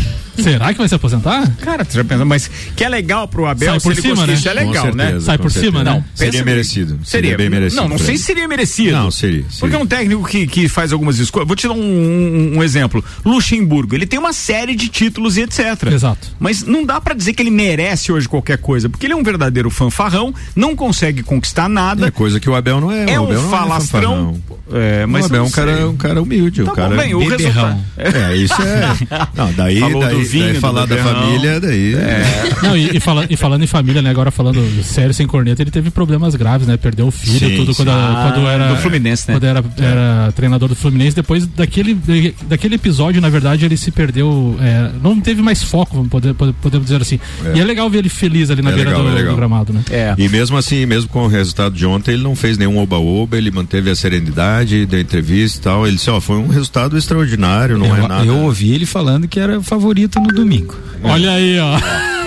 Será 0.43 0.72
que 0.72 0.78
vai 0.78 0.89
se 0.89 0.95
aposentar? 0.95 1.51
cara, 1.61 1.84
tu 1.84 1.95
já 1.95 2.05
pensou, 2.05 2.26
mas 2.26 2.51
que 2.76 2.84
é 2.84 2.89
legal 2.89 3.26
pro 3.28 3.47
Abel 3.47 3.70
Sai 3.70 3.80
se 3.80 3.84
por 3.84 3.93
ele 3.93 4.01
cima, 4.03 4.26
né? 4.26 4.32
Isso 4.34 4.49
é 4.49 4.53
legal, 4.55 4.95
né? 4.95 5.05
certeza, 5.05 5.26
Sai 5.26 5.36
com 5.39 5.43
por 5.45 5.51
cima, 5.51 5.62
certeza. 5.64 5.84
né? 5.84 5.91
Não, 5.91 6.05
Seria 6.14 6.32
pensa- 6.32 6.45
merecido. 6.45 6.99
Seria, 7.05 7.36
bem 7.36 7.51
merecido. 7.51 7.82
Não, 7.82 7.89
não 7.89 7.99
sei 7.99 8.16
se 8.16 8.24
seria 8.24 8.49
merecido. 8.49 8.93
Não, 8.93 9.11
seria, 9.11 9.43
seria. 9.43 9.57
Porque 9.61 9.76
é 9.76 9.78
um 9.78 9.86
técnico 9.86 10.24
que, 10.26 10.47
que 10.47 10.68
faz 10.68 10.93
algumas 10.93 11.18
escolhas. 11.18 11.47
Vou 11.47 11.57
te 11.57 11.66
dar 11.66 11.74
um, 11.74 11.78
um- 11.80 12.59
um 12.59 12.62
exemplo. 12.62 13.05
Luxemburgo, 13.24 13.95
ele 13.95 14.07
tem 14.07 14.18
uma 14.18 14.32
série 14.32 14.74
de 14.74 14.89
títulos 14.89 15.36
e 15.36 15.43
etc. 15.43 15.61
Exato. 15.93 16.28
Mas 16.39 16.62
não 16.62 16.84
dá 16.84 17.01
pra 17.01 17.14
dizer 17.14 17.32
que 17.32 17.43
ele 17.43 17.51
merece 17.51 18.11
hoje 18.12 18.28
qualquer 18.28 18.59
coisa, 18.59 18.89
porque 18.89 19.07
ele 19.07 19.12
é 19.12 19.16
um 19.16 19.22
verdadeiro 19.22 19.70
fanfarrão, 19.70 20.34
não 20.55 20.74
consegue 20.76 21.22
conquistar 21.22 21.68
nada. 21.68 22.07
É 22.07 22.11
coisa 22.11 22.39
que 22.41 22.49
o 22.49 22.55
Abel 22.55 22.80
não 22.80 22.91
é. 22.93 23.11
É 23.12 23.18
o 23.20 23.22
um 23.22 23.26
Abel 23.26 23.43
não 23.43 23.51
falastrão. 23.51 24.01
fanfarrão. 24.01 24.59
É, 24.70 25.07
mas 25.07 25.24
o 25.24 25.26
Abel 25.26 25.43
é 25.43 25.47
um 25.47 25.51
cara, 25.51 25.89
um 25.89 25.97
cara 25.97 26.22
humilde, 26.22 26.62
Tá 26.64 26.72
um 26.72 26.74
cara 26.74 26.89
bom, 26.91 26.97
bem, 26.97 27.14
o 27.14 27.26
resultado. 27.28 27.80
É, 27.97 28.36
isso 28.36 28.55
é. 28.61 28.89
Não, 29.34 29.53
daí, 29.53 29.80
Falou 29.80 30.01
daí, 30.03 30.16
vinho, 30.29 30.61
falar 30.61 30.87
da 30.87 30.97
família, 30.97 31.61
daí. 31.61 31.95
Não, 32.62 32.76
e, 32.76 32.97
e 32.97 33.01
fala- 33.01 33.26
e 33.29 33.37
falando 33.37 33.62
em 33.62 33.66
família, 33.66 34.03
né? 34.03 34.11
Agora 34.11 34.31
falando 34.31 34.61
sério, 34.83 35.12
sem 35.14 35.26
corneta, 35.26 35.62
ele 35.62 35.70
teve 35.70 35.91
problemas 35.91 36.35
graves, 36.35 36.66
né? 36.66 36.76
Perdeu 36.76 37.07
o 37.09 37.11
filho, 37.11 37.39
Sim, 37.49 37.57
tudo 37.57 37.72
sim. 37.72 37.85
quando, 37.85 37.91
Ah, 37.91 38.31
quando 38.35 38.47
era. 38.49 38.68
do 38.68 38.76
Fluminense, 38.76 39.29
né? 39.29 39.35
Quando 39.35 39.45
era, 39.45 39.64
era 39.79 40.33
treinador 40.33 40.68
do 40.68 40.74
Fluminense. 40.74 41.16
Depois 41.16 41.47
daquele, 41.47 41.97
daquele 42.49 42.74
episódio, 42.76 43.20
na 43.20 43.29
verdade, 43.29 43.64
ele 43.64 43.76
se 43.76 43.91
perdeu. 43.91 44.57
é, 44.61 44.91
não 45.03 45.20
teve 45.20 45.43
mais 45.43 45.62
foco, 45.62 45.95
vamos 45.97 46.11
poder, 46.11 46.35
pode- 46.35 46.53
podemos 46.55 46.87
dizer 46.87 47.01
assim. 47.03 47.18
É. 47.45 47.57
E 47.57 47.61
é 47.61 47.64
legal 47.64 47.89
ver 47.91 47.99
ele 47.99 48.09
feliz 48.09 48.51
ali 48.51 48.62
na 48.62 48.70
É 48.70 48.74
beira 48.74 48.91
legal, 48.91 49.05
do, 49.05 49.11
é 49.11 49.14
legal. 49.14 49.33
do 49.33 49.37
gramado, 49.37 49.72
né? 49.72 49.81
É. 49.91 50.14
E 50.18 50.29
mesmo 50.29 50.57
assim, 50.57 50.85
mesmo 50.87 51.09
com 51.11 51.24
o 51.24 51.29
resultado 51.29 51.74
de 51.74 51.87
ontem, 51.87 52.12
ele 52.12 52.22
não 52.22 52.35
fez 52.37 52.59
nenhum 52.59 52.79
oba-oba, 52.79 53.37
ele 53.37 53.51
manteve 53.51 53.91
a 53.91 53.95
serenidade, 53.97 54.87
deu 54.87 55.01
entrevista 55.01 55.59
e 55.59 55.62
tal. 55.62 55.87
Ele 55.87 55.97
disse, 55.97 56.11
ó, 56.11 56.20
foi 56.20 56.37
um 56.37 56.49
resultado 56.49 56.97
extraordinário, 56.97 57.79
não 57.79 57.87
eu, 57.87 57.97
é 58.05 58.09
nada. 58.09 58.24
eu 58.26 58.37
ouvi 58.39 58.72
ele 58.74 58.87
falando 58.87 59.26
que 59.29 59.39
era 59.41 59.61
favorito 59.62 60.17
no 60.20 60.28
domingo. 60.28 60.74
Olha 61.02 61.32
aí, 61.32 61.58
ó. 61.58 61.78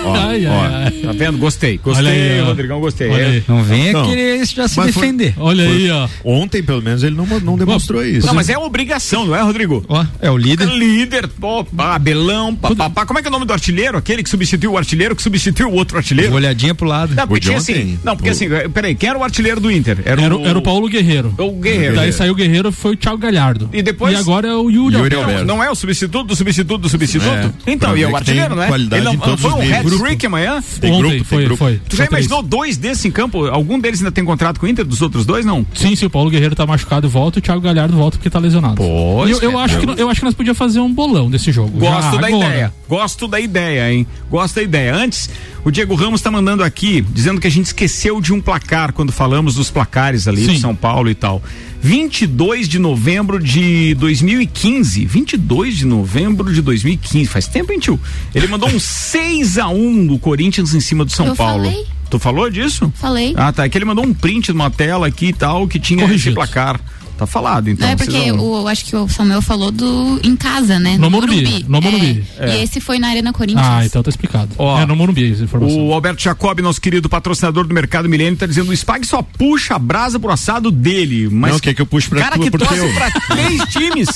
Ó, 0.04 0.16
ai, 0.16 0.46
ó. 0.46 0.50
ai, 0.52 0.84
ai. 0.86 0.90
Tá 1.02 1.12
vendo? 1.12 1.38
Gostei. 1.38 1.78
Gostei, 1.78 2.08
aí. 2.08 2.40
Rodrigão, 2.40 2.80
gostei. 2.80 3.08
Aí. 3.08 3.44
Não 3.46 3.62
venha 3.62 3.92
Não. 3.92 4.08
querer 4.08 4.44
já 4.44 4.66
se 4.66 4.76
Mas 4.76 4.92
foi- 4.92 5.02
defender. 5.04 5.32
Olha 5.36 5.64
aí, 5.64 5.88
ó. 5.92 6.08
Ontem, 6.24 6.60
pelo 6.60 6.82
menos, 6.82 7.04
ele 7.04 7.14
não, 7.14 7.24
não 7.38 7.56
demonstrou 7.56 8.04
isso. 8.04 8.26
Não, 8.26 8.34
mas 8.34 8.48
é 8.48 8.58
obrigação, 8.58 9.24
não 9.24 9.36
é, 9.36 9.40
Rodrigo? 9.42 9.84
Ó, 9.88 10.04
é 10.20 10.28
o 10.28 10.36
líder. 10.36 10.66
Líder, 10.66 11.28
pô, 11.28 11.64
Abelão, 11.78 12.52
papapá. 12.52 13.06
Como 13.06 13.20
é 13.20 13.22
que 13.22 13.28
é 13.28 13.30
o 13.30 13.32
nome 13.32 13.44
do 13.46 13.52
artilheiro? 13.52 13.96
Aquele 13.96 14.24
que 14.24 14.28
substituiu 14.30 14.72
o 14.72 14.78
artilheiro, 14.78 15.14
que 15.14 15.22
substituiu 15.22 15.68
o 15.68 15.74
outro 15.74 15.96
artilheiro? 15.98 16.34
Olhadinha 16.34 16.74
pro 16.74 16.88
lado. 16.88 17.14
Não, 17.14 17.28
porque 17.28 17.52
assim. 17.52 17.96
Não, 18.02 18.16
porque 18.16 18.30
O- 18.30 18.32
assim, 18.32 18.48
peraí, 18.74 18.96
quem 18.96 19.08
era 19.08 19.18
o 19.18 19.22
artilheiro 19.22 19.60
do 19.60 19.70
Inter? 19.70 19.98
Era, 20.04 20.36
o- 20.36 20.44
era 20.44 20.58
o 20.58 20.62
Paulo 20.62 20.88
Guerreiro. 20.88 21.32
O 21.38 21.52
Guerreiro. 21.52 21.94
Daí 21.94 22.12
saiu 22.12 22.32
o 22.32 22.36
Guerreiro, 22.36 22.72
foi 22.72 22.94
o 22.94 22.96
Thiago 22.96 23.18
Galhardo. 23.18 23.70
E 23.72 23.82
depois- 23.82 24.14
E 24.14 24.16
agora 24.16 24.48
é 24.48 24.54
o 24.54 24.68
Yuri, 24.68 24.96
Yuri 24.96 25.14
Alberto. 25.14 25.18
Alberto. 25.20 25.44
Não 25.44 25.62
é 25.62 25.70
o 25.70 25.76
substituto 25.76 26.26
do 26.26 26.34
substituto 26.34 26.80
do 26.82 26.88
substituto? 26.88 27.52
É, 27.66 27.70
então, 27.72 27.96
e 27.96 28.02
é 28.02 28.06
o 28.06 28.08
tem 28.10 28.16
artilheiro, 28.16 28.54
né? 28.54 28.68
Ele 28.72 29.00
não, 29.00 29.16
todos 29.16 29.42
não 29.42 29.50
foi 29.50 29.60
um 29.60 29.74
hat-trick 29.74 30.26
amanhã? 30.26 30.62
Tem 30.80 30.90
Ontem 30.90 31.00
grupo, 31.00 31.14
tem 31.16 31.24
foi, 31.24 31.44
grupo. 31.44 31.56
foi. 31.58 31.80
Tu 31.88 31.96
já 31.96 32.06
imaginou 32.06 32.42
dois 32.42 32.76
desses 32.76 33.04
em 33.04 33.10
campo? 33.10 33.46
Algum 33.46 33.78
deles 33.78 34.00
ainda 34.00 34.12
tem 34.12 34.24
contrato 34.24 34.58
com 34.60 34.66
o 34.66 34.68
Inter? 34.68 34.84
Dos 34.84 35.02
outros 35.02 35.24
dois, 35.26 35.44
não? 35.44 35.66
Sim, 35.74 35.94
sim, 35.96 36.06
o 36.06 36.10
Paulo 36.10 36.30
Guerreiro 36.30 36.54
tá 36.54 36.66
machucado 36.66 37.06
e 37.06 37.10
volta, 37.10 37.38
o 37.38 37.42
Thiago 37.42 37.60
Galhardo 37.60 37.96
volta 37.96 38.16
porque 38.18 38.30
tá 38.30 38.38
lesionado. 38.38 38.76
Pô, 38.76 39.26
E 39.26 39.30
eu, 39.30 39.40
eu 39.40 39.58
acho 39.58 39.78
que, 39.78 40.00
eu 40.00 40.08
acho 40.08 40.20
que 40.20 40.24
nós 40.26 40.34
podíamos 40.34 40.58
fazer 40.58 40.80
um 40.80 40.92
bolão 40.92 41.30
desse 41.30 41.50
jogo. 41.52 41.78
Gosto 41.78 42.14
Já 42.14 42.20
da 42.20 42.26
agora. 42.28 42.46
ideia. 42.46 42.74
Gosto 42.88 43.28
da 43.28 43.40
ideia, 43.40 43.92
hein? 43.92 44.06
Gosto 44.30 44.54
da 44.56 44.62
ideia. 44.62 44.94
Antes, 44.94 45.28
O 45.64 45.70
Diego 45.70 45.94
Ramos 45.94 46.20
tá 46.20 46.30
mandando 46.30 46.62
aqui, 46.64 47.00
dizendo 47.00 47.40
que 47.40 47.46
a 47.46 47.50
gente 47.50 47.66
esqueceu 47.66 48.20
de 48.20 48.32
um 48.32 48.40
placar 48.40 48.92
quando 48.92 49.12
falamos 49.12 49.54
dos 49.54 49.70
placares 49.70 50.26
ali 50.28 50.44
Sim. 50.44 50.52
de 50.54 50.60
São 50.60 50.74
Paulo 50.74 51.08
e 51.08 51.14
tal. 51.14 51.42
22 51.82 52.68
de 52.68 52.78
novembro 52.78 53.42
de 53.42 53.94
2015. 53.96 55.04
22 55.04 55.76
de 55.78 55.84
novembro 55.84 56.52
de 56.54 56.62
2015. 56.62 57.26
Faz 57.26 57.48
tempo, 57.48 57.72
hein, 57.72 57.80
tio? 57.80 57.98
Ele 58.32 58.46
mandou 58.46 58.68
um 58.70 58.78
6 58.80 59.58
a 59.58 59.66
1 59.68 60.06
do 60.06 60.18
Corinthians 60.18 60.74
em 60.74 60.80
cima 60.80 61.04
do 61.04 61.10
São 61.10 61.26
Eu 61.26 61.34
Paulo. 61.36 61.64
falei. 61.64 61.84
Tu 62.08 62.18
falou 62.20 62.48
disso? 62.48 62.92
Falei. 62.94 63.34
Ah, 63.36 63.52
tá. 63.52 63.64
É 63.64 63.68
que 63.68 63.76
ele 63.76 63.84
mandou 63.84 64.04
um 64.06 64.14
print 64.14 64.46
de 64.46 64.52
uma 64.52 64.70
tela 64.70 65.08
aqui 65.08 65.26
e 65.28 65.32
tal 65.32 65.66
que 65.66 65.80
tinha 65.80 66.00
esse 66.04 66.08
Corrigido. 66.08 66.34
placar. 66.36 66.80
Tá 67.22 67.26
falado, 67.26 67.70
então. 67.70 67.86
Não 67.86 67.92
é 67.92 67.96
porque 67.96 68.32
o, 68.32 68.66
acho 68.66 68.84
que 68.84 68.96
o 68.96 69.08
Samuel 69.08 69.40
falou 69.40 69.70
do 69.70 70.20
em 70.24 70.34
casa, 70.34 70.78
né? 70.80 70.96
No 70.98 71.08
Morumbi, 71.10 71.64
no 71.68 71.80
Morumbi. 71.80 72.24
É, 72.38 72.50
É. 72.50 72.56
E 72.58 72.62
esse 72.64 72.80
foi 72.80 72.98
na 72.98 73.08
Arena 73.08 73.32
Corinthians. 73.32 73.64
Ah, 73.66 73.84
então 73.86 74.02
tá 74.02 74.10
explicado. 74.10 74.50
Ó, 74.58 74.80
é 74.80 74.84
no 74.86 74.96
Morumbi 74.96 75.32
essa 75.32 75.44
informação. 75.44 75.86
O 75.86 75.92
Alberto 75.92 76.20
Jacob, 76.22 76.58
nosso 76.60 76.80
querido 76.80 77.08
patrocinador 77.08 77.64
do 77.66 77.72
Mercado 77.72 78.08
Milênio, 78.08 78.36
tá 78.36 78.46
dizendo 78.46 78.70
o 78.70 78.76
Spag 78.76 79.06
só 79.06 79.22
puxa 79.22 79.76
a 79.76 79.78
brasa 79.78 80.18
pro 80.18 80.30
assado 80.32 80.70
dele. 80.70 81.28
Mas 81.30 81.52
Não, 81.52 81.58
quer 81.60 81.74
que 81.74 81.82
eu 81.82 81.86
puxe 81.86 82.08
pra 82.08 82.20
cara 82.22 82.36
tu, 82.36 82.42
que 82.42 82.50
torce 82.50 82.74
teu. 82.74 82.92
pra 82.94 83.10
três 83.10 83.62
times. 83.70 84.08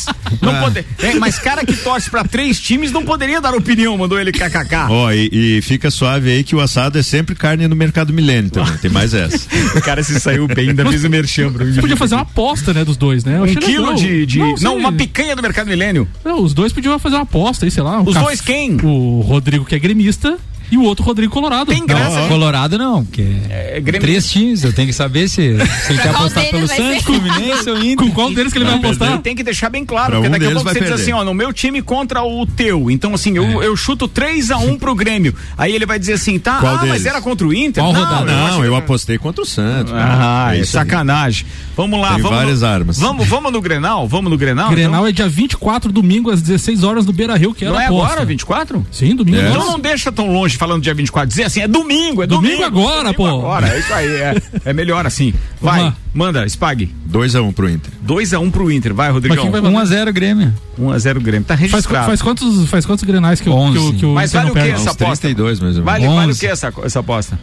Não 0.43 0.57
Ah. 0.57 0.61
pode, 0.63 0.85
é, 0.99 1.15
mas 1.15 1.39
cara 1.39 1.65
que 1.65 1.77
torce 1.77 2.11
pra 2.11 2.25
três 2.25 2.59
times 2.61 2.91
não 2.91 3.05
poderia 3.05 3.41
dar 3.41 3.55
opinião, 3.55 3.97
mandou 3.97 4.19
ele 4.19 4.33
kkk. 4.33 4.75
Ó, 4.91 5.13
e, 5.13 5.29
e 5.59 5.63
fica 5.63 5.91
suave 5.91 6.31
aí 6.31 6.43
que 6.43 6.57
o 6.57 6.61
assado 6.61 6.99
é 6.99 7.03
sempre 7.03 7.35
carne 7.37 7.69
no 7.69 7.77
mercado 7.77 8.13
milênio 8.13 8.51
também. 8.51 8.77
Tem 8.79 8.91
mais 8.91 9.15
essa. 9.15 9.47
O 9.77 9.81
cara 9.81 10.03
se 10.03 10.19
saiu 10.19 10.47
bem, 10.49 10.71
ainda 10.71 10.85
fez 10.89 11.05
o 11.05 11.11
merchan 11.11 11.53
podia 11.81 11.97
fazer 11.97 12.15
uma 12.15 12.23
aposta, 12.23 12.73
né, 12.73 12.85
dos 12.85 12.96
dois, 12.97 13.25
né? 13.25 13.39
Eu 13.39 13.43
Um 13.45 13.55
quilo 13.55 13.83
legal. 13.85 13.95
de. 13.95 14.27
de- 14.27 14.39
não, 14.39 14.57
sei. 14.57 14.69
uma 14.71 14.93
picanha 14.93 15.35
do 15.37 15.43
Mercado 15.43 15.67
Milênio. 15.69 16.09
Não, 16.25 16.43
os 16.43 16.53
dois 16.55 16.73
podiam 16.73 16.99
fazer 16.99 17.17
uma 17.17 17.23
aposta 17.23 17.65
aí, 17.65 17.71
sei 17.71 17.83
lá. 17.83 18.01
um 18.01 18.05
Os 18.09 18.15
caf- 18.15 18.25
dois 18.27 18.41
quem? 18.41 18.77
O 18.83 19.21
Rodrigo, 19.21 19.65
que 19.65 19.75
é 19.75 19.79
gremista, 19.79 20.39
e 20.71 20.77
o 20.77 20.83
outro 20.83 21.05
Rodrigo 21.05 21.33
Colorado. 21.33 21.73
Tem 21.73 21.85
graça, 21.87 22.21
hein? 22.21 22.29
Colorado 22.29 22.77
não, 22.79 23.05
porque 23.05 23.25
É, 23.49 23.81
Grêmio- 23.81 24.01
três 24.01 24.31
times, 24.31 24.65
eu 24.65 24.73
tenho 24.73 24.89
que 24.89 24.93
saber 24.95 25.29
se, 25.29 25.37
se 25.37 25.93
ele 25.93 25.99
quer 26.03 26.11
apostar 26.11 26.45
pelo 26.51 26.67
Santos? 26.69 27.03
Fluminense 27.05 27.71
ou 27.71 27.79
Inter. 27.79 27.97
Com 28.07 28.11
qual 28.13 28.33
deles 28.33 28.53
que 28.53 28.59
ele 28.59 28.65
vai 28.65 28.75
Vai 28.75 28.85
apostar? 28.85 29.09
perder. 29.09 29.23
Tem 29.23 29.37
que 29.37 29.43
deixar 29.43 29.71
bem 29.71 29.85
claro, 29.85 30.11
Pra 30.13 30.17
porque 30.21 30.29
um 30.29 30.33
daqui 30.33 30.47
a 30.47 30.51
pouco 30.51 30.69
você 30.69 30.75
diz 30.81 30.89
perder. 30.89 31.03
assim, 31.03 31.13
ó, 31.13 31.25
no 31.25 31.35
meu 31.35 31.53
time 31.53 31.81
contra 31.83 32.23
o 32.23 32.47
teu. 32.47 32.91
Então, 32.91 33.15
assim, 33.15 33.37
eu, 33.37 33.63
eu 33.63 33.77
chuto 33.77 34.07
3 34.09 34.51
a 34.51 34.59
1 34.59 34.77
pro 34.79 34.95
Grêmio. 34.95 35.35
Aí 35.57 35.75
ele 35.75 35.87
vai 35.87 35.99
dizer 35.99 36.15
assim, 36.15 36.39
tá, 36.39 36.59
Qual 36.59 36.75
ah, 36.75 36.79
mas 36.81 36.91
deles? 36.91 37.07
era 37.07 37.21
contra 37.21 37.47
o 37.47 37.55
Inter? 37.55 37.83
Qual 37.83 37.93
não, 37.93 38.01
rodada? 38.05 38.33
Não, 38.33 38.61
que- 38.61 38.67
eu 38.67 38.77
apostei 38.77 39.19
contra 39.19 39.43
o 39.43 39.47
Santos. 39.47 39.93
Ah, 39.95 40.51
É 40.55 40.61
é 40.61 40.65
sacanagem. 40.65 41.47
Vamos 41.77 42.01
lá, 42.01 42.15
Tem 42.15 42.23
vamos. 42.23 42.39
várias 42.39 42.61
no, 42.63 42.67
armas. 42.69 42.99
Vamos, 42.99 43.27
vamos 43.29 43.53
no 43.53 43.61
Grenal? 43.61 44.09
Vamos 44.09 44.31
no 44.31 44.37
Grenal? 44.39 44.71
Grenal 44.71 45.07
é 45.07 45.13
dia 45.13 45.29
24, 45.29 45.93
domingo, 45.93 46.31
às 46.31 46.41
16 46.43 46.83
horas, 46.83 47.05
no 47.07 47.13
Beira 47.13 47.37
Rio, 47.37 47.53
que 47.55 47.65
então? 47.65 47.79
era 47.79 47.91
Não 47.91 47.99
é 47.99 48.03
agora, 48.03 48.25
24? 48.25 48.87
Sim, 48.91 49.15
domingo. 49.15 49.37
É. 49.39 49.49
Então 49.51 49.67
não 49.67 49.79
deixa 49.79 50.11
tão 50.11 50.33
longe 50.33 50.56
falando 50.57 50.83
dia 50.83 50.95
24. 50.95 51.29
Dizer 51.29 51.45
assim, 51.45 51.61
é 51.61 51.69
domingo, 51.69 52.23
é 52.23 52.27
domingo. 52.27 52.57
Domingo 52.57 52.65
agora, 52.65 53.13
domingo 53.13 53.15
pô. 53.15 53.27
Agora, 53.29 53.69
é 53.69 53.79
isso 53.79 53.93
aí. 53.93 54.07
É, 54.17 54.43
é 54.67 54.73
melhor 54.73 55.07
assim. 55.07 55.33
Vai, 55.61 55.93
manda, 56.15 56.45
Spag. 56.49 56.93
2x1 57.11 57.53
pro 57.55 57.69
Inter. 57.71 57.93
2x1 58.07 58.51
pro 58.51 58.71
Inter. 58.73 58.95
Vai, 58.95 59.11
Rodrigão. 59.11 59.45
Mas 59.45 59.53
quem 59.53 59.63
vai 59.63 59.73
1x0 59.73 60.13
Grêmio. 60.13 60.55
1x0 60.81 61.21
Grêmio. 61.21 61.45
Tá 61.47 61.57
Faz, 61.57 61.71
registrado. 61.73 62.07
faz 62.07 62.23
quantos, 62.23 62.69
faz 62.69 62.85
quantos 62.87 63.05
grenais 63.05 63.41
que, 63.41 63.49
o- 63.49 63.53
que, 63.53 63.59
o- 63.79 63.83
11. 63.89 63.93
que 63.97 64.07
o 64.07 64.15
Mas 64.15 64.31
Inter 64.31 64.41
vale 64.41 64.45
não 64.45 64.51
o 64.51 64.55
perde? 64.65 64.81
essa 64.81 64.91
aposta? 64.91 65.23
32 65.29 65.61
mais 65.61 65.77
ou 65.79 65.85
menos. 65.85 65.85
Vale, 65.85 66.07
vale 66.15 66.27
o 66.27 66.31
11. 66.31 66.41
que 66.41 66.47
essa, 66.47 66.73
essa 66.83 67.01
aposta? 67.01 67.39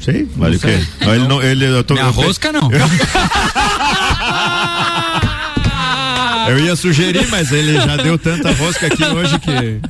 Sei, 0.00 0.28
vale 0.36 0.56
o 0.56 0.60
quê? 0.60 0.78
Não, 1.00 1.14
Ele 1.14 1.28
não, 1.28 1.42
ele, 1.42 1.64
eu 1.66 1.82
tô, 1.84 1.94
Minha 1.94 2.06
eu- 2.06 2.12
rosca 2.12 2.52
não. 2.52 2.70
Eu 6.48 6.58
ia 6.58 6.76
sugerir, 6.76 7.26
mas 7.30 7.52
ele 7.52 7.74
já 7.80 7.96
deu 7.96 8.18
tanta 8.18 8.50
rosca 8.52 8.86
aqui 8.86 9.04
hoje 9.04 9.38
que 9.38 9.80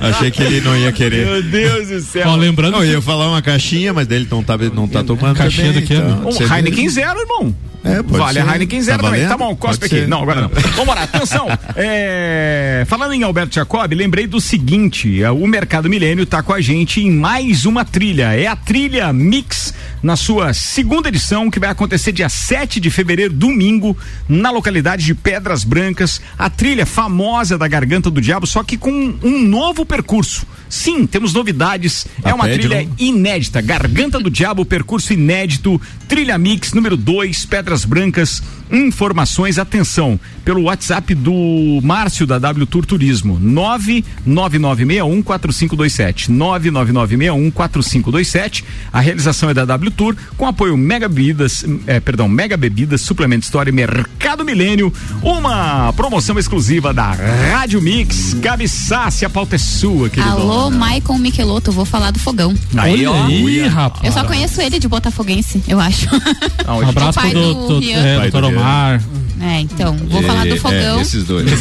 achei 0.00 0.30
que 0.30 0.42
ele 0.42 0.60
não 0.60 0.76
ia 0.76 0.92
querer. 0.92 1.26
Meu 1.26 1.42
Deus 1.42 1.88
do 1.88 2.00
céu. 2.00 2.28
Ó, 2.28 2.36
lembrando 2.36 2.72
Não, 2.72 2.80
que 2.80 2.86
eu 2.86 2.92
ia 2.92 3.02
falar 3.02 3.28
uma 3.28 3.42
caixinha, 3.42 3.92
mas 3.92 4.06
dele 4.06 4.26
não 4.30 4.42
tá, 4.42 4.56
não 4.74 4.86
tá 4.88 5.02
tomando 5.02 5.36
Caixinha 5.36 5.68
também, 5.68 5.82
do 5.82 5.86
quê, 5.86 5.94
né? 5.94 6.16
então, 6.20 6.46
Um 6.48 6.56
Heineken 6.56 6.88
zero, 6.88 7.20
irmão. 7.20 7.54
É, 7.84 8.02
pode 8.02 8.18
vale 8.18 8.40
ser. 8.42 8.48
a 8.48 8.52
Heineken 8.52 8.82
zero 8.82 8.98
Tá 8.98 9.04
também. 9.04 9.20
valendo? 9.22 9.38
Tá 9.38 9.44
bom, 9.44 9.56
cospe 9.56 9.86
aqui. 9.86 9.94
ser. 10.00 10.08
Não, 10.08 10.22
agora 10.22 10.40
não. 10.42 10.50
Vamos 10.76 10.94
lá, 10.94 11.02
atenção. 11.04 11.46
É, 11.76 12.84
Falando 12.88 13.12
em 13.14 13.22
Alberto 13.22 13.54
Jacob, 13.54 13.92
lembrei 13.92 14.26
do 14.26 14.40
seguinte: 14.40 15.22
é, 15.22 15.30
o 15.30 15.46
Mercado 15.46 15.88
Milênio 15.88 16.26
tá 16.26 16.42
com 16.42 16.52
a 16.52 16.60
gente 16.60 17.00
em 17.00 17.10
mais 17.10 17.64
uma 17.66 17.84
trilha. 17.84 18.34
É 18.34 18.46
a 18.46 18.56
trilha 18.56 19.12
Mix 19.12 19.72
na 20.02 20.16
sua 20.16 20.52
segunda 20.54 21.08
edição, 21.08 21.50
que 21.50 21.58
vai 21.60 21.70
acontecer 21.70 22.12
dia 22.12 22.28
7 22.28 22.78
de 22.80 22.90
fevereiro, 22.90 23.32
domingo, 23.32 23.96
na 24.28 24.50
localidade 24.50 25.04
de 25.04 25.14
Pedras 25.14 25.64
Brancas. 25.64 26.20
A 26.38 26.48
trilha 26.50 26.86
famosa 26.86 27.56
da 27.58 27.66
Garganta 27.68 28.10
do 28.10 28.20
Diabo, 28.20 28.46
só 28.46 28.62
que 28.62 28.76
com 28.76 28.90
um 29.22 29.42
novo 29.46 29.84
percurso. 29.84 30.46
Sim, 30.68 31.06
temos 31.06 31.32
novidades. 31.32 32.06
é 32.22 32.30
Ah, 32.30 32.34
uma 32.34 32.46
trilha 32.48 32.80
logo. 32.82 32.94
inédita. 32.98 33.60
Garganta 33.62 34.20
do 34.20 34.30
Diabo, 34.30 34.64
percurso 34.64 35.12
inédito. 35.14 35.80
Trilha 36.06 36.36
Mix 36.38 36.72
número 36.74 36.96
2, 36.96 37.44
Pedras 37.46 37.84
Brancas. 37.84 38.42
Informações, 38.70 39.58
atenção, 39.58 40.20
pelo 40.44 40.64
WhatsApp 40.64 41.14
do 41.14 41.80
Márcio 41.82 42.26
da 42.26 42.38
W 42.38 42.66
Tour 42.66 42.84
Turismo. 42.84 43.40
999614527. 43.40 46.28
999614527. 46.30 48.64
A 48.92 49.00
realização 49.00 49.48
é 49.50 49.54
da 49.54 49.64
W 49.64 49.87
Tour 49.90 50.14
com 50.36 50.46
apoio 50.46 50.76
Mega 50.76 51.08
Bebidas, 51.08 51.64
eh, 51.86 52.00
perdão, 52.00 52.28
Mega 52.28 52.56
Bebidas, 52.56 53.00
Suplemento 53.00 53.44
Store 53.44 53.68
e 53.68 53.72
Mercado 53.72 54.44
Milênio. 54.44 54.92
Uma 55.22 55.92
promoção 55.94 56.38
exclusiva 56.38 56.92
da 56.94 57.12
Rádio 57.12 57.80
Mix. 57.82 58.34
Gabi 58.34 58.68
Sassi, 58.68 59.24
a 59.24 59.30
pauta 59.30 59.56
é 59.56 59.58
sua, 59.58 60.08
querido. 60.08 60.30
Alô, 60.32 60.70
Maicon 60.70 61.18
Michelotto, 61.18 61.72
vou 61.72 61.84
falar 61.84 62.10
do 62.10 62.18
fogão. 62.18 62.54
Aí, 62.76 63.06
ó. 63.06 63.24
aí, 63.26 63.66
rapaz. 63.66 64.04
Eu 64.06 64.12
só 64.12 64.24
conheço 64.24 64.60
ele 64.60 64.78
de 64.78 64.88
botafoguense, 64.88 65.62
eu 65.68 65.80
acho. 65.80 66.06
Não, 66.66 66.78
Um 66.78 66.88
abraço 66.88 67.18
pro 67.18 67.30
do 67.30 67.84
é, 67.92 68.16
Pai 68.18 68.30
do 68.30 68.32
doutor 68.32 68.50
Rian. 68.50 68.60
Omar. 68.60 69.02
É, 69.40 69.60
então, 69.60 69.96
vou 70.08 70.20
É, 70.20 70.24
falar 70.24 70.46
do 70.46 70.56
fogão. 70.56 70.98
É, 70.98 71.02
esses 71.02 71.24
dois. 71.24 71.48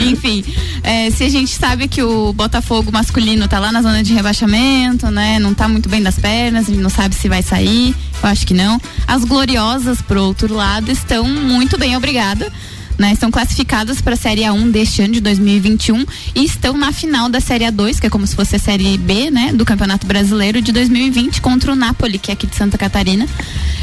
Enfim, 0.00 0.44
é, 0.82 1.10
se 1.10 1.24
a 1.24 1.28
gente 1.28 1.50
sabe 1.52 1.88
que 1.88 2.02
o 2.02 2.32
Botafogo 2.32 2.90
masculino 2.92 3.48
tá 3.48 3.58
lá 3.58 3.72
na 3.72 3.82
zona 3.82 4.02
de 4.02 4.12
rebaixamento, 4.12 5.10
né? 5.10 5.38
Não 5.46 5.54
tá 5.54 5.68
muito 5.68 5.88
bem 5.88 6.02
das 6.02 6.18
pernas, 6.18 6.66
a 6.68 6.70
gente 6.72 6.82
não 6.82 6.90
sabe 6.90 7.14
se 7.14 7.28
vai 7.28 7.40
sair, 7.42 7.94
eu 8.22 8.28
acho 8.28 8.44
que 8.46 8.52
não. 8.52 8.80
As 9.06 9.24
gloriosas, 9.24 10.02
pro 10.02 10.20
outro 10.22 10.52
lado, 10.52 10.90
estão 10.90 11.24
muito 11.28 11.78
bem, 11.78 11.96
obrigada. 11.96 12.52
Né, 12.98 13.12
estão 13.12 13.30
classificadas 13.30 14.00
para 14.00 14.14
a 14.14 14.16
Série 14.16 14.40
A1 14.40 14.70
deste 14.70 15.02
ano 15.02 15.12
de 15.12 15.20
2021 15.20 16.02
e 16.34 16.44
estão 16.46 16.78
na 16.78 16.90
final 16.92 17.28
da 17.28 17.40
Série 17.40 17.66
A2, 17.66 18.00
que 18.00 18.06
é 18.06 18.10
como 18.10 18.26
se 18.26 18.34
fosse 18.34 18.56
a 18.56 18.58
Série 18.58 18.96
B, 18.96 19.30
né, 19.30 19.52
do 19.52 19.66
Campeonato 19.66 20.06
Brasileiro 20.06 20.62
de 20.62 20.72
2020 20.72 21.42
contra 21.42 21.70
o 21.70 21.76
Napoli, 21.76 22.18
que 22.18 22.30
é 22.30 22.34
aqui 22.34 22.46
de 22.46 22.56
Santa 22.56 22.78
Catarina. 22.78 23.26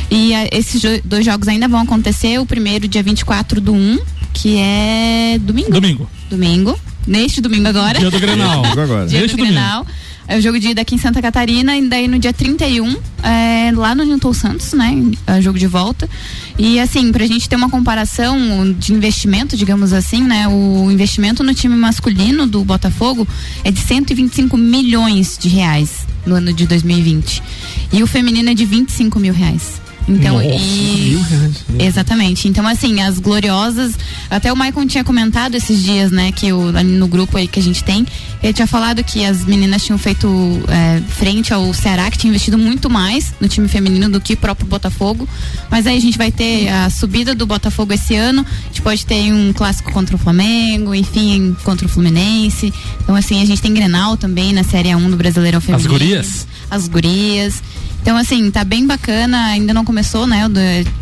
E 0.10 0.34
ah, 0.34 0.48
esses 0.52 0.82
jo- 0.82 1.00
dois 1.06 1.24
jogos 1.24 1.48
ainda 1.48 1.68
vão 1.68 1.80
acontecer, 1.82 2.40
o 2.40 2.46
primeiro 2.46 2.88
dia 2.88 3.04
24 3.04 3.62
do 3.62 3.72
1, 3.72 4.00
que 4.34 4.58
é 4.58 5.38
domingo. 5.40 5.70
Domingo. 5.72 6.10
Domingo. 6.30 6.80
Neste 7.06 7.40
domingo 7.40 7.68
agora. 7.68 8.00
Dia 8.00 8.10
do 8.10 8.20
Grenal. 8.20 8.64
Dia 9.08 9.28
do 9.28 9.38
Grenal. 9.38 9.86
É 10.28 10.38
o 10.38 10.42
jogo 10.42 10.60
de 10.60 10.70
ida 10.70 10.82
aqui 10.82 10.96
em 10.96 10.98
Santa 10.98 11.22
Catarina 11.22 11.76
e 11.78 11.88
daí 11.88 12.08
no 12.08 12.18
dia 12.18 12.32
31, 12.32 12.96
é, 13.22 13.72
lá 13.76 13.94
no 13.94 14.06
Newton 14.06 14.34
Santos, 14.34 14.74
né? 14.74 14.96
É, 15.28 15.42
jogo 15.42 15.60
de 15.60 15.68
volta. 15.68 16.10
E 16.58 16.80
assim, 16.80 17.12
pra 17.12 17.26
gente 17.26 17.50
ter 17.50 17.56
uma 17.56 17.70
comparação 17.70 18.72
de 18.74 18.94
investimento, 18.94 19.58
digamos 19.58 19.92
assim, 19.92 20.24
né? 20.24 20.48
O 20.48 20.90
investimento 20.92 21.44
no 21.44 21.54
time 21.54 21.76
masculino 21.76 22.48
do 22.48 22.64
Botafogo 22.64 23.28
é 23.64 23.72
de 23.72 23.80
125 23.80 24.56
milhões 24.56 25.38
de 25.38 25.50
reais 25.50 26.08
no 26.26 26.36
ano 26.36 26.54
de 26.54 26.66
2020. 26.66 27.44
E 27.92 28.02
o 28.02 28.08
feminino 28.08 28.50
é 28.50 28.54
de 28.54 28.66
25 28.66 29.20
mil 29.20 29.34
reais. 29.34 29.83
Então, 30.08 30.36
Nossa, 30.36 30.48
e... 30.48 31.10
mil 31.10 31.22
reais. 31.22 31.66
Exatamente. 31.80 32.48
Então, 32.48 32.68
assim, 32.68 33.02
as 33.02 33.20
gloriosas. 33.20 33.94
Até 34.30 34.52
o 34.52 34.56
Maicon 34.56 34.86
tinha 34.86 35.04
comentado 35.04 35.56
esses 35.56 35.84
dias, 35.84 36.12
né, 36.12 36.32
que 36.32 36.52
o, 36.52 36.72
no 36.72 37.08
grupo 37.08 37.38
aí 37.38 37.48
que 37.48 37.60
a 37.60 37.64
gente 37.64 37.84
tem, 37.84 38.06
ele 38.42 38.54
tinha 38.54 38.68
falado 38.68 39.04
que 39.04 39.24
as 39.24 39.46
meninas 39.46 39.84
tinham 39.84 39.98
feito 39.98 40.28
é, 40.68 41.02
frente 41.08 41.54
ao 41.54 41.74
Ceará, 41.74 42.10
que 42.10 42.18
tinha 42.18 42.30
investido 42.30 42.58
muito 42.58 42.90
mais 42.90 43.34
no 43.40 43.48
time 43.48 43.68
feminino 43.68 44.10
do 44.10 44.20
que 44.20 44.34
o 44.34 44.38
próprio 44.38 44.68
Botafogo. 44.68 45.28
Mas 45.70 45.88
aí 45.88 45.98
a 45.98 46.02
gente 46.02 46.18
vai 46.18 46.32
ter 46.32 46.68
a 46.70 46.90
subida 46.90 47.34
do 47.34 47.46
Botafogo 47.46 47.94
esse 47.94 48.16
ano, 48.16 48.46
a 48.46 48.68
gente 48.68 48.82
pode 48.82 49.06
ter 49.06 49.32
um 49.32 49.54
clássico 49.54 49.92
contra 49.92 50.16
o 50.16 50.20
Flamengo, 50.20 50.94
enfim, 50.94 51.56
contra 51.64 51.86
o 51.86 51.90
Fluminense. 51.90 52.74
Então, 53.02 53.16
assim, 53.16 53.42
a 53.42 53.46
gente 53.46 53.62
tem 53.62 53.74
Grenal 53.74 54.18
também 54.18 54.52
na 54.52 54.64
Série 54.64 54.90
A1 54.90 55.10
do 55.10 55.16
Brasileirão 55.16 55.62
Feminino. 55.62 55.90
gurias? 55.90 56.48
As 56.70 56.88
gurias. 56.88 57.62
Então, 58.04 58.18
assim, 58.18 58.52
tá 58.52 58.66
bem 58.66 58.86
bacana, 58.86 59.46
ainda 59.46 59.74
não 59.74 59.86
começou, 59.86 60.28
né? 60.28 60.42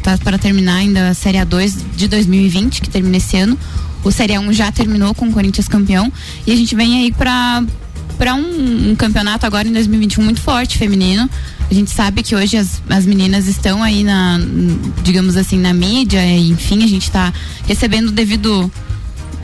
Tá 0.04 0.20
para 0.20 0.38
terminar 0.38 0.76
ainda 0.76 1.10
a 1.10 1.14
Série 1.16 1.40
A2 1.40 1.76
de 1.96 2.08
2020, 2.08 2.80
que 2.80 2.88
termina 2.92 3.18
esse 3.18 3.36
ano. 3.38 3.58
O 4.04 4.12
Série 4.12 4.34
A1 4.34 4.54
já 4.54 4.72
terminou 4.72 5.12
com 5.16 5.28
o 5.28 5.32
Corinthians 5.32 5.68
campeão. 5.68 6.14
E 6.46 6.52
a 6.52 6.56
gente 6.56 6.76
vem 6.76 7.02
aí 7.02 7.12
pra, 7.12 7.64
pra 8.20 8.36
um, 8.36 8.92
um 8.92 8.96
campeonato 8.96 9.48
agora 9.48 9.68
em 9.68 9.74
2021 9.74 10.24
muito 10.24 10.42
forte, 10.42 10.78
feminino. 10.78 11.28
A 11.72 11.74
gente 11.74 11.90
sabe 11.90 12.22
que 12.22 12.36
hoje 12.36 12.56
as, 12.56 12.80
as 12.88 13.04
meninas 13.04 13.48
estão 13.48 13.82
aí 13.82 14.04
na, 14.04 14.40
digamos 15.02 15.36
assim, 15.36 15.58
na 15.58 15.74
mídia, 15.74 16.24
enfim, 16.38 16.84
a 16.84 16.88
gente 16.88 17.10
tá 17.10 17.34
recebendo 17.66 18.12
devido 18.12 18.72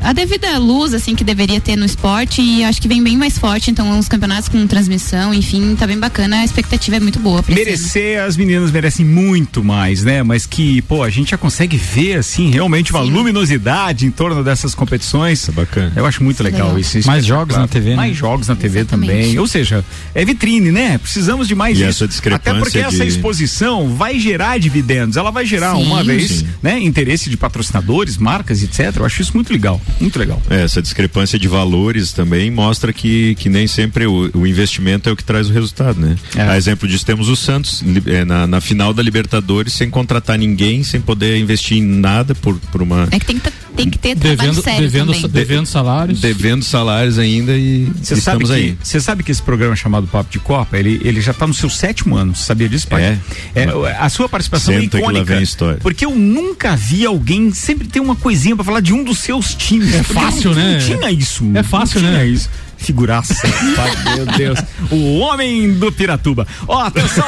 a 0.08 0.14
devida 0.14 0.58
luz, 0.58 0.94
assim, 0.94 1.14
que 1.16 1.24
deveria 1.24 1.60
ter 1.60 1.76
no 1.76 1.84
esporte 1.86 2.42
e 2.42 2.64
acho 2.64 2.82
que 2.82 2.88
vem 2.88 3.04
bem 3.04 3.18
mais 3.18 3.38
forte, 3.38 3.70
então 3.70 4.00
os 4.00 4.08
campeonatos 4.08 4.48
com 4.48 4.66
transmissão, 4.66 5.34
enfim, 5.34 5.76
tá 5.76 5.86
bem 5.86 6.00
bacana, 6.00 6.38
a 6.38 6.46
expectativa 6.46 6.96
é 6.96 7.00
muito 7.02 7.20
boa. 7.20 7.44
Merecer, 7.50 8.24
as 8.24 8.38
meninas 8.38 8.72
merecem 8.72 9.06
muito 9.06 9.62
mais, 9.62 10.04
né? 10.06 10.24
Mas 10.24 10.46
que, 10.46 10.82
pô, 10.84 11.04
a 11.04 11.10
gente 11.10 11.32
já 11.32 11.38
consegue 11.38 11.76
ver, 11.76 12.20
assim, 12.20 12.50
realmente 12.50 12.92
uma 12.92 13.02
luminosidade 13.02 14.06
em 14.06 14.12
torno 14.12 14.42
dessas 14.46 14.74
competições. 14.74 15.50
É 15.50 15.52
bacana. 15.52 15.92
Eu 15.94 16.06
acho 16.06 16.24
muito 16.24 16.42
legal, 16.42 16.68
Legal. 16.68 16.80
isso. 16.80 17.06
Mais 17.06 17.26
é 17.26 17.28
jogos 17.28 17.56
claro. 17.56 17.62
na 17.64 17.68
TV, 17.68 17.90
né? 17.90 17.96
Mais 17.98 18.16
jogos 18.16 18.48
na 18.48 18.56
TV 18.56 18.86
também. 18.86 19.38
Ou 19.38 19.46
seja, 19.46 19.84
é 20.16 20.24
vitrine, 20.24 20.72
né? 20.72 20.98
Precisamos 20.98 21.50
de 21.50 21.54
mais 21.56 21.78
E 21.78 21.82
isso. 21.82 21.90
essa 21.90 22.08
discrepância 22.08 22.52
Até 22.52 22.60
porque 22.62 22.80
essa 22.80 23.04
de- 23.04 23.08
exposição 23.12 23.94
vai 23.94 24.18
gerar 24.22 24.58
dividendos. 24.58 25.18
Ela 25.18 25.32
vai 25.32 25.46
gerar 25.46 25.76
Sim. 25.76 25.84
uma 25.84 26.02
vez, 26.02 26.32
Sim. 26.32 26.48
né? 26.64 26.80
Interesse 26.80 27.30
de 27.30 27.36
patrocinadores, 27.36 28.18
marcas, 28.18 28.64
etc. 28.64 28.96
Eu 28.96 29.06
acho 29.06 29.22
isso 29.22 29.32
muito 29.36 29.52
legal. 29.52 29.82
Muito 30.00 30.18
legal. 30.20 30.42
É, 30.50 30.64
essa 30.64 30.82
discrepância 30.82 31.38
de 31.40 31.48
valores 31.48 32.12
também 32.12 32.50
mostra 32.52 32.94
que, 32.94 33.36
que 33.36 33.50
nem 33.50 33.68
sempre 33.68 34.06
o, 34.06 34.30
o 34.34 34.46
investimento 34.48 35.10
é 35.10 35.12
o 35.12 35.16
que 35.16 35.24
traz 35.24 35.50
o 35.50 35.54
resultado, 35.54 36.00
né? 36.00 36.16
É. 36.36 36.42
A 36.42 36.58
exemplo 36.58 36.88
disso, 36.88 37.06
temos 37.06 37.30
o 37.30 37.36
Santos 37.36 37.84
é, 38.06 38.24
na, 38.26 38.46
na 38.48 38.62
final 38.62 38.94
da 38.94 39.02
Libertadores, 39.02 39.74
sem 39.74 39.90
contratar 39.90 40.38
ninguém, 40.38 40.84
sem 40.84 41.02
poder 41.02 41.38
investir 41.40 41.78
em 41.78 41.84
nada 41.84 42.34
por, 42.36 42.56
por 42.72 42.82
uma. 42.82 43.08
É 43.12 43.20
que 43.20 43.26
tem 43.26 43.36
que, 43.38 43.42
ter- 43.42 43.54
tem 43.76 43.90
que 43.90 43.98
ter 43.98 44.16
trabalho 44.16 44.38
Devendo, 44.38 44.62
sério 44.64 44.82
devendo, 44.82 45.14
também. 45.14 45.30
devendo 45.32 45.66
salários. 45.66 46.20
Devendo 46.22 46.64
salários 46.64 47.20
ainda 47.20 47.56
e 47.56 47.86
Você 48.02 48.16
sabe 48.16 48.44
estamos 48.44 48.50
que 48.50 48.56
aí. 48.56 48.78
você 48.84 49.00
sabe 49.00 49.24
que 49.24 49.32
esse 49.32 49.42
programa 49.42 49.76
chamado 49.76 50.08
Papo 50.08 50.32
de 50.32 50.40
Copa, 50.40 50.78
ele, 50.78 51.00
ele 51.04 51.22
já 51.22 51.32
está 51.32 51.46
no 51.48 51.54
seu 51.54 51.70
sétimo 51.70 52.16
ano. 52.16 52.36
Você 52.36 52.44
sabia 52.44 52.68
disso, 52.70 52.88
pai? 52.88 53.20
É. 53.56 53.68
a 54.00 54.10
sua 54.10 54.28
participação 54.28 54.74
Senta 54.74 54.86
é 54.86 54.90
que 54.90 54.96
lá 54.98 55.02
icônica. 55.12 55.26
vem 55.26 55.38
a 55.38 55.42
história. 55.44 55.80
Porque 55.82 56.06
eu 56.06 56.16
nunca 56.16 56.76
vi 56.76 57.06
alguém 57.06 57.54
sempre 57.54 57.88
ter 57.88 58.00
uma 58.00 58.16
coisinha 58.16 58.56
para 58.56 58.66
falar 58.66 58.80
de 58.80 58.94
um 58.94 59.04
dos 59.04 59.20
seus 59.20 59.54
times. 59.54 59.77
É 59.82 60.04
Porque 60.04 60.14
fácil, 60.14 60.50
não, 60.52 60.58
né? 60.58 60.74
Não 60.74 60.98
tinha 60.98 61.12
isso. 61.12 61.52
É 61.54 61.64
fácil, 61.64 62.02
não 62.02 62.10
tinha 62.10 62.24
né? 62.24 62.28
isso. 62.28 62.50
Figuraça. 62.78 63.36
pai, 63.76 64.16
meu 64.16 64.26
Deus. 64.26 64.60
O 64.92 65.20
homem 65.20 65.74
do 65.74 65.92
Piratuba. 65.92 66.48
Ó, 66.68 66.80
atenção. 66.80 67.26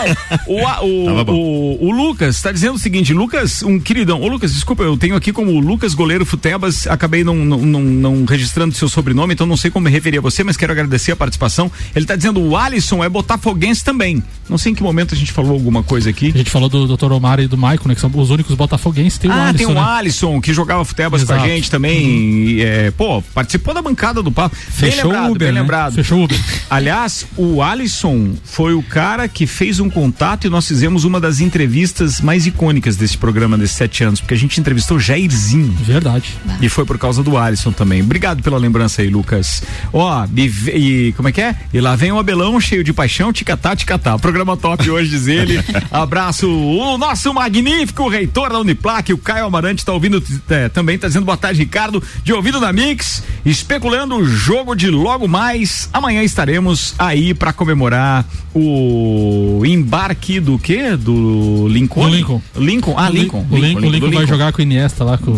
O, 0.47 0.59
o, 0.59 1.25
bom. 1.25 1.33
o, 1.33 1.87
o 1.87 1.91
Lucas 1.91 2.35
está 2.35 2.51
dizendo 2.51 2.75
o 2.75 2.79
seguinte: 2.79 3.13
Lucas, 3.13 3.63
um 3.63 3.79
queridão. 3.79 4.21
Ô, 4.21 4.27
Lucas, 4.27 4.53
desculpa, 4.53 4.83
eu 4.83 4.95
tenho 4.97 5.15
aqui 5.15 5.33
como 5.33 5.59
Lucas 5.59 5.93
Goleiro 5.93 6.25
Futebas. 6.25 6.87
Acabei 6.87 7.23
não, 7.23 7.35
não, 7.35 7.57
não, 7.59 7.81
não 7.81 8.25
registrando 8.25 8.73
seu 8.75 8.87
sobrenome, 8.87 9.33
então 9.33 9.45
não 9.45 9.57
sei 9.57 9.71
como 9.71 9.85
me 9.85 9.91
referir 9.91 10.19
a 10.19 10.21
você, 10.21 10.43
mas 10.43 10.55
quero 10.55 10.71
agradecer 10.71 11.11
a 11.11 11.15
participação. 11.15 11.71
Ele 11.95 12.05
está 12.05 12.15
dizendo 12.15 12.39
o 12.39 12.55
Alisson 12.55 13.03
é 13.03 13.09
botafoguense 13.09 13.83
também. 13.83 14.23
Não 14.49 14.57
sei 14.57 14.71
em 14.71 14.75
que 14.75 14.83
momento 14.83 15.13
a 15.13 15.17
gente 15.17 15.31
falou 15.31 15.53
alguma 15.53 15.83
coisa 15.83 16.09
aqui. 16.09 16.31
A 16.33 16.37
gente 16.37 16.49
falou 16.49 16.69
do 16.69 16.97
Dr. 16.97 17.11
Omar 17.11 17.39
e 17.39 17.47
do 17.47 17.57
Maicon, 17.57 17.89
né? 17.89 17.95
Que 17.95 18.01
são 18.01 18.11
os 18.13 18.29
únicos 18.29 18.55
botafoguenses. 18.55 19.17
Tem 19.17 19.29
o 19.29 19.33
ah, 19.33 19.47
Alisson, 19.47 19.57
tem 19.57 19.67
o 19.67 19.73
né? 19.73 19.81
Alisson 19.81 20.41
que 20.41 20.53
jogava 20.53 20.83
futebas 20.85 21.23
com 21.23 21.33
a 21.33 21.35
Exato. 21.35 21.49
gente 21.49 21.71
também. 21.71 21.99
e, 21.99 22.61
é, 22.61 22.91
pô, 22.91 23.21
participou 23.21 23.73
da 23.73 23.81
bancada 23.81 24.23
do 24.23 24.31
papo. 24.31 24.55
Fechou 24.55 25.11
o 25.11 25.37
Uber, 25.39 25.47
bem 25.47 25.53
né? 25.55 25.61
lembrado. 25.61 25.93
Fechou 25.95 26.23
Uber. 26.23 26.37
Aliás, 26.69 27.25
o 27.37 27.61
Alisson 27.63 28.33
foi 28.43 28.73
o 28.73 28.83
cara 28.83 29.27
que 29.27 29.47
fez 29.47 29.79
um 29.79 29.89
contato 29.89 30.45
e 30.45 30.49
nós 30.49 30.67
fizemos 30.67 31.03
uma 31.03 31.19
das 31.19 31.39
entrevistas 31.39 32.19
mais 32.21 32.45
icônicas 32.45 32.95
desse 32.95 33.17
programa 33.17 33.57
desses 33.57 33.75
sete 33.77 34.03
anos, 34.03 34.19
porque 34.19 34.33
a 34.33 34.37
gente 34.37 34.59
entrevistou 34.59 34.99
Jairzinho. 34.99 35.71
Verdade. 35.81 36.37
E 36.61 36.67
foi 36.69 36.85
por 36.85 36.97
causa 36.97 37.23
do 37.23 37.37
Alisson 37.37 37.71
também. 37.71 38.01
Obrigado 38.01 38.43
pela 38.43 38.57
lembrança 38.57 39.01
aí, 39.01 39.09
Lucas. 39.09 39.63
Ó, 39.93 40.25
e, 40.35 40.47
ve- 40.47 40.71
e 40.77 41.13
como 41.13 41.29
é 41.29 41.31
que 41.31 41.41
é? 41.41 41.55
E 41.73 41.79
lá 41.79 41.95
vem 41.95 42.11
o 42.11 42.19
Abelão 42.19 42.59
cheio 42.59 42.83
de 42.83 42.91
paixão, 42.93 43.31
ticatá, 43.31 43.75
ticatá. 43.75 44.17
Programa 44.19 44.57
top 44.57 44.89
hoje, 44.89 45.09
diz 45.09 45.27
ele. 45.27 45.59
Abraço 45.91 46.49
o 46.49 46.97
nosso 46.97 47.33
magnífico 47.33 48.07
reitor 48.09 48.49
da 48.49 48.59
Uniplac, 48.59 49.11
o 49.13 49.17
Caio 49.17 49.45
Amarante, 49.45 49.85
tá 49.85 49.93
ouvindo 49.93 50.21
é, 50.49 50.67
também, 50.69 50.97
tá 50.97 51.07
dizendo 51.07 51.25
boa 51.25 51.37
tarde, 51.37 51.59
Ricardo, 51.59 52.01
de 52.23 52.33
ouvido 52.33 52.59
da 52.59 52.73
Mix, 52.73 53.23
especulando 53.45 54.15
o 54.15 54.25
jogo 54.25 54.75
de 54.75 54.89
logo 54.89 55.27
mais. 55.29 55.89
Amanhã 55.93 56.23
estaremos 56.23 56.93
aí 56.97 57.33
pra 57.33 57.53
comemorar 57.53 58.25
o 58.53 59.61
embarque 59.65 60.39
do 60.39 60.57
quê? 60.57 60.95
Do 60.97 61.67
Lincoln? 61.69 62.09
Do 62.09 62.15
Lincoln. 62.15 62.41
Lincoln, 62.57 62.95
ah, 62.97 63.09
O 63.09 63.13
Lincoln. 63.13 63.45
O 63.49 63.57
Lincoln, 63.57 63.87
o 63.87 63.89
Lincoln 63.89 64.09
do 64.09 64.15
vai 64.15 64.27
jogar 64.27 64.51
com 64.51 64.59
o 64.59 64.61
Iniesta 64.61 65.03
lá, 65.03 65.17
com, 65.17 65.31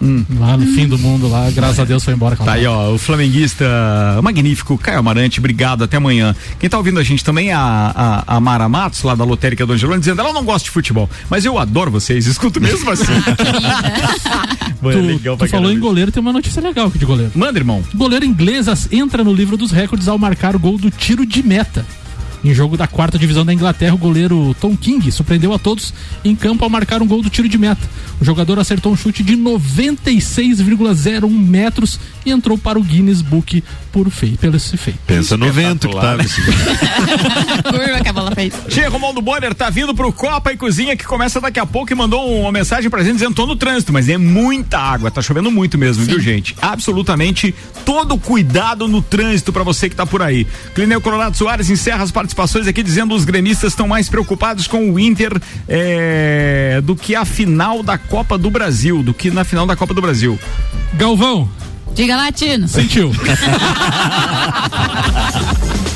Hum. 0.00 0.24
lá 0.38 0.56
no 0.56 0.66
fim 0.66 0.88
do 0.88 0.98
mundo, 0.98 1.28
lá. 1.28 1.48
Graças 1.50 1.78
a 1.78 1.84
Deus 1.84 2.02
foi 2.04 2.14
embora. 2.14 2.36
Tá 2.36 2.52
aí, 2.54 2.66
ó, 2.66 2.92
o 2.92 2.98
flamenguista 2.98 3.64
magnífico 4.22 4.76
Caio 4.78 4.98
Amarante, 4.98 5.38
obrigado, 5.38 5.84
até 5.84 5.96
amanhã. 5.96 6.34
Quem 6.58 6.68
tá 6.68 6.76
ouvindo 6.76 6.98
a 6.98 7.02
gente 7.04 7.22
também 7.24 7.50
é 7.50 7.54
a, 7.54 8.24
a, 8.26 8.36
a 8.36 8.40
Mara 8.40 8.68
Matos, 8.68 9.02
lá 9.02 9.14
da 9.14 9.24
Lotérica 9.24 9.64
do 9.66 9.72
Angelone, 9.72 10.00
dizendo, 10.00 10.20
ela 10.20 10.32
não 10.32 10.44
gosta 10.44 10.64
de 10.64 10.70
futebol, 10.70 11.08
mas 11.30 11.44
eu 11.44 11.58
adoro 11.58 11.90
vocês, 11.90 12.26
escuto 12.26 12.60
mesmo 12.60 12.90
assim. 12.90 13.12
Mano, 14.80 14.98
é 14.98 15.02
legal 15.02 15.36
Tu, 15.36 15.38
pra 15.38 15.46
tu 15.46 15.50
falou 15.50 15.70
em 15.72 15.78
goleiro, 15.78 16.10
tem 16.10 16.20
uma 16.20 16.32
notícia 16.32 16.60
legal 16.60 16.88
aqui 16.88 16.98
de 16.98 17.06
goleiro. 17.06 17.30
Manda, 17.34 17.58
irmão. 17.58 17.82
Goleiro 17.94 18.24
inglês 18.24 18.66
entra 18.90 19.22
no 19.22 19.31
livro 19.34 19.56
dos 19.56 19.70
recordes 19.70 20.08
ao 20.08 20.18
marcar 20.18 20.54
o 20.54 20.58
gol 20.58 20.78
do 20.78 20.90
tiro 20.90 21.24
de 21.24 21.42
meta. 21.42 21.84
Em 22.44 22.52
jogo 22.52 22.76
da 22.76 22.88
quarta 22.88 23.16
divisão 23.16 23.46
da 23.46 23.52
Inglaterra, 23.52 23.94
o 23.94 23.98
goleiro 23.98 24.54
Tom 24.60 24.76
King 24.76 25.12
surpreendeu 25.12 25.52
a 25.52 25.58
todos 25.58 25.94
em 26.24 26.34
campo 26.34 26.64
ao 26.64 26.70
marcar 26.70 27.00
um 27.00 27.06
gol 27.06 27.22
do 27.22 27.30
tiro 27.30 27.48
de 27.48 27.56
meta. 27.56 27.88
O 28.20 28.24
jogador 28.24 28.58
acertou 28.58 28.92
um 28.92 28.96
chute 28.96 29.22
de 29.22 29.36
96,01 29.36 31.30
metros 31.30 32.00
e 32.26 32.32
entrou 32.32 32.58
para 32.58 32.80
o 32.80 32.82
Guinness 32.82 33.22
Book 33.22 33.62
por 33.92 34.10
feio, 34.10 34.36
pelo 34.38 34.56
esse 34.56 34.76
feito. 34.76 34.98
Pensa 35.06 35.36
no 35.36 35.52
vento 35.52 35.88
que 35.88 35.94
tá. 35.94 36.16
Curva 37.70 38.00
que 38.02 38.08
a 38.08 38.12
bola 38.12 38.32
fez. 38.32 38.54
Tia 38.68 38.88
Romualdo 38.88 39.22
Bonner 39.22 39.54
tá 39.54 39.70
vindo 39.70 39.94
pro 39.94 40.12
Copa 40.12 40.52
e 40.52 40.56
Cozinha 40.56 40.96
que 40.96 41.04
começa 41.04 41.40
daqui 41.40 41.60
a 41.60 41.66
pouco 41.66 41.92
e 41.92 41.94
mandou 41.94 42.40
uma 42.40 42.50
mensagem 42.50 42.90
pra 42.90 43.04
gente 43.04 43.14
dizendo 43.14 43.34
tô 43.34 43.46
no 43.46 43.54
trânsito, 43.54 43.92
mas 43.92 44.08
é 44.08 44.18
muita 44.18 44.78
água, 44.78 45.10
tá 45.10 45.22
chovendo 45.22 45.50
muito 45.50 45.78
mesmo, 45.78 46.04
viu 46.04 46.18
gente? 46.18 46.56
Absolutamente 46.60 47.54
todo 47.84 48.18
cuidado 48.18 48.88
no 48.88 49.00
trânsito 49.00 49.52
pra 49.52 49.62
você 49.62 49.88
que 49.88 49.94
tá 49.94 50.06
por 50.06 50.22
aí. 50.22 50.44
Clineu 50.74 51.00
Colorado 51.00 51.36
Soares 51.36 51.70
encerra 51.70 52.02
as 52.02 52.10
participações 52.10 52.31
aqui 52.68 52.82
dizendo 52.82 53.14
os 53.14 53.24
gremistas 53.24 53.72
estão 53.72 53.86
mais 53.86 54.08
preocupados 54.08 54.66
com 54.66 54.90
o 54.90 54.98
Inter 54.98 55.32
é, 55.68 56.80
do 56.82 56.96
que 56.96 57.14
a 57.14 57.24
final 57.24 57.82
da 57.82 57.96
Copa 57.98 58.36
do 58.36 58.50
Brasil, 58.50 59.02
do 59.02 59.14
que 59.14 59.30
na 59.30 59.44
final 59.44 59.66
da 59.66 59.76
Copa 59.76 59.94
do 59.94 60.00
Brasil. 60.00 60.38
Galvão, 60.94 61.48
Diga 61.94 62.16
latino. 62.16 62.66
sentiu. 62.68 63.12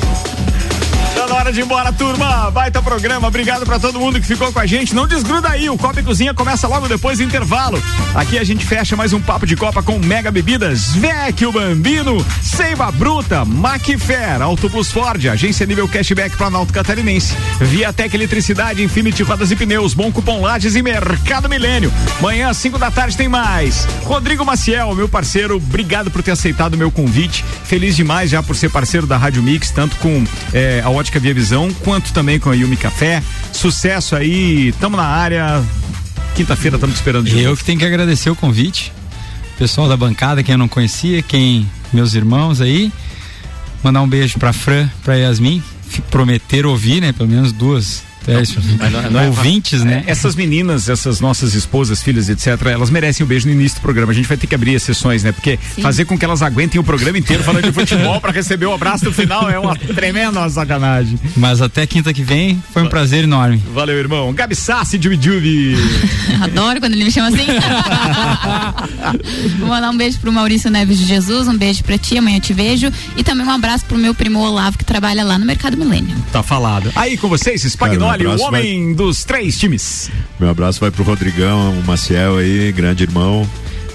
Hora 1.47 1.53
de 1.53 1.61
ir 1.61 1.63
embora, 1.63 1.93
turma. 1.93 2.51
Baita 2.51 2.81
programa. 2.81 3.25
Obrigado 3.25 3.65
pra 3.65 3.79
todo 3.79 3.97
mundo 3.97 4.19
que 4.19 4.27
ficou 4.27 4.51
com 4.51 4.59
a 4.59 4.65
gente. 4.65 4.93
Não 4.93 5.07
desgruda 5.07 5.47
aí. 5.47 5.69
O 5.69 5.77
Copa 5.77 6.01
e 6.01 6.03
Cozinha 6.03 6.33
começa 6.33 6.67
logo 6.67 6.89
depois 6.89 7.19
do 7.19 7.23
intervalo. 7.23 7.81
Aqui 8.13 8.37
a 8.37 8.43
gente 8.43 8.65
fecha 8.65 8.97
mais 8.97 9.13
um 9.13 9.21
papo 9.21 9.45
de 9.45 9.55
Copa 9.55 9.81
com 9.81 9.97
Mega 9.97 10.29
Bebidas, 10.29 10.91
Vecchio 10.95 11.53
Bambino, 11.53 12.25
Seiva 12.43 12.91
Bruta, 12.91 13.45
Macfair, 13.45 14.41
Auto 14.41 14.69
Plus 14.69 14.91
Ford, 14.91 15.25
Agência 15.25 15.65
Nível 15.65 15.87
Cashback 15.87 16.35
Planalto 16.35 16.73
Catarinense, 16.73 17.33
Viatec 17.61 18.13
Eletricidade, 18.13 18.83
Infinity 18.83 19.23
Rodas 19.23 19.49
e 19.49 19.55
Pneus, 19.55 19.93
Bom 19.93 20.11
Cupom 20.11 20.41
Lages 20.41 20.75
e 20.75 20.81
Mercado 20.81 21.47
Milênio. 21.47 21.93
Manhã, 22.19 22.53
5 22.53 22.77
da 22.77 22.91
tarde, 22.91 23.15
tem 23.15 23.29
mais. 23.29 23.87
Rodrigo 24.03 24.43
Maciel, 24.43 24.93
meu 24.93 25.07
parceiro, 25.07 25.55
obrigado 25.55 26.11
por 26.11 26.21
ter 26.21 26.31
aceitado 26.31 26.73
o 26.73 26.77
meu 26.77 26.91
convite. 26.91 27.45
Feliz 27.63 27.95
demais 27.95 28.29
já 28.29 28.43
por 28.43 28.53
ser 28.53 28.69
parceiro 28.69 29.07
da 29.07 29.15
Rádio 29.15 29.41
Mix, 29.41 29.71
tanto 29.71 29.95
com 29.97 30.25
eh, 30.53 30.81
a 30.83 30.89
Ótica 30.89 31.21
Via 31.21 31.36
Visão, 31.37 31.71
quanto 31.83 32.11
também 32.13 32.39
com 32.39 32.49
a 32.49 32.55
Yumi 32.55 32.75
Café. 32.75 33.21
Sucesso 33.53 34.15
aí, 34.15 34.73
tamo 34.79 34.97
na 34.97 35.03
área. 35.03 35.63
Quinta-feira 36.35 36.77
estamos 36.77 36.95
esperando 36.95 37.27
Eu 37.27 37.55
que 37.55 37.63
tenho 37.63 37.77
que 37.77 37.85
agradecer 37.85 38.31
o 38.31 38.35
convite. 38.35 38.91
Pessoal 39.55 39.87
da 39.87 39.95
bancada, 39.95 40.41
quem 40.41 40.53
eu 40.53 40.57
não 40.57 40.67
conhecia, 40.67 41.21
quem 41.21 41.69
meus 41.93 42.15
irmãos 42.15 42.59
aí. 42.59 42.91
Mandar 43.83 44.01
um 44.01 44.07
beijo 44.07 44.39
pra 44.39 44.51
Fran, 44.51 44.89
pra 45.03 45.13
Yasmin. 45.13 45.61
Prometer 46.09 46.65
ouvir, 46.65 47.01
né? 47.01 47.11
Pelo 47.11 47.29
menos 47.29 47.51
duas. 47.51 48.01
É, 48.27 48.33
Mas 48.79 48.91
não- 48.91 49.11
não 49.11 49.19
é- 49.21 49.27
ouvintes, 49.27 49.83
né? 49.83 50.03
É, 50.05 50.11
Essas 50.11 50.35
meninas, 50.35 50.89
essas 50.89 51.19
nossas 51.19 51.53
esposas, 51.53 52.01
filhas, 52.01 52.27
etc., 52.29 52.47
elas 52.67 52.89
merecem 52.89 53.23
um 53.25 53.27
beijo 53.27 53.47
no 53.47 53.53
início 53.53 53.77
do 53.79 53.81
programa. 53.81 54.11
A 54.11 54.15
gente 54.15 54.27
vai 54.27 54.37
ter 54.37 54.47
que 54.47 54.55
abrir 54.55 54.75
as 54.75 54.83
sessões, 54.83 55.23
né? 55.23 55.31
Porque 55.31 55.57
fazer 55.81 56.05
com 56.05 56.17
que 56.17 56.25
elas 56.25 56.41
aguentem 56.41 56.79
o 56.79 56.83
programa 56.83 57.17
inteiro 57.17 57.43
falando 57.43 57.63
de 57.65 57.71
futebol 57.71 58.19
pra 58.19 58.31
receber 58.31 58.65
o 58.65 58.73
abraço 58.73 59.05
no 59.05 59.11
final 59.13 59.49
é 59.49 59.57
uma 59.59 59.75
tremenda 59.75 60.47
sacanagem. 60.49 61.19
Mas 61.35 61.61
até 61.61 61.85
quinta 61.85 62.13
que 62.13 62.23
vem, 62.23 62.61
foi 62.73 62.83
um 62.83 62.87
prazer 62.89 63.23
enorme. 63.23 63.61
Valeu, 63.73 63.97
irmão. 63.97 64.33
Gabi 64.33 64.55
Sassi, 64.55 64.99
Jubi 65.01 65.17
Jubi. 65.21 65.75
Adoro 66.41 66.79
quando 66.79 66.93
ele 66.93 67.03
me 67.05 67.11
chama 67.11 67.27
assim. 67.29 67.45
Vou 69.59 69.67
mandar 69.69 69.89
um 69.89 69.97
beijo 69.97 70.19
pro 70.19 70.31
Maurício 70.31 70.69
Neves 70.69 70.97
de 70.97 71.05
Jesus, 71.05 71.47
um 71.47 71.57
beijo 71.57 71.83
pra 71.83 71.97
ti, 71.97 72.17
amanhã 72.17 72.37
eu 72.37 72.41
te 72.41 72.53
vejo. 72.53 72.91
E 73.15 73.23
também 73.23 73.45
um 73.45 73.51
abraço 73.51 73.85
pro 73.85 73.97
meu 73.97 74.13
primo 74.13 74.39
Olavo, 74.39 74.77
que 74.77 74.85
trabalha 74.85 75.23
lá 75.23 75.37
no 75.37 75.45
Mercado 75.45 75.77
Milênio. 75.77 76.15
Tá 76.31 76.41
falado. 76.43 76.91
Aí 76.95 77.17
com 77.17 77.27
vocês, 77.29 77.63
Spagnoli, 77.63 78.16
O 78.25 78.41
homem 78.41 78.93
dos 78.93 79.23
três 79.23 79.57
times. 79.57 80.09
Meu 80.39 80.49
abraço 80.49 80.79
vai 80.79 80.91
pro 80.91 81.03
Rodrigão, 81.03 81.71
o 81.77 81.83
Maciel 81.83 82.37
aí, 82.37 82.71
grande 82.71 83.03
irmão. 83.03 83.47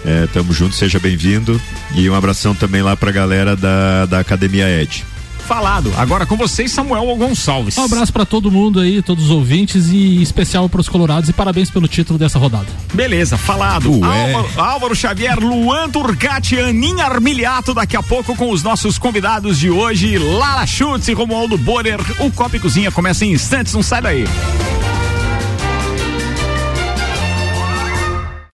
É, 0.05 0.27
tamo 0.33 0.53
junto, 0.53 0.75
seja 0.75 0.99
bem-vindo. 0.99 1.61
E 1.95 2.09
um 2.09 2.15
abração 2.15 2.55
também 2.55 2.83
lá 2.83 2.97
pra 2.97 3.11
galera 3.13 3.55
da, 3.57 4.07
da 4.07 4.19
Academia 4.21 4.69
Ed. 4.69 5.05
Falado. 5.43 5.93
Agora 5.97 6.25
com 6.25 6.37
vocês, 6.37 6.73
Samuel 6.73 7.05
Gonçalves. 7.17 7.77
Um 7.77 7.85
abraço 7.85 8.13
para 8.13 8.25
todo 8.25 8.51
mundo 8.51 8.81
aí, 8.81 9.03
todos 9.03 9.25
os 9.25 9.31
ouvintes 9.31 9.89
e 9.89 10.23
especial 10.23 10.69
para 10.69 10.81
os 10.81 10.89
colorados 10.89 11.29
e 11.29 11.33
parabéns 11.33 11.71
pelo 11.71 11.87
título 11.89 12.19
dessa 12.19 12.39
rodada. 12.39 12.67
Beleza, 12.95 13.37
falado. 13.37 13.93
Álvaro, 14.05 14.49
Álvaro 14.57 14.95
Xavier, 14.95 15.39
Luan 15.39 15.91
Turcati, 15.91 16.59
Aninha 16.59 17.05
Armiliato, 17.05 17.75
daqui 17.75 17.97
a 17.97 18.03
pouco 18.03 18.35
com 18.37 18.51
os 18.51 18.63
nossos 18.63 18.99
convidados 18.99 19.59
de 19.59 19.71
hoje, 19.71 20.17
Lala 20.19 20.67
Schutz 20.67 21.09
e 21.09 21.13
Romualdo 21.13 21.59
Borer. 21.59 22.01
O 22.21 22.31
Copa 22.31 22.57
e 22.57 22.61
Cozinha 22.61 22.91
começa 22.91 23.25
em 23.25 23.33
instantes, 23.33 23.75
não 23.75 23.83
sai 23.83 24.01
daí. 24.01 24.25